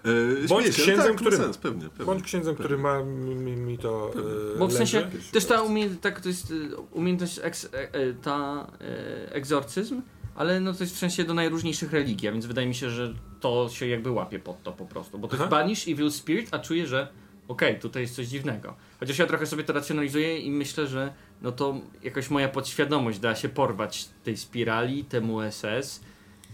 [0.03, 2.05] E, Bądź śmiecie, księdzem, tak, który- Sens, pewnie, pewnie.
[2.05, 4.11] Bądź księdzem, który ma mi, mi to
[4.55, 5.31] e, Bo w sensie leży.
[5.31, 10.01] też ta umiejętność, tak, to jest y, umiejętność, eks, e, e, ta e, egzorcyzm,
[10.35, 13.13] ale no to jest w sensie do najróżniejszych religii, a więc wydaje mi się, że
[13.39, 15.19] to się jakby łapie pod to po prostu.
[15.19, 15.43] Bo to Aha.
[15.43, 17.07] jest banish evil spirit, a czuję, że
[17.47, 18.75] okej, tutaj jest coś dziwnego.
[18.99, 23.35] Chociaż ja trochę sobie to racjonalizuję i myślę, że no to jakoś moja podświadomość da
[23.35, 26.01] się porwać tej spirali, temu SS,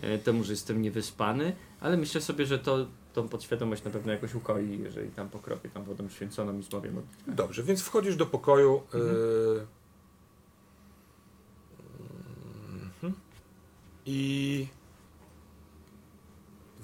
[0.01, 4.35] e, temu, że jestem niewyspany, ale myślę sobie, że to tą podświadomość na pewno jakoś
[4.35, 7.31] ukoi, jeżeli tam pokropię tam wodą święconą i zbawię modlitwę.
[7.31, 8.81] Dobrze, więc wchodzisz do pokoju.
[8.93, 9.15] Mhm.
[9.61, 9.76] e,
[14.09, 14.67] I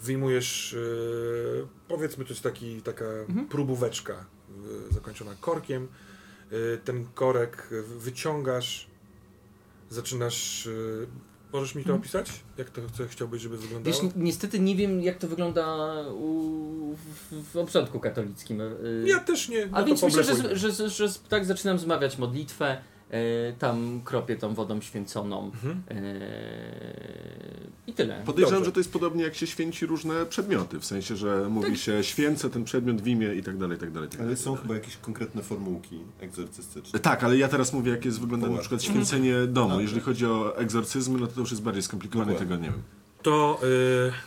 [0.01, 3.47] wyjmujesz, e, powiedzmy, to jest taki, taka Mhm.
[3.47, 5.87] próbóweczka, e, za zakończona korkiem.
[6.53, 7.67] Y, ten korek
[7.97, 8.87] wyciągasz,
[9.89, 10.65] zaczynasz...
[10.65, 11.07] y,
[11.53, 12.31] Możesz mi to opisać?
[12.57, 13.95] Jak to co chciałbyś, żeby wyglądało?
[13.95, 15.65] Wiesz, ni- niestety nie wiem, jak to wygląda
[16.09, 16.95] u,
[17.31, 17.57] w, w
[17.99, 18.61] katolickim.
[19.05, 19.69] Ja też nie.
[19.71, 22.81] A no więc to myślę, że, że, że, że tak zaczynam zmawiać modlitwę, e,
[23.59, 25.81] tam kropię tą wodą święconą Mhm.
[25.89, 26.03] e,
[27.87, 28.21] i tyle.
[28.25, 28.65] Podejrzewam, Dobrze.
[28.65, 32.49] że to jest podobnie jak się święci różne przedmioty, w sensie, że mówi się święcę
[32.49, 34.09] ten przedmiot w imię i tak dalej, i tak dalej.
[34.09, 36.99] tak Ale są tak chyba jakieś konkretne formułki egzorcystyczne.
[36.99, 39.69] Tak, ale ja teraz mówię, jak jest wygląda na przykład święcenie domu.
[39.69, 39.81] Dobra.
[39.81, 42.55] Jeżeli chodzi o egzorcyzmy, no to to już jest bardziej skomplikowane, Dokładnie.
[42.57, 42.83] tego nie wiem.
[43.23, 43.59] To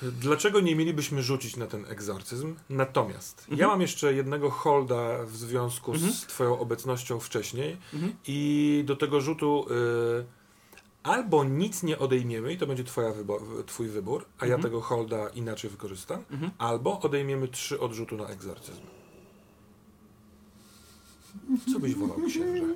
[0.02, 2.54] y, dlaczego nie mielibyśmy rzucić na ten egzorcyzm?
[2.70, 3.58] Natomiast Mhm.
[3.58, 8.12] ja mam jeszcze jednego holda w związku z Twoją obecnością wcześniej Mhm.
[8.26, 9.66] i do tego rzutu
[10.20, 10.24] y,
[11.02, 13.12] albo nic nie odejmiemy i to będzie twoja
[13.66, 14.62] Twój wybór, a ja Mhm.
[14.62, 16.50] tego holda inaczej wykorzystam, Mhm.
[16.58, 18.80] albo odejmiemy trzy odrzutu na egzorcyzm.
[21.72, 22.74] Co byś wolał, księże?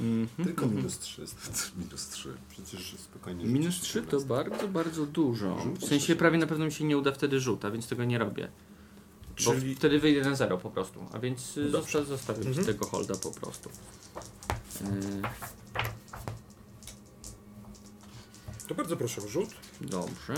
[0.00, 0.46] Mhm.
[0.46, 1.22] Tylko minus 3.
[1.78, 2.28] Minus 3.
[2.50, 4.28] Przecież spokojnie Minus rzucić 3 to 17.
[4.28, 5.56] bardzo, bardzo dużo.
[5.80, 8.18] W sensie prawie na pewno mi się nie uda wtedy rzut, a więc tego nie
[8.18, 8.48] robię.
[9.44, 11.98] Bo Czyli wtedy wyjdę na zero po prostu, a więc y, Dobrze.
[11.98, 12.66] zosta- zostawię Mhm.
[12.66, 13.68] tego holda po prostu.
[14.80, 14.84] Y,
[18.68, 19.48] to bardzo proszę o rzut.
[19.80, 20.34] Dobrze.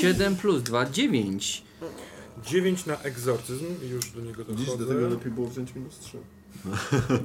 [0.00, 1.62] Siedem plus dwa, dziewięć.
[2.46, 4.94] 9 na egzorcyzm, już do niego Dziś do dochodzę.
[4.94, 6.18] tego lepiej było wziąć minus 3.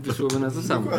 [0.02, 0.92] Wyszłoby na to samo.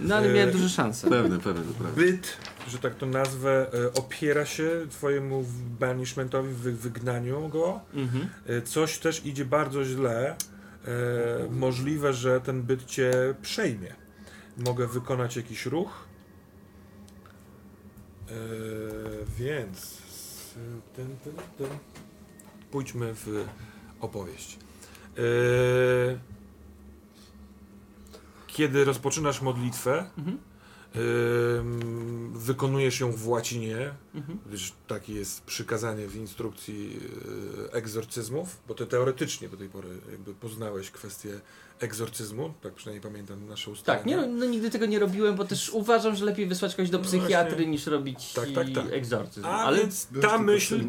[0.00, 1.10] No ale E, miałem duże szanse.
[1.10, 1.96] Pewne, pewne, prawda.
[2.02, 2.36] byt,
[2.68, 5.44] że tak to nazwę, e, opiera się twojemu
[5.80, 7.80] banishmentowi, wy, wygnaniu go.
[7.94, 8.28] Mhm.
[8.46, 10.36] E, Coś też idzie bardzo źle.
[10.84, 13.94] E, możliwe, że ten byt cię przejmie.
[14.58, 15.90] Mogę wykonać jakiś ruch.
[18.28, 18.32] E,
[19.38, 19.98] więc
[20.96, 21.78] ten, ten, ten.
[22.70, 23.44] Pójdźmy w
[24.00, 24.58] opowieść.
[25.18, 25.22] E,
[28.46, 30.38] kiedy rozpoczynasz modlitwę, Mhm.
[30.96, 34.38] Ym, wykonujesz ją w łacinie, Mhm.
[34.46, 36.92] gdyż takie jest przykazanie w instrukcji
[37.62, 41.40] yy, egzorcyzmów, bo ty teoretycznie do tej pory jakby poznałeś kwestię
[41.80, 43.98] egzorcyzmu, tak przynajmniej pamiętam nasze ustalenia.
[43.98, 46.90] Tak, nie, no, no nigdy tego nie robiłem, bo też uważam, że lepiej wysłać kogoś
[46.90, 47.66] do No psychiatry właśnie.
[47.66, 48.92] niż robić Tak, tak, tak.
[48.92, 49.46] egzorcyzm.
[49.46, 50.80] A Ale więc ta myśl,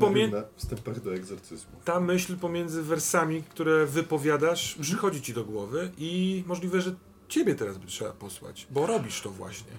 [0.58, 1.72] wstępach do egzorcyzmu.
[1.86, 4.84] ta myśl pomiędzy wersami, które wypowiadasz, Mhm.
[4.84, 6.96] przychodzi ci do głowy i możliwe, że
[7.28, 9.72] ciebie teraz by trzeba posłać, bo robisz to właśnie.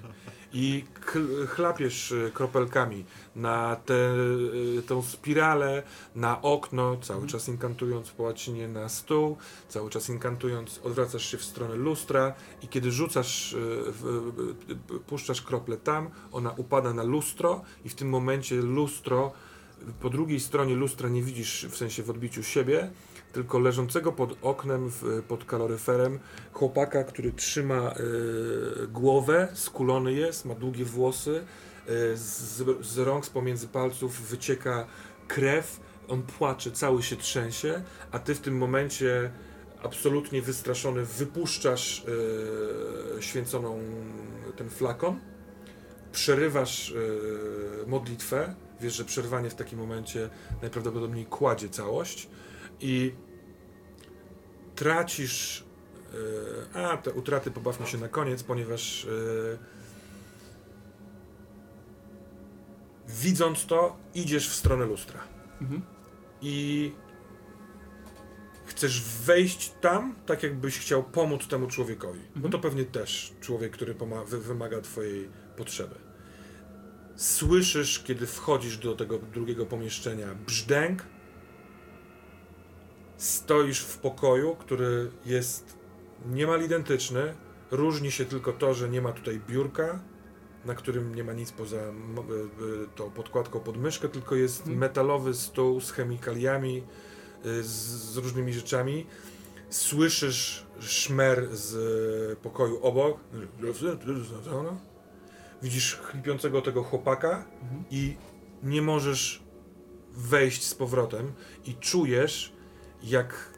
[0.52, 3.04] I chl- chlapiesz y, kropelkami
[3.36, 4.14] na tę
[4.78, 5.82] y, tą spiralę,
[6.14, 9.36] na okno, cały czas inkantując po łacinie na stół,
[9.68, 16.10] cały czas inkantując, odwracasz się w stronę lustra i kiedy rzucasz, y, puszczasz kroplę tam,
[16.32, 19.32] ona upada na lustro i w tym momencie lustro
[20.00, 22.90] po drugiej stronie lustra nie widzisz w sensie w odbiciu siebie,
[23.32, 26.18] tylko leżącego pod oknem, w, pod kaloryferem,
[26.52, 27.94] chłopaka, który trzyma
[28.84, 31.44] y, głowę, skulony jest, ma długie włosy,
[31.88, 34.86] y, z, z rąk, z pomiędzy palców wycieka
[35.28, 37.82] krew, on płacze, cały się trzęsie,
[38.12, 39.30] a ty w tym momencie
[39.82, 42.04] absolutnie wystraszony wypuszczasz
[43.18, 43.78] y, święconą
[44.56, 45.20] ten flakon,
[46.12, 46.94] przerywasz
[47.86, 50.30] modlitwę, wiesz, że przerwanie w takim momencie
[50.62, 52.28] najprawdopodobniej kładzie całość
[52.80, 53.12] i
[54.74, 55.64] tracisz.
[56.74, 59.58] Yy, a, te utraty pobawmy się na koniec, ponieważ yy,
[63.08, 65.20] widząc to, idziesz w stronę lustra
[65.60, 65.82] Mhm.
[66.42, 66.92] i
[68.66, 72.20] chcesz wejść tam, tak jakbyś chciał pomóc temu człowiekowi.
[72.36, 73.94] Bo to pewnie też człowiek, który
[74.26, 75.94] wymaga twojej potrzeby.
[77.16, 81.02] Słyszysz, kiedy wchodzisz do tego drugiego pomieszczenia, brzdęk.
[83.20, 85.76] Stoisz w pokoju, który jest
[86.26, 87.34] niemal identyczny.
[87.70, 90.00] Różni się tylko to, że nie ma tutaj biurka,
[90.64, 94.78] na którym nie ma nic poza y, y, tą podkładką pod myszkę, tylko jest Mhm.
[94.78, 96.82] metalowy stół z chemikaliami,
[97.46, 97.68] y, z,
[98.12, 99.06] z różnymi rzeczami.
[99.70, 103.20] Słyszysz szmer z pokoju obok.
[105.62, 107.44] Widzisz chlipiącego tego chłopaka
[107.90, 108.16] i
[108.62, 109.42] nie możesz
[110.12, 111.32] wejść z powrotem
[111.64, 112.52] i czujesz,
[113.02, 113.50] jak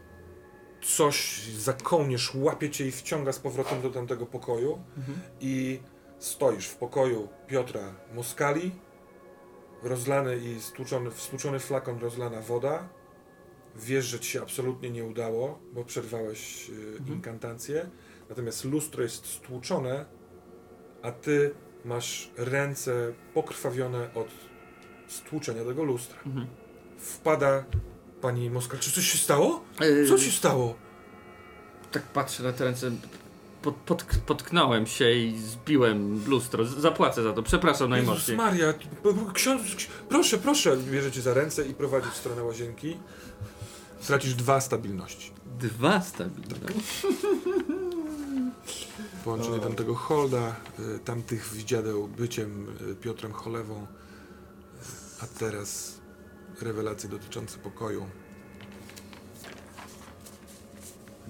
[0.82, 4.82] coś za kołnierz łapie cię i wciąga z powrotem do tamtego pokoju
[5.40, 5.80] i
[6.18, 8.72] stoisz w pokoju Piotra Moskali,
[9.82, 12.88] rozlany i stłuczony, stłuczony flakon rozlana woda.
[13.76, 17.90] Wiesz, że ci się absolutnie nie udało, bo przerwałeś y, inkantację.
[18.28, 20.04] Natomiast lustro jest stłuczone,
[21.02, 21.54] a ty
[21.84, 24.28] masz ręce pokrwawione od
[25.08, 26.18] stłuczenia tego lustra.
[26.26, 26.46] Mhm.
[26.98, 27.64] Wpada
[28.22, 28.78] pani Moskal.
[28.80, 29.64] Czy coś się stało?
[29.80, 30.74] Yy, Co się stało?
[31.92, 32.90] Tak patrzę na te ręce.
[33.62, 36.64] Pod, pod, potknąłem się i zbiłem lustro.
[36.64, 37.42] Zapłacę za to.
[37.42, 38.36] Przepraszam Jezus najmocniej.
[38.36, 38.72] Maria,
[39.04, 42.96] b- b- ksiądz, ksi- proszę, proszę, bierze cię za ręce i prowadzi w stronę łazienki.
[44.00, 45.32] Stracisz dwa stabilności.
[45.60, 46.68] Dwa stabilne.
[49.24, 50.56] Połączenie tamtego Holda,
[50.96, 53.86] y, tamtych widziadeł byciem y, Piotrem Cholewą,
[55.22, 55.94] a teraz
[56.60, 58.06] rewelacje dotyczące pokoju.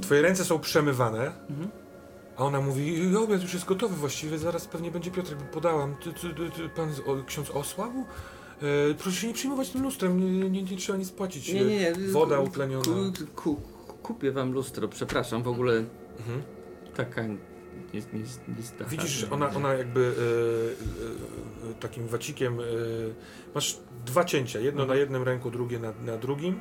[0.01, 1.33] Twoje ręce są przemywane,
[2.37, 5.95] a ona mówi, obiad już jest gotowy właściwie, zaraz pewnie będzie Piotrek, bo podałam.
[5.97, 7.99] Ty, ty, ty, ty, pan z- o, ksiądz osłabł?
[8.91, 11.53] E, proszę się nie przyjmować tym lustrem, nie, nie, nie trzeba nic płacić.
[11.53, 11.95] Nie, nie, nie.
[11.95, 12.85] Woda utleniona.
[12.85, 13.61] Ku, ku,
[14.03, 15.43] kupię wam lustro, przepraszam.
[15.43, 15.73] W ogóle
[16.19, 16.43] Mhm.
[16.97, 17.23] taka
[17.95, 20.15] nie, nie, nie, nie Widzisz, że ona, ona jakby
[21.65, 22.61] e, e, takim wacikiem.
[22.61, 22.63] E,
[23.55, 26.61] masz dwa cięcia, jedno na jednym ręku, drugie na, na drugim.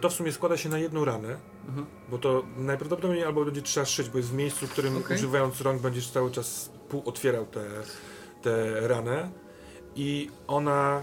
[0.00, 1.36] To w sumie składa się na jedną ranę,
[1.68, 1.86] Mhm.
[2.10, 5.16] bo to najprawdopodobniej albo będzie trzeba szyć, bo jest w miejscu, w którym Okej.
[5.16, 7.64] używając rąk będziesz cały czas pół otwierał tę
[8.42, 9.30] tę ranę.
[9.96, 11.02] I ona,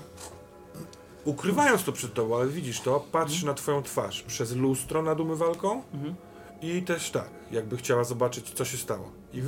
[1.26, 5.84] ukrywając to przed tobą, ale widzisz to, patrzy na twoją twarz przez lustro nad umywalką.
[5.94, 6.16] Mhm.
[6.62, 9.12] I też tak, jakby chciała zobaczyć, co się stało.
[9.34, 9.42] I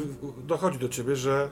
[0.43, 1.51] dochodzi do ciebie, że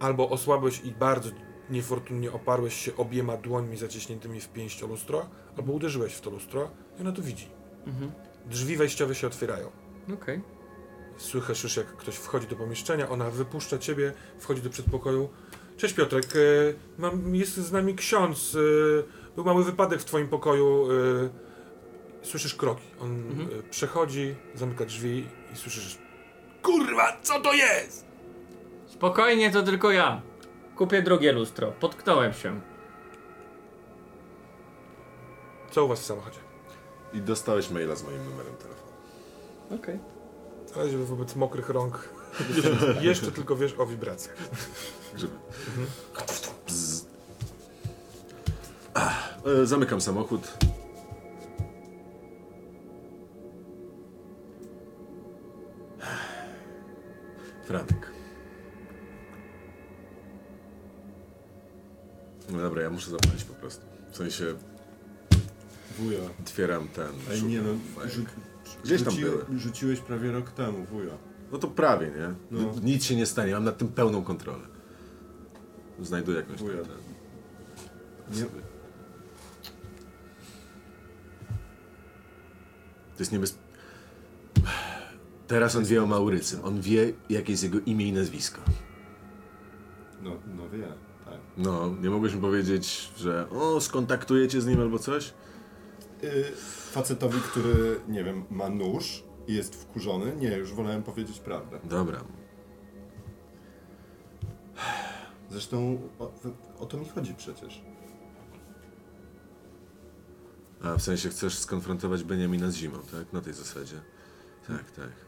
[0.00, 1.30] albo osłabłeś i bardzo
[1.70, 5.26] niefortunnie oparłeś się obiema dłońmi zaciśniętymi w pięść o lustro,
[5.56, 7.48] albo uderzyłeś w to lustro i ona to widzi.
[7.86, 8.12] Mhm.
[8.46, 9.70] Drzwi wejściowe się otwierają.
[10.14, 10.40] Okej.
[11.16, 15.28] Słychać już, jak ktoś wchodzi do pomieszczenia, ona wypuszcza ciebie, wchodzi do przedpokoju.
[15.76, 16.38] Cześć Piotrek, e,
[16.98, 18.54] mam, jest z nami ksiądz.
[18.54, 20.88] e, Był mały wypadek w twoim pokoju.
[20.92, 21.48] e,
[22.22, 22.82] Słyszysz kroki.
[23.00, 23.48] On Mhm.
[23.70, 25.98] przechodzi, zamyka drzwi i słyszysz
[26.62, 28.04] Kurwa, co to jest?
[28.86, 30.20] Spokojnie, to tylko ja.
[30.76, 31.72] Kupię drugie lustro.
[31.72, 32.60] Potknąłem się.
[35.70, 36.38] Co u was w samochodzie?
[37.12, 38.92] I dostałeś maila z moim numerem telefonu.
[39.82, 39.98] Okej.
[40.76, 42.08] Na razie wobec mokrych rąk
[43.00, 44.36] jeszcze tylko wiesz o wibracjach.
[48.94, 50.58] Ach, e, zamykam samochód.
[57.68, 58.10] Franek.
[62.50, 63.86] No dobra, ja muszę zapalić po prostu.
[64.12, 64.44] W sensie
[65.98, 66.18] Wuja.
[66.40, 67.08] otwieram ten.
[67.30, 67.70] Ej, nie no,
[68.06, 68.24] rzu-
[68.84, 69.44] Gdzieś tam rzuci- były.
[69.58, 71.12] Rzuciłeś prawie rok temu, wuja.
[71.52, 72.34] No to prawie, nie?
[72.50, 72.72] No.
[72.82, 74.64] Nic się nie stanie, mam nad tym pełną kontrolę.
[76.00, 76.76] Znajduję jakąś Wuja.
[76.76, 78.38] tam, ten.
[78.38, 78.44] Nie,
[83.16, 83.58] To jest niebez...
[85.48, 86.60] Teraz on wie o Maurycym.
[86.64, 88.60] On wie, jakie jest jego imię i nazwisko.
[90.22, 90.88] no, no wie,
[91.24, 91.38] tak.
[91.56, 95.34] No, nie mogłeś mi powiedzieć, że o, skontaktujecie z nim albo coś?
[96.24, 96.44] Y,
[96.90, 101.78] facetowi, który, nie wiem, ma nóż i jest wkurzony, nie, już wolałem powiedzieć prawdę.
[101.84, 102.24] Dobra.
[105.50, 106.32] Zresztą o,
[106.78, 107.82] o to mi chodzi przecież.
[110.82, 113.32] A, w sensie chcesz skonfrontować Beniamina z zimą, tak?
[113.32, 114.00] Na tej zasadzie.
[114.66, 115.27] Tak, tak.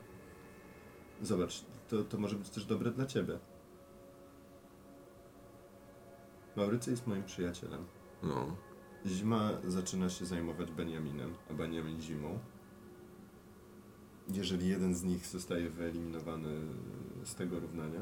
[1.23, 3.39] Zobacz, to, to może być też dobre dla ciebie.
[6.57, 7.85] Maurycy jest moim przyjacielem.
[8.23, 8.57] No.
[9.07, 12.39] Zima zaczyna się zajmować Beniaminem, a Beniamin zimą.
[14.29, 16.61] Jeżeli jeden z nich zostaje wyeliminowany
[17.25, 18.01] z tego równania,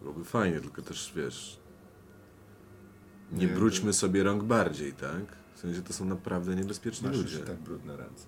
[0.00, 1.60] Byłoby fajnie, tylko też, wiesz...
[3.32, 5.36] Nie Nie, brudźmy sobie rąk bardziej, tak?
[5.54, 7.38] W sensie to są naprawdę niebezpieczni masz ludzie.
[7.38, 8.26] tak brudne ręce.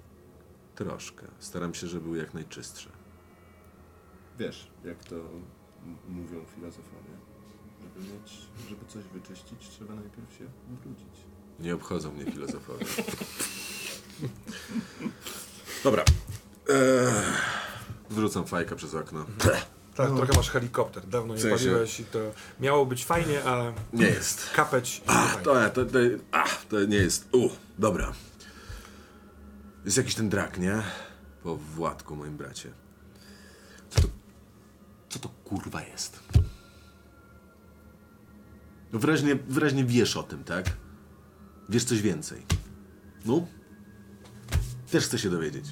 [0.75, 1.27] Troszkę.
[1.39, 2.91] Staram się, żeby były jak najczystsze.
[4.39, 5.15] Wiesz, jak to
[6.09, 7.13] mówią filozofowie.
[7.83, 8.33] Żeby mieć,
[8.69, 11.09] żeby coś wyczyścić, trzeba najpierw się ubrudzić.
[11.61, 12.87] Nie obchodzą mnie filozofowie.
[15.85, 16.05] Dobra.
[16.69, 16.75] Eee,
[18.11, 19.25] wrzucam fajka przez okno.
[19.97, 20.17] Tak, No.
[20.17, 21.07] trochę masz helikopter.
[21.07, 22.19] Dawno nie W sensie- paliłeś i to
[22.61, 24.51] miało być fajnie, a Nie jest.
[24.51, 25.45] kapeć fajnie.
[25.45, 25.99] To, to, to,
[26.33, 27.29] ach, to nie jest.
[27.35, 27.49] U,
[27.79, 28.13] dobra.
[29.85, 30.83] Jest jakiś ten drak, nie?
[31.43, 32.73] Po Władku, moim bracie.
[35.13, 36.21] Co to, kurwa jest?
[38.93, 40.77] No wyraźnie, wyraźnie wiesz o tym, tak?
[41.69, 42.43] Wiesz coś więcej.
[43.25, 43.47] No?
[44.91, 45.65] Też chcę się dowiedzieć.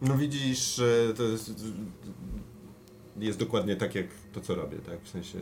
[0.00, 0.80] No widzisz,
[1.16, 1.52] to jest,
[3.16, 5.02] jest dokładnie tak jak to, co robię, tak?
[5.02, 5.38] W sensie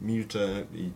[0.00, 0.90] milczę i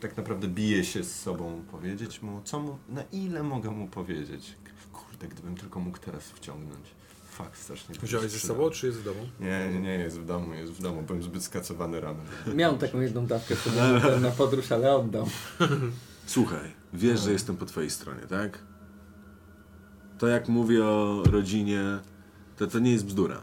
[0.00, 4.56] tak naprawdę biję się z sobą powiedzieć mu, co mu, na ile mogę mu powiedzieć.
[4.92, 6.94] Kurde, gdybym tylko mógł teraz wciągnąć
[7.32, 7.94] Fuck, strasznie.
[8.02, 9.28] Wziąłeś ze sobą, czy jest w domu?
[9.40, 11.02] Nie, nie, nie, jest w domu, jest w domu.
[11.02, 12.20] Byłem zbyt skacowany rano.
[12.54, 13.80] Miałem taką jedną dawkę sobie
[14.20, 15.26] na podróż, ale oddam.
[16.26, 18.58] Słuchaj, wiesz, że jestem po twojej stronie, tak?
[20.18, 21.98] To jak mówię o rodzinie,
[22.56, 23.42] to to nie jest bzdura.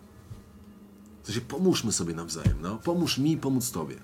[1.24, 2.78] W sensie pomóżmy sobie nawzajem, no.
[2.78, 3.96] Pomóż mi, pomóc tobie.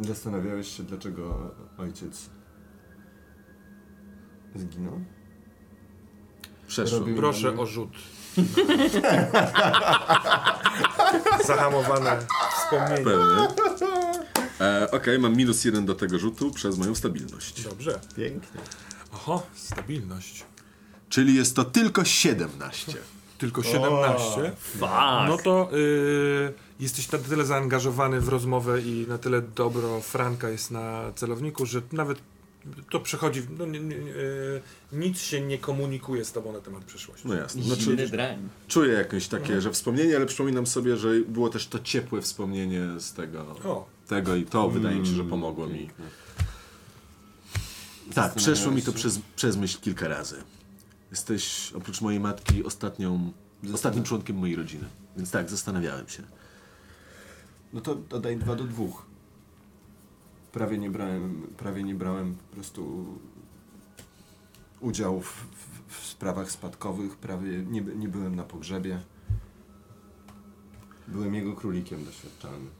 [0.00, 2.30] Zastanawiałeś się, dlaczego ojciec
[4.54, 5.00] zginął?
[6.74, 6.98] Przeszło.
[6.98, 7.90] Robił- Proszę o rzut.
[11.46, 12.18] Zahamowane
[12.56, 13.04] wspomnienie.
[13.04, 13.48] Pewnie.
[14.60, 17.62] E, Okej, mam minus jeden do tego rzutu przez moją stabilność.
[17.62, 18.00] Dobrze.
[18.16, 18.60] Pięknie.
[19.12, 20.44] Oho, stabilność.
[21.08, 22.92] Czyli jest to tylko 17.
[23.38, 24.52] Tylko 17.
[24.60, 24.82] Fuck!
[25.28, 30.70] No to y, jesteś na tyle zaangażowany w rozmowę i na tyle dobro Franka jest
[30.70, 32.18] na celowniku, że nawet
[32.90, 34.62] to przechodzi, no, nie, nie, y,
[34.92, 37.28] nic się nie komunikuje z tobą na temat przyszłości.
[37.28, 37.62] No jasne.
[37.62, 38.48] Znaczy, drań.
[38.68, 43.12] czuję jakieś takie, że wspomnienie, ale przypominam sobie, że było też to ciepłe wspomnienie z
[43.12, 45.90] tego, O, tego i to wydaje mi się, że pomogło mi.
[48.14, 50.42] Tak, przeszło mi to przez, przez myśl kilka razy.
[51.10, 53.32] Jesteś oprócz mojej matki ostatnią,
[53.74, 54.84] ostatnim członkiem mojej rodziny.
[55.16, 56.22] Więc tak, zastanawiałem się.
[57.72, 59.06] No to dodaj dwa do dwóch.
[60.54, 63.06] Prawie nie brałem, prawie nie brałem po prostu
[64.80, 69.02] udziału w, w, w sprawach spadkowych, prawie nie, nie byłem na pogrzebie.
[71.08, 72.70] Byłem jego królikiem doświadczalnym.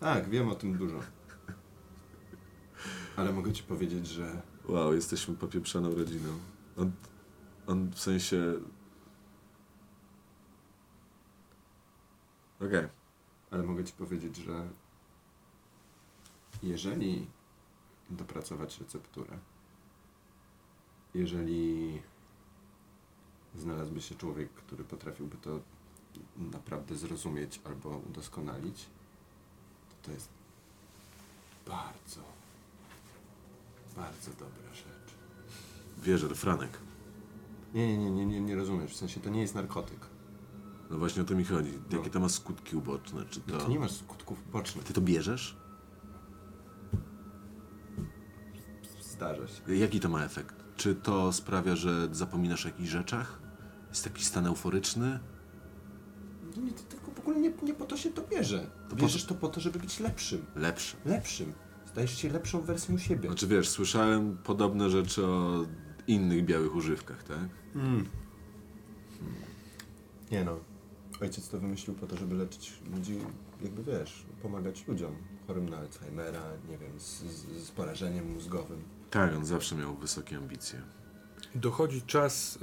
[0.00, 1.00] Tak, wiem o tym dużo.
[3.16, 6.28] Ale mogę ci powiedzieć, że Wow, jesteśmy popieprzoną rodziną.
[6.76, 6.92] On,
[7.66, 8.54] on w sensie...
[12.60, 12.88] Okej.
[13.50, 14.68] Ale mogę Ci powiedzieć, że
[16.62, 17.26] jeżeli
[18.10, 19.38] dopracować recepturę,
[21.14, 22.02] jeżeli
[23.54, 25.60] znalazłby się człowiek, który potrafiłby to
[26.36, 28.86] naprawdę zrozumieć albo udoskonalić,
[29.90, 30.28] to to jest
[31.66, 32.20] bardzo,
[33.96, 35.14] bardzo dobra rzecz.
[35.98, 36.78] Wierzę, to Franek.
[37.74, 38.92] Nie, nie, nie, nie, nie, nie rozumiesz.
[38.92, 39.98] W sensie to nie jest narkotyk.
[40.90, 41.72] No właśnie o to mi chodzi.
[41.90, 43.24] Jakie to ma skutki uboczne?
[43.30, 43.64] Czy No to...
[43.64, 44.84] to nie masz skutków bocznych.
[44.84, 45.56] Ty to bierzesz?
[49.66, 49.74] Się.
[49.74, 50.54] Jaki to ma efekt?
[50.76, 53.38] Czy to sprawia, że zapominasz o jakichś rzeczach?
[53.88, 55.18] Jest taki stan euforyczny?
[56.56, 58.66] No nie, to tylko w ogóle nie, nie po to się to bierze.
[58.90, 60.46] po Bierzesz to po to, żeby być lepszym.
[60.56, 60.96] Lepszy.
[61.04, 61.52] Lepszym.
[61.86, 63.28] Stajesz się lepszą wersją siebie.
[63.28, 65.66] Znaczy wiesz, słyszałem podobne rzeczy o
[66.06, 67.48] innych białych używkach, tak?
[67.74, 68.06] Mm.
[70.30, 70.58] Nie no.
[71.20, 73.18] Ojciec to wymyślił po to, żeby leczyć ludzi,
[73.62, 78.82] jakby wiesz, pomagać ludziom chorym na Alzheimera, nie wiem, z, z, z porażeniem mózgowym.
[79.14, 80.82] Tak, on zawsze miał wysokie ambicje.
[81.54, 82.58] dochodzi czas, y,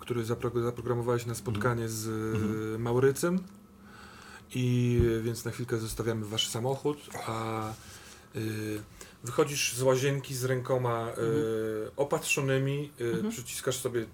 [0.00, 3.38] który zapro, zaprogramowałeś na spotkanie z y, Maurycem.
[4.54, 7.70] I y, więc na chwilkę zostawiamy wasz samochód, a
[8.36, 8.80] y,
[9.24, 14.06] wychodzisz z łazienki z rękoma y, opatrzonymi, y, przyciskasz sobie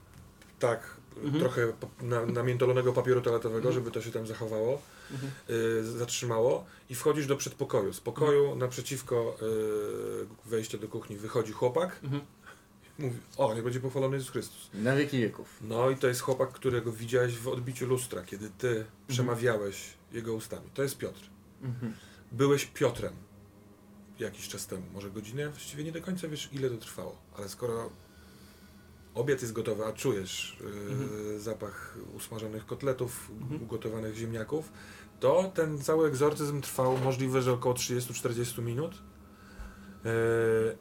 [0.58, 0.96] tak
[1.38, 4.82] trochę pa- na, namiętolonego papieru toaletowego, żeby to się tam zachowało,
[5.50, 7.92] y, zatrzymało i wchodzisz do przedpokoju.
[7.92, 9.36] Z pokoju naprzeciwko
[10.46, 12.00] y, wejścia do kuchni wychodzi chłopak,
[12.98, 14.70] mówi, o, nie będzie pochwalony Jezus Chrystus.
[14.74, 15.48] Na wieki wieków.
[15.60, 19.76] No i to jest chłopak, którego widziałeś w odbiciu lustra, kiedy ty przemawiałeś
[20.12, 20.70] jego ustami.
[20.74, 21.20] To jest Piotr.
[21.62, 21.94] Mhm.
[22.32, 23.12] Byłeś Piotrem
[24.18, 27.90] jakiś czas temu, może godzinę, właściwie nie do końca wiesz ile to trwało, ale skoro
[29.14, 30.56] obiad jest gotowy, a czujesz
[31.30, 33.30] yy, zapach usmażonych kotletów,
[33.62, 34.72] ugotowanych ziemniaków,
[35.20, 39.02] to ten cały egzorcyzm trwał możliwe, że około 30-40 minut
[40.04, 40.10] yy,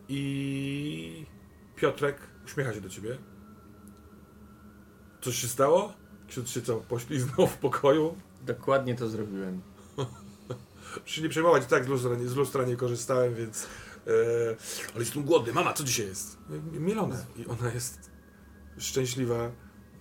[0.10, 1.26] i
[1.76, 3.18] Piotrek uśmiecha się do ciebie.
[5.22, 5.94] Coś się stało?
[6.28, 8.16] Ksiądz się co, pośliznął w pokoju?
[8.42, 9.62] Dokładnie to zrobiłem.
[11.06, 13.68] Się nie przejmować, tak z lustra nie, z lustra nie korzystałem, więc...
[14.08, 14.10] E,
[14.96, 15.54] ale jestem głodny.
[15.54, 16.38] Mama, co dzisiaj jest?
[16.72, 17.26] Mielone.
[17.38, 18.11] I ona jest
[18.82, 19.52] szczęśliwa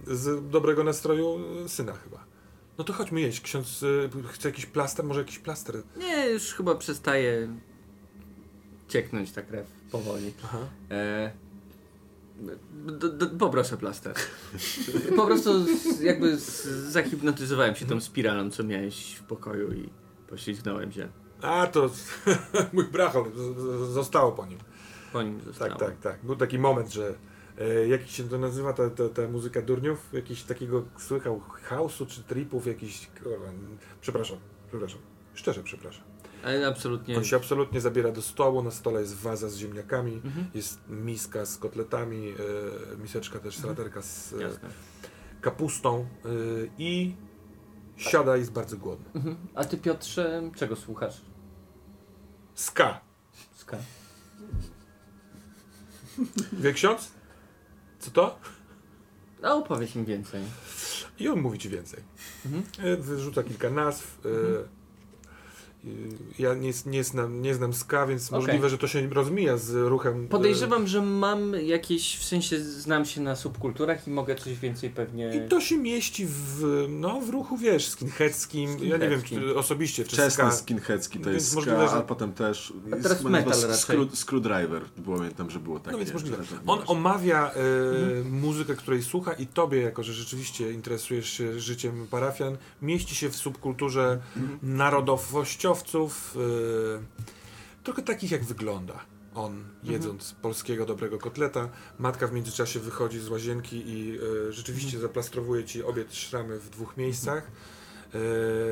[0.06, 2.24] z dobrego nastroju e, syna chyba.
[2.78, 3.40] No to chodźmy jeść.
[3.40, 5.04] Ksiądz e, chce jakiś plaster?
[5.04, 5.82] Może jakiś plaster?
[5.96, 7.48] Nie, już chyba przestaje
[8.88, 10.32] cieknąć ta krew powoli.
[10.44, 10.58] Aha.
[10.90, 11.32] E,
[12.72, 14.14] d, d, poproszę plaster.
[15.16, 19.88] Po prostu z, jakby z, zahipnotyzowałem się tą spiralą, co miałeś w pokoju i
[20.28, 21.08] poślizgnąłem się.
[21.42, 21.90] A, to
[22.72, 23.24] mój brachol
[23.92, 24.58] zostało po nim.
[25.12, 25.70] Po nim zostało.
[25.70, 26.18] Tak, tak, tak.
[26.22, 27.14] Był taki moment, że
[27.88, 30.08] jak się to nazywa ta, ta, ta muzyka durniów?
[30.12, 33.10] Jakiś takiego słychał house'u czy tripów, jakiś...
[34.00, 34.38] Przepraszam,
[34.68, 35.00] przepraszam.
[35.34, 36.04] Szczerze przepraszam.
[36.44, 37.16] Ale absolutnie.
[37.16, 40.46] On się absolutnie zabiera do stołu, na stole jest waza z ziemniakami, Mhm.
[40.54, 42.34] jest miska z kotletami,
[42.94, 44.50] e, miseczka też, salaterka z e,
[45.40, 46.28] kapustą e,
[46.78, 47.16] i
[47.96, 49.06] siada jest bardzo głodny.
[49.14, 49.36] Mhm.
[49.54, 51.20] A ty Piotrze, czego słuchasz?
[52.54, 53.00] Ska.
[53.54, 53.76] Ska.
[56.52, 57.12] Wie ksiądz?
[58.00, 58.38] Co to?
[59.42, 60.42] A opowiedz mi więcej.
[61.18, 62.00] I on mówi ci więcej.
[62.46, 62.62] Mhm.
[62.78, 64.18] E, Wyrzuca kilka nazw.
[64.24, 64.79] e, e,
[66.38, 68.40] Ja nie, nie, znam, nie znam ska, więc Okej.
[68.40, 70.24] możliwe, że to się rozmija z ruchem.
[70.24, 74.90] e, Podejrzewam, że mam jakieś, w sensie znam się na subkulturach i mogę coś więcej
[74.90, 75.34] pewnie...
[75.46, 78.70] I to się mieści w, no, w ruchu, wiesz, skinheadzkim.
[78.82, 80.50] Ja nie wiem, czy osobiście, czy Wczesny ska.
[80.50, 82.72] skinheadzki to No jest ska, możliwe, że- a potem też...
[82.92, 83.74] A teraz metal raczej.
[83.76, 85.92] Screw, screwdriver, bo pamiętam, że było takie.
[85.92, 86.36] No więc możliwe.
[86.36, 88.40] że- że- On omawia e, Mhm.
[88.40, 93.36] muzykę, której słucha i tobie, jako że rzeczywiście interesujesz się życiem parafian, mieści się w
[93.36, 94.58] subkulturze Mhm.
[95.74, 96.36] Narodowościowców,
[97.78, 99.00] e, trochę takich jak wygląda
[99.34, 99.92] on, Mhm.
[99.92, 101.68] jedząc polskiego dobrego kotleta.
[101.98, 104.18] Matka w międzyczasie wychodzi z łazienki i
[104.48, 105.02] e, rzeczywiście Mhm.
[105.02, 107.50] zaplastrowuje ci obie szramy w dwóch miejscach.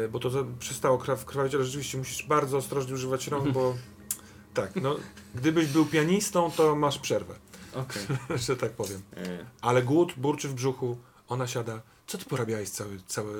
[0.04, 3.74] E, bo to przestało kraw, krwawić, ale rzeczywiście musisz bardzo ostrożnie używać rąk, bo
[4.54, 4.96] tak, no,
[5.34, 7.34] gdybyś był pianistą, to masz przerwę,
[7.74, 8.02] Okej.
[8.46, 9.02] że tak powiem.
[9.16, 10.98] E, Ale głód burczy w brzuchu,
[11.28, 11.82] ona siada.
[12.06, 13.34] Co ty porabiałeś cały, cały,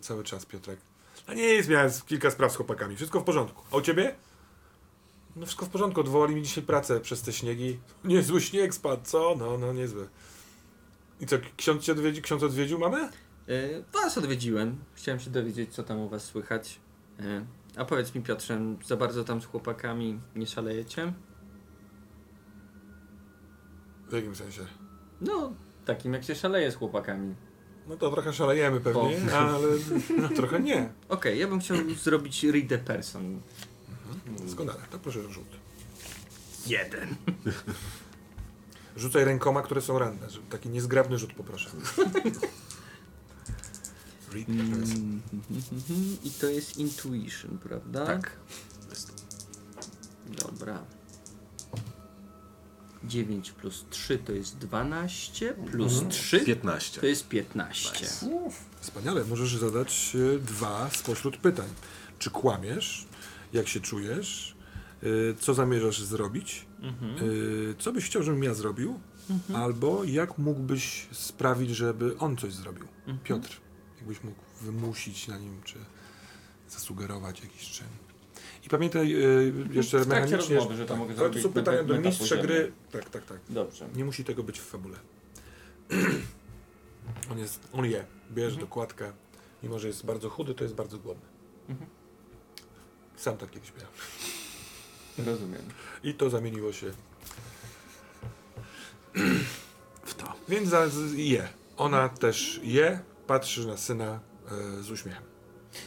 [0.00, 0.78] cały czas, Piotrek?
[1.26, 2.96] A nie jest, miałem kilka spraw z chłopakami.
[2.96, 3.62] Wszystko w porządku.
[3.72, 4.14] A u ciebie?
[5.36, 6.00] No wszystko w porządku.
[6.00, 7.78] Odwołali mi dzisiaj pracę przez te śniegi.
[8.04, 9.34] Niezły śnieg spadł, co?
[9.38, 10.08] No, no, niezły.
[11.20, 13.10] I co, ksiądz cię odwiedził, ksiądz odwiedził mamę?
[13.48, 14.84] e, was odwiedziłem.
[14.94, 16.80] Chciałem się dowiedzieć, co tam u was słychać.
[17.20, 17.44] E,
[17.76, 21.12] a powiedz mi Piotrze, za bardzo tam z chłopakami nie szalejecie?
[24.08, 24.66] W jakim sensie?
[25.20, 25.52] No,
[25.84, 27.34] takim jak się szaleje z chłopakami.
[27.88, 29.68] No to trochę szalejemy pewnie, ale
[30.18, 30.92] no, trochę nie.
[31.08, 33.40] Okej, ja bym chciał zrobić read the person.
[34.44, 35.48] Doskonale, to proszę rzut.
[36.66, 37.14] Jeden.
[38.96, 40.26] Rzucaj rękoma, które są ranne.
[40.50, 41.70] Taki niezgrabny rzut poproszę.
[44.32, 45.20] Read the person.
[45.32, 48.06] Mhm, I to jest intuition, prawda?
[48.06, 48.30] Tak.
[50.26, 50.84] Dobra.
[53.04, 57.00] 9 plus 3 to jest 12, plus 3 15.
[57.00, 58.06] to jest 15.
[58.80, 61.68] Wspaniale, możesz zadać e, dwa spośród pytań.
[62.18, 63.06] Czy kłamiesz?
[63.52, 64.54] Jak się czujesz?
[65.02, 65.06] E,
[65.40, 66.66] Co zamierzasz zrobić?
[66.80, 67.16] Mhm.
[67.16, 67.20] E,
[67.78, 69.00] Co byś chciał, żebym ja zrobił?
[69.54, 72.86] Albo jak mógłbyś sprawić, żeby on coś zrobił?
[72.98, 73.18] Mhm.
[73.18, 73.60] Piotr,
[73.98, 75.74] jakbyś mógł wymusić na nim, czy
[76.68, 77.86] zasugerować jakiś czyn.
[78.66, 79.18] I pamiętaj e,
[79.70, 80.56] jeszcze W mechanicznie...
[80.56, 82.72] rozmowy, że to mogę ale zrobić To są pytania do mistrza gry.
[82.92, 83.38] Tak, tak, tak.
[83.48, 83.88] Dobrze.
[83.94, 84.96] Nie musi tego być w fabule.
[87.30, 88.66] on jest, on je, bierze Mhm.
[88.68, 89.12] dokładkę.
[89.62, 91.26] Mimo, że jest bardzo chudy, to jest bardzo głodny.
[91.68, 91.90] Mhm.
[93.16, 93.92] Sam tak kiedyś miałem.
[95.30, 95.62] Rozumiem.
[96.04, 96.90] I to zamieniło się
[100.04, 100.32] W to.
[100.48, 101.48] Więc za, je.
[101.76, 104.20] Ona też je, patrzy na syna
[104.78, 105.22] e, z uśmiechem.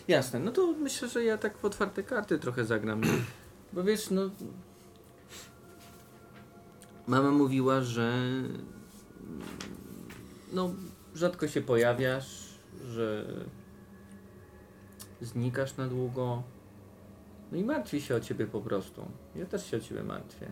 [0.07, 3.02] Jasne, no to myślę, że ja tak w otwarte karty trochę zagram.
[3.74, 4.30] Bo wiesz, no.
[7.07, 8.22] Mama mówiła, że.
[10.53, 10.74] No,
[11.16, 13.26] rzadko się pojawiasz, że.
[15.22, 16.44] Znikasz na długo.
[17.52, 19.06] No i martwi się o ciebie po prostu.
[19.36, 20.48] Ja też się o ciebie martwię.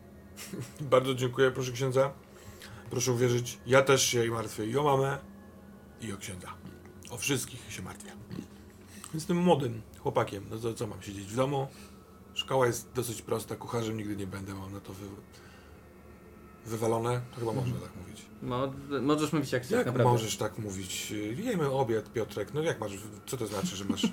[0.80, 2.12] Bardzo dziękuję, proszę księdza.
[2.90, 5.18] Proszę uwierzyć, ja też się jej martwię i o mamę,
[6.00, 6.59] i o księdza.
[7.10, 8.10] O wszystkich się martwię.
[9.14, 11.66] Więc tym młodym chłopakiem, no to co mam siedzieć w domu?
[12.34, 15.06] Szkoła jest dosyć prosta, kucharzem nigdy nie będę, mam na to wy...
[16.66, 17.20] wywalone.
[17.34, 18.26] To chyba można tak mówić.
[18.42, 18.72] Mo
[19.02, 20.12] możesz mówić jak chcesz, Jak naprawdę.
[20.12, 21.10] możesz tak mówić?
[21.36, 22.54] Jemy obiad, Piotrek.
[22.54, 22.92] No jak masz,
[23.26, 24.06] co to znaczy, że masz...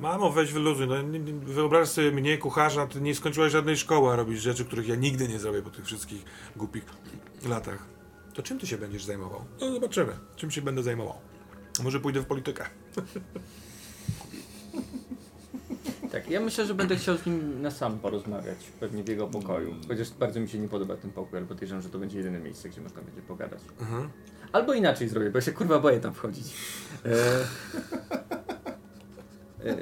[0.00, 0.86] Mamo, weź wyluzuj.
[0.88, 4.64] No, nie- nie- wyobraź sobie mnie, kucharza, ty nie skończyłaś żadnej szkoły, a robisz rzeczy,
[4.64, 6.24] których ja nigdy nie zrobię po tych wszystkich
[6.56, 6.84] głupich
[7.48, 7.86] latach.
[8.34, 9.44] To czym ty się będziesz zajmował?
[9.60, 11.18] No zobaczymy, czym się będę zajmował.
[11.84, 12.64] Może pójdę w politykę.
[16.12, 19.74] Tak, ja myślę, że będę chciał z nim na sam porozmawiać, pewnie w jego pokoju.
[19.88, 22.68] Chociaż bardzo mi się nie podoba ten pokój, ale podejrzewam, że to będzie jedyne miejsce,
[22.68, 23.60] gdzie można będzie pogadać.
[23.80, 24.08] Mhm.
[24.52, 26.54] Albo inaczej zrobię, bo ja się kurwa boję tam wchodzić.
[27.04, 27.10] E,
[29.70, 29.76] e,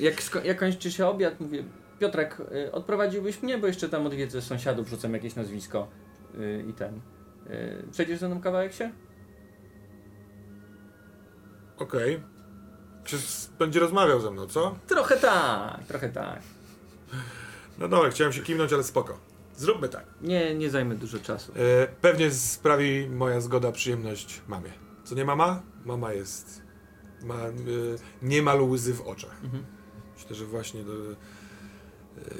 [0.00, 1.64] jak, sko- jak kończy się obiad, mówię,
[1.98, 2.36] Piotrek,
[2.66, 5.88] e, odprowadziłbyś mnie, bo jeszcze tam odwiedzę sąsiadów, rzucam jakieś nazwisko
[6.38, 7.00] e, i ten.
[7.50, 8.90] E, przejdziesz ze mną kawałek się?
[11.78, 12.20] Okej.
[13.04, 14.76] Czy s- będzie rozmawiał ze mną, co?
[14.86, 16.40] Trochę tak, trochę tak.
[17.78, 19.18] No dobra, chciałem się kimnąć, ale spoko.
[19.56, 20.04] Zróbmy tak.
[20.22, 21.52] Nie, nie zajmę dużo czasu.
[21.52, 24.70] E, pewnie sprawi moja zgoda przyjemność mamie.
[25.04, 25.62] Co nie mama?
[25.84, 26.62] Mama jest.
[27.22, 27.50] Ma, e,
[28.22, 29.44] nie ma łzy w oczach.
[29.44, 29.64] Mhm.
[30.16, 31.14] Myślę, że właśnie do, e,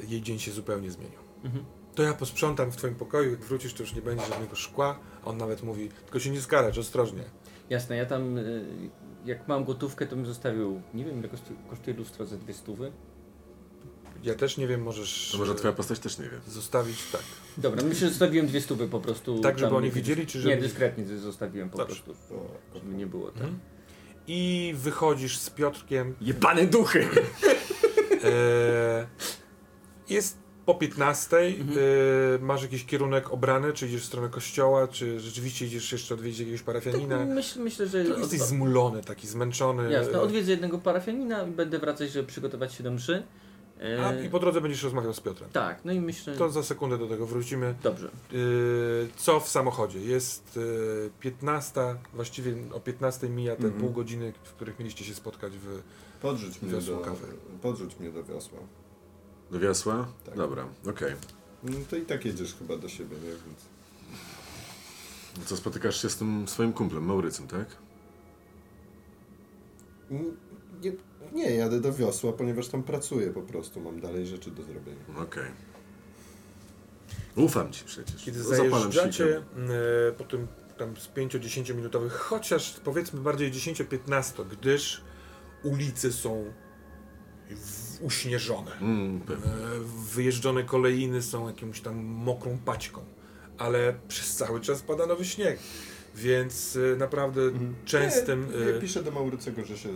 [0.07, 1.19] jej dzień się zupełnie zmienił.
[1.43, 1.65] Mhm.
[1.95, 4.99] To ja posprzątam w twoim pokoju, jak wrócisz, to już nie będzie żadnego szkła.
[5.23, 7.23] A On nawet mówi, tylko się nie skarać, ostrożnie.
[7.69, 8.65] Jasne, ja tam y,
[9.27, 11.29] jak mam gotówkę, to bym zostawił, nie wiem ile
[11.69, 12.91] kosztuje, lustro za dwie stówy.
[14.23, 16.39] Ja też nie wiem, możesz To może twoja postać też nie wie.
[16.47, 17.21] zostawić, tak.
[17.57, 19.39] Dobra, myślę, że zostawiłem dwie stówy po prostu.
[19.39, 21.95] Tak, żeby oni widzieli, czy żeby- Nie, dyskretnie zostawiłem po Dobrze.
[22.03, 22.47] prostu, O,
[22.79, 23.41] żeby nie było tak.
[23.41, 23.59] Mhm.
[24.27, 26.15] I wychodzisz z Piotrkiem.
[26.21, 27.07] Jebane duchy!
[28.23, 29.07] E,
[30.09, 30.37] jest
[30.67, 31.37] po 15.
[31.37, 31.77] Mhm.
[32.35, 36.39] E, masz jakiś kierunek obrany, czy idziesz w stronę kościoła, czy rzeczywiście idziesz jeszcze odwiedzić
[36.39, 37.25] jakiegoś parafianina?
[37.25, 38.05] Myśl, myślę, że...
[38.05, 39.91] To jesteś zmulony, taki zmęczony.
[39.91, 43.23] Jasne, odwiedzę jednego parafianina i będę wracać, żeby przygotować się do mszy.
[43.81, 45.49] E, A, I po drodze będziesz rozmawiał z Piotrem.
[45.49, 46.35] Tak, no i myślę...
[46.35, 47.75] To za sekundę do tego wrócimy.
[47.83, 48.09] Dobrze.
[48.31, 48.39] Yy,
[49.15, 49.99] co w samochodzie?
[49.99, 51.81] Jest yy, 15,
[52.13, 53.81] właściwie o 15 mija te Mhm.
[53.81, 55.81] pół godziny, w których mieliście się spotkać w...
[56.21, 57.27] Podrzuć mnie, Wiosło do, kawy.
[57.61, 58.59] podrzuć mnie do wiosła.
[59.51, 60.07] Do wiosła?
[60.25, 60.35] Tak.
[60.35, 61.13] Dobra, okej.
[61.63, 63.29] No to i tak jedziesz chyba do siebie, nie?
[63.29, 63.59] Więc...
[65.49, 67.65] Co, spotykasz się z tym swoim kumplem, Maurycem, tak?
[70.11, 70.37] Mm,
[70.81, 70.91] Nie,
[71.33, 73.81] nie, jadę do wiosła, ponieważ tam pracuję po prostu.
[73.81, 75.01] Mam dalej rzeczy do zrobienia.
[75.17, 75.51] Okej.
[77.35, 78.23] Ufam ci przecież.
[78.23, 79.43] Kiedy zajeżdżacie yy,
[80.17, 80.47] po tym
[80.77, 85.01] tam z 5-10 minutowych, chociaż powiedzmy bardziej 10-15, gdyż
[85.63, 86.45] ulice są
[87.49, 88.71] w, uśnieżone.
[88.81, 89.17] Mm.
[89.17, 89.21] E,
[90.13, 93.01] Wyjeżdżone kolejny są jakąś tam mokrą paćką,
[93.57, 95.59] ale przez cały czas pada nowy śnieg,
[96.15, 97.41] więc e, naprawdę
[97.85, 98.47] częstym...
[98.59, 99.89] Nie, ja e, piszę do Maurycego, że się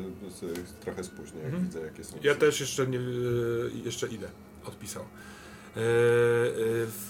[0.80, 1.64] trochę spóźnię, jak Mhm.
[1.64, 2.18] widzę jakie są.
[2.24, 3.00] Ja też jeszcze, nie,
[3.86, 4.28] jeszcze idę,
[4.66, 5.04] odpisał.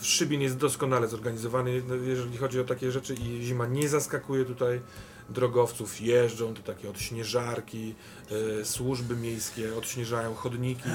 [0.01, 4.81] Szybin jest doskonale zorganizowany, no, jeżeli chodzi o takie rzeczy i zima nie zaskakuje tutaj
[5.29, 7.95] drogowców, jeżdżą to takie odśnieżarki,
[8.61, 10.89] e, służby miejskie odśnieżają chodniki,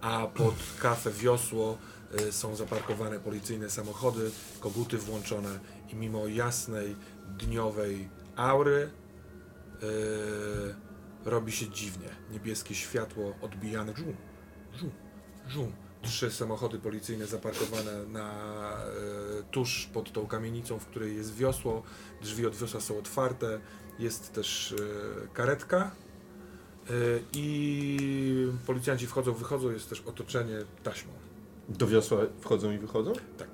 [0.00, 1.78] a pod kafę wiosło
[2.12, 4.30] e, są zaparkowane policyjne samochody,
[4.60, 5.58] koguty włączone
[5.92, 6.96] i mimo jasnej
[7.38, 8.90] dniowej aury
[9.82, 12.08] e, robi się dziwnie.
[12.30, 13.92] Niebieskie światło odbijane.
[13.96, 14.16] Żum,
[14.74, 14.90] żum,
[15.48, 15.85] żum.
[16.06, 18.32] Trzy samochody policyjne zaparkowane na,
[18.72, 21.82] e, tuż pod tą kamienicą, w której jest wiosło.
[22.22, 23.60] Drzwi od wiosła są otwarte.
[23.98, 25.90] Jest też e, karetka.
[26.90, 26.92] E,
[27.32, 29.70] I policjanci wchodzą, wychodzą.
[29.70, 31.12] Jest też otoczenie taśmą.
[31.68, 33.12] Do wiosła wchodzą i wychodzą?
[33.38, 33.48] Tak.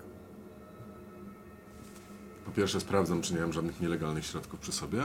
[2.45, 5.03] Po pierwsze sprawdzam, czy nie mam żadnych nielegalnych środków przy sobie.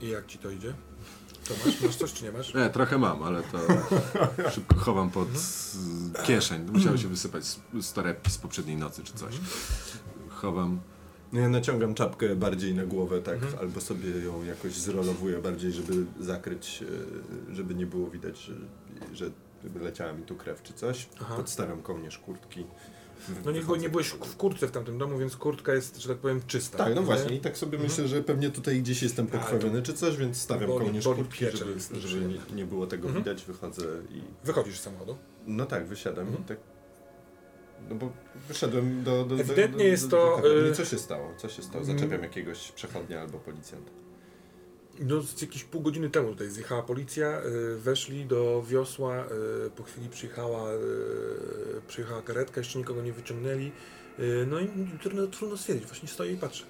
[0.00, 0.74] I jak ci to idzie?
[1.48, 1.80] To masz?
[1.80, 2.54] Masz coś czy nie masz?
[2.54, 3.58] Nie, trochę mam, ale to
[4.54, 5.28] szybko chowam pod
[6.24, 6.66] kieszeń.
[6.72, 9.34] Musiały się wysypać z, z torebki z poprzedniej nocy czy coś.
[10.28, 10.80] Chowam.
[11.32, 13.58] No ja naciągam czapkę bardziej na głowę, tak, Mhm.
[13.58, 16.84] albo sobie ją jakoś zrolowuję bardziej, żeby zakryć,
[17.50, 18.54] e, żeby nie było widać, że,
[19.12, 19.30] że
[19.80, 21.08] leciała mi tu krew czy coś.
[21.20, 21.36] Aha.
[21.36, 22.64] Podstawiam kołnierz kurtki.
[23.44, 26.40] No nie, nie byłeś w kurtce w tamtym domu, więc kurtka jest, że tak powiem,
[26.46, 26.78] czysta.
[26.78, 27.06] Tak, no nie?
[27.06, 29.40] właśnie i tak sobie myślę, że pewnie tutaj gdzieś jestem Tak.
[29.40, 32.64] podkrwawiony czy coś, więc stawiam Boli- kołnierz boli kurtki, piecze, żeby, jest żeby nie, nie
[32.64, 33.24] było tego Mhm.
[33.24, 34.22] widać, wychodzę i...
[34.44, 35.16] Wychodzisz z samochodu.
[35.46, 36.44] No tak, wysiadam Mhm.
[36.44, 36.58] i tak...
[37.88, 38.12] No bo
[38.48, 39.24] wyszedłem do...
[39.24, 40.68] do, do Ewidentnie do, jest do, to, Do kawiarni.
[40.70, 41.34] y- Co się stało?
[41.36, 41.84] Co się stało?
[41.84, 43.90] Zaczepiam jakiegoś przechodnia albo policjanta.
[45.00, 47.42] No, z jakieś pół godziny temu tutaj zjechała policja,
[47.74, 49.24] y, weszli do wiosła,
[49.66, 50.76] y, po chwili przyjechała, y,
[51.88, 53.72] przyjechała karetka, jeszcze nikogo nie wyciągnęli.
[54.46, 54.68] No i
[55.02, 56.64] trudno, trudno stwierdzić, właśnie stoję i patrzę.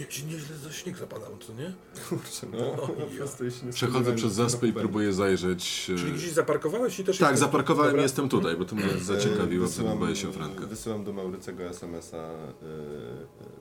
[0.00, 1.74] Jakieś nieźle za śnieg zapadał, co nie?
[2.08, 5.84] Kurczę, no, No, nie Przechodzę przez zaspę i próbuję zajrzeć.
[5.86, 7.18] Czyli gdzieś zaparkowałeś i też...
[7.18, 8.02] Tak, zaparkowałem i Dobra.
[8.02, 10.66] jestem tutaj, bo to mnie zaciekawiło, E, wtedy boję się o Franka.
[10.66, 13.57] Wysyłam do Maurycego SMS-a e,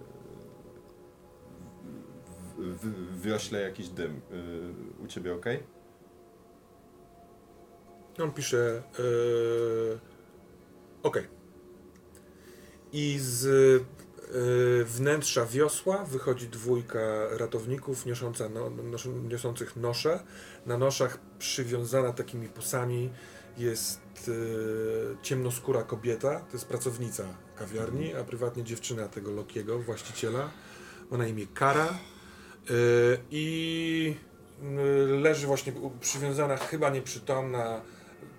[2.58, 4.22] w, wiośle jakiś dym.
[5.00, 5.46] E, u Ciebie ok?
[8.24, 8.84] On pisze.
[9.00, 10.00] Yy,
[11.04, 11.28] Okej.
[12.92, 13.46] I z
[14.34, 17.00] yy, wnętrza wiosła wychodzi dwójka
[17.32, 20.24] ratowników niosąca no, nos, niosących nosze.
[20.66, 23.10] Na noszach przywiązana takimi pusami
[23.58, 26.40] jest yy, ciemnoskóra kobieta.
[26.40, 27.24] To jest pracownica
[27.56, 30.52] kawiarni, a prywatnie dziewczyna tego Lokiego, właściciela.
[31.12, 31.98] Ma na imię Kara.
[32.70, 34.16] Yy, I
[35.10, 37.82] yy, leży właśnie przywiązana, chyba nieprzytomna.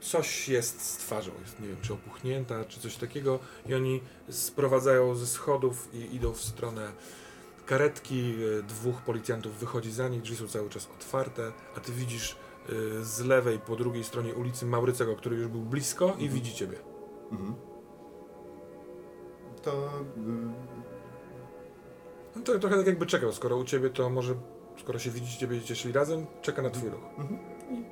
[0.01, 3.39] Coś jest z twarzą, jest, nie wiem, czy opuchnięta, czy coś takiego.
[3.67, 4.01] I oni
[4.31, 6.93] sprowadzają ze schodów i idą w stronę
[7.67, 8.39] karetki.
[8.39, 12.37] Yy, Dwóch policjantów wychodzi za nich, drzwi są cały czas otwarte, a ty widzisz
[13.03, 16.31] z lewej, po drugiej stronie ulicy Maurycego, który już był blisko i Mhm.
[16.33, 16.79] widzi ciebie.
[17.33, 17.55] Mhm.
[19.63, 19.91] To
[22.39, 24.35] No to trochę tak jakby czekał, skoro u ciebie to może,
[24.81, 27.01] skoro się widzicie, będziecie szli razem, czeka na twój ruch.
[27.19, 27.39] mhm.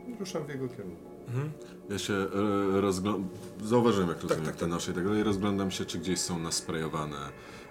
[0.08, 1.02] i ruszam w jego kierunku.
[1.28, 1.52] Mhm.
[1.90, 3.28] Ja się e, rozglądam.
[3.64, 5.22] Zauważyłem, jak rozumiem tak, te nosze i tak dalej.
[5.22, 7.16] Rozglądam się, czy gdzieś są nasprejowane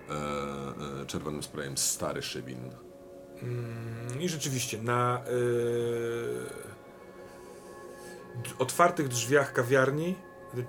[0.10, 0.12] e,
[1.02, 2.58] e, czerwonym sprayem stary szybin.
[3.44, 5.22] Mm, I rzeczywiście na
[8.44, 10.16] d- otwartych drzwiach kawiarni,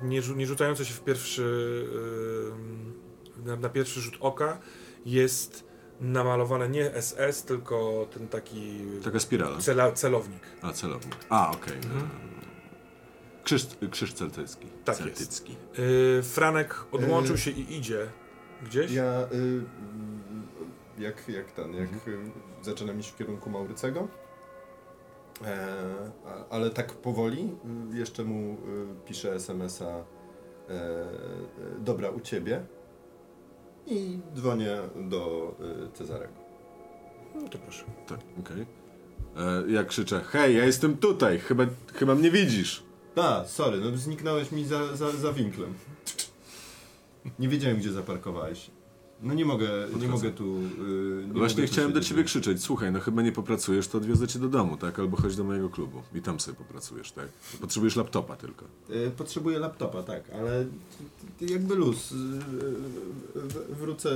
[0.02, 1.42] nie, nie rzucające się w pierwszy,
[3.36, 4.58] yy, na, na pierwszy rzut oka,
[5.06, 5.65] jest
[6.00, 9.58] namalowane nie SS, tylko ten taki Taka spirala.
[9.58, 10.42] cela, celownik.
[10.62, 11.16] A, celownik.
[11.28, 11.76] A, okej.
[11.76, 12.00] Mhm.
[12.02, 12.36] E,
[13.44, 14.66] Krzyż, krzyż celtycki.
[14.84, 15.56] Tak celtycki.
[15.78, 17.38] Yy, Franek odłączył Yy.
[17.40, 18.06] się i idzie
[18.62, 18.92] gdzieś.
[18.92, 19.62] Ja y,
[20.98, 22.18] jak, jak ten, jak y,
[22.62, 24.08] zaczynam iść w kierunku Maurycego,
[25.44, 25.66] e,
[26.50, 27.50] ale tak powoli
[27.92, 28.56] y, jeszcze mu y,
[29.06, 30.04] piszę SMS-a e, e,
[31.78, 32.66] dobra u ciebie
[33.86, 35.54] i dzwonię do
[35.88, 36.32] y, Cezarego.
[37.34, 37.84] No to proszę.
[38.08, 38.66] Tak, okej.
[39.36, 42.82] E, Ja krzyczę, hej, ja jestem tutaj, chyba, chyba mnie widzisz.
[43.16, 45.74] A, sorry, no zniknąłeś mi za, za, za winklem.
[47.38, 48.70] Nie wiedziałem, gdzie zaparkowałeś.
[49.22, 49.68] No nie mogę,
[50.00, 50.44] nie mogę tu...
[50.56, 54.28] y, nie Właśnie mogę chciałem do ciebie krzyczeć, słuchaj, no chyba nie popracujesz, to odwiozę
[54.28, 54.98] cię do domu, tak?
[54.98, 57.28] Albo chodź do mojego klubu i tam sobie popracujesz, tak?
[57.60, 58.64] Potrzebujesz laptopa tylko.
[58.90, 60.66] Y, Potrzebuję laptopa, tak, ale
[61.40, 62.12] jakby luz.
[62.12, 62.18] y, y,
[63.40, 64.10] w- Wrócę,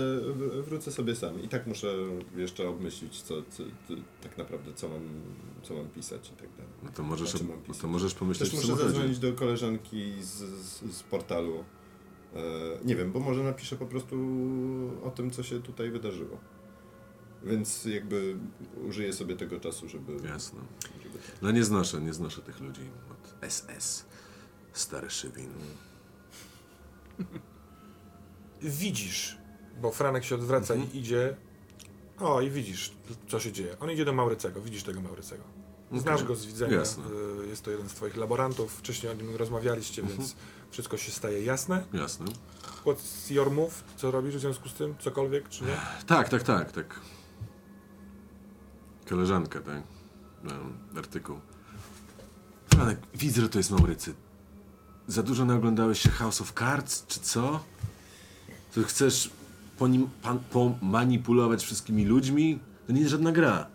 [0.67, 1.43] wrócę sobie sam.
[1.43, 1.95] I tak muszę
[2.37, 5.01] jeszcze obmyślić, co, co, co tak naprawdę, co mam,
[5.63, 6.73] co mam pisać i tak dalej.
[6.83, 7.35] No to możesz,
[7.81, 10.29] to możesz pomyśleć Też muszę zadzwonić do koleżanki z,
[10.65, 11.65] z, z portalu.
[12.35, 12.39] E,
[12.85, 14.17] nie wiem, bo może napiszę po prostu
[15.05, 16.39] o tym, co się tutaj wydarzyło.
[17.43, 18.37] Więc jakby
[18.89, 20.13] użyję sobie tego czasu, żeby...
[20.29, 20.61] Jasne.
[21.03, 24.05] żeby No nie znoszę, nie znoszę tych ludzi od SS.
[24.73, 25.49] Stary szybin.
[28.63, 29.39] Widzisz,
[29.81, 30.93] bo Franek się odwraca Mhm.
[30.93, 31.37] i idzie.
[32.19, 32.93] O, i widzisz,
[33.29, 33.79] co się dzieje.
[33.79, 35.45] On idzie do Maurycego, widzisz tego Maurycego.
[35.93, 36.27] Znasz Okej.
[36.29, 36.77] go z widzenia.
[36.77, 37.05] Jasne.
[37.45, 38.73] y, Jest to jeden z twoich laborantów.
[38.75, 40.19] Wcześniej o nim rozmawialiście, Mhm.
[40.19, 40.37] więc
[40.71, 41.85] wszystko się staje jasne.
[41.93, 42.27] Jasne.
[42.85, 43.85] What's your move?
[43.97, 44.95] Co robisz w związku z tym?
[44.99, 45.77] Cokolwiek, czy nie?
[46.07, 47.01] Tak, tak, tak, tak.
[49.09, 49.83] Koleżanka, tak.
[50.97, 51.41] Artykuł.
[52.75, 54.15] Franek, widzę, że to jest Maurycy.
[55.09, 57.65] Za dużo naoglądałeś się House of Cards, czy co?
[58.75, 59.31] To chcesz
[59.79, 62.59] ponim, pan, pomanipulować wszystkimi ludźmi?
[62.87, 63.67] To nie jest żadna gra.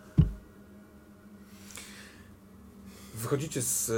[3.14, 3.90] Wychodzicie z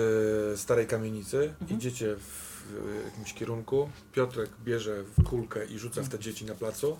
[0.55, 3.91] e, starej kamienicy, idziecie w e, jakimś kierunku.
[4.13, 6.97] Piotrek bierze w kulkę i rzuca w te dzieci na placu,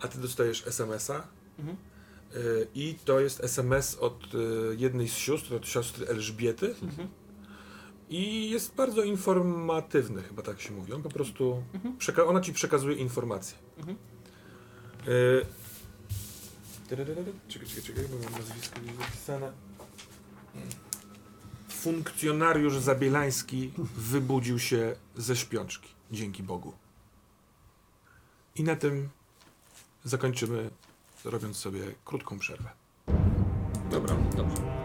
[0.00, 1.22] a ty dostajesz SMS-a.
[1.58, 1.76] Mhm.
[2.34, 2.36] E,
[2.74, 4.38] I to jest SMS od e,
[4.76, 6.74] jednej z sióstr, od siostry Elżbiety.
[8.10, 10.92] I jest bardzo informatywny, chyba tak się mówi.
[10.92, 11.62] On po prostu.
[11.98, 13.58] Przeka- ona ci przekazuje informacje.
[13.78, 13.96] Mhm.
[16.88, 17.32] Tyryryrry.
[17.48, 19.52] Czekaj, czekaj, czekaj, bo mam nazwisko gdzieś zapisane.
[21.80, 25.88] Funkcjonariusz Zabielański wybudził się ze śpiączki.
[26.10, 26.72] Dzięki Bogu.
[28.56, 29.08] I na tym
[30.04, 30.70] zakończymy,
[31.24, 32.70] robiąc sobie krótką przerwę.
[33.90, 34.16] Dobra.
[34.36, 34.79] Dobrze.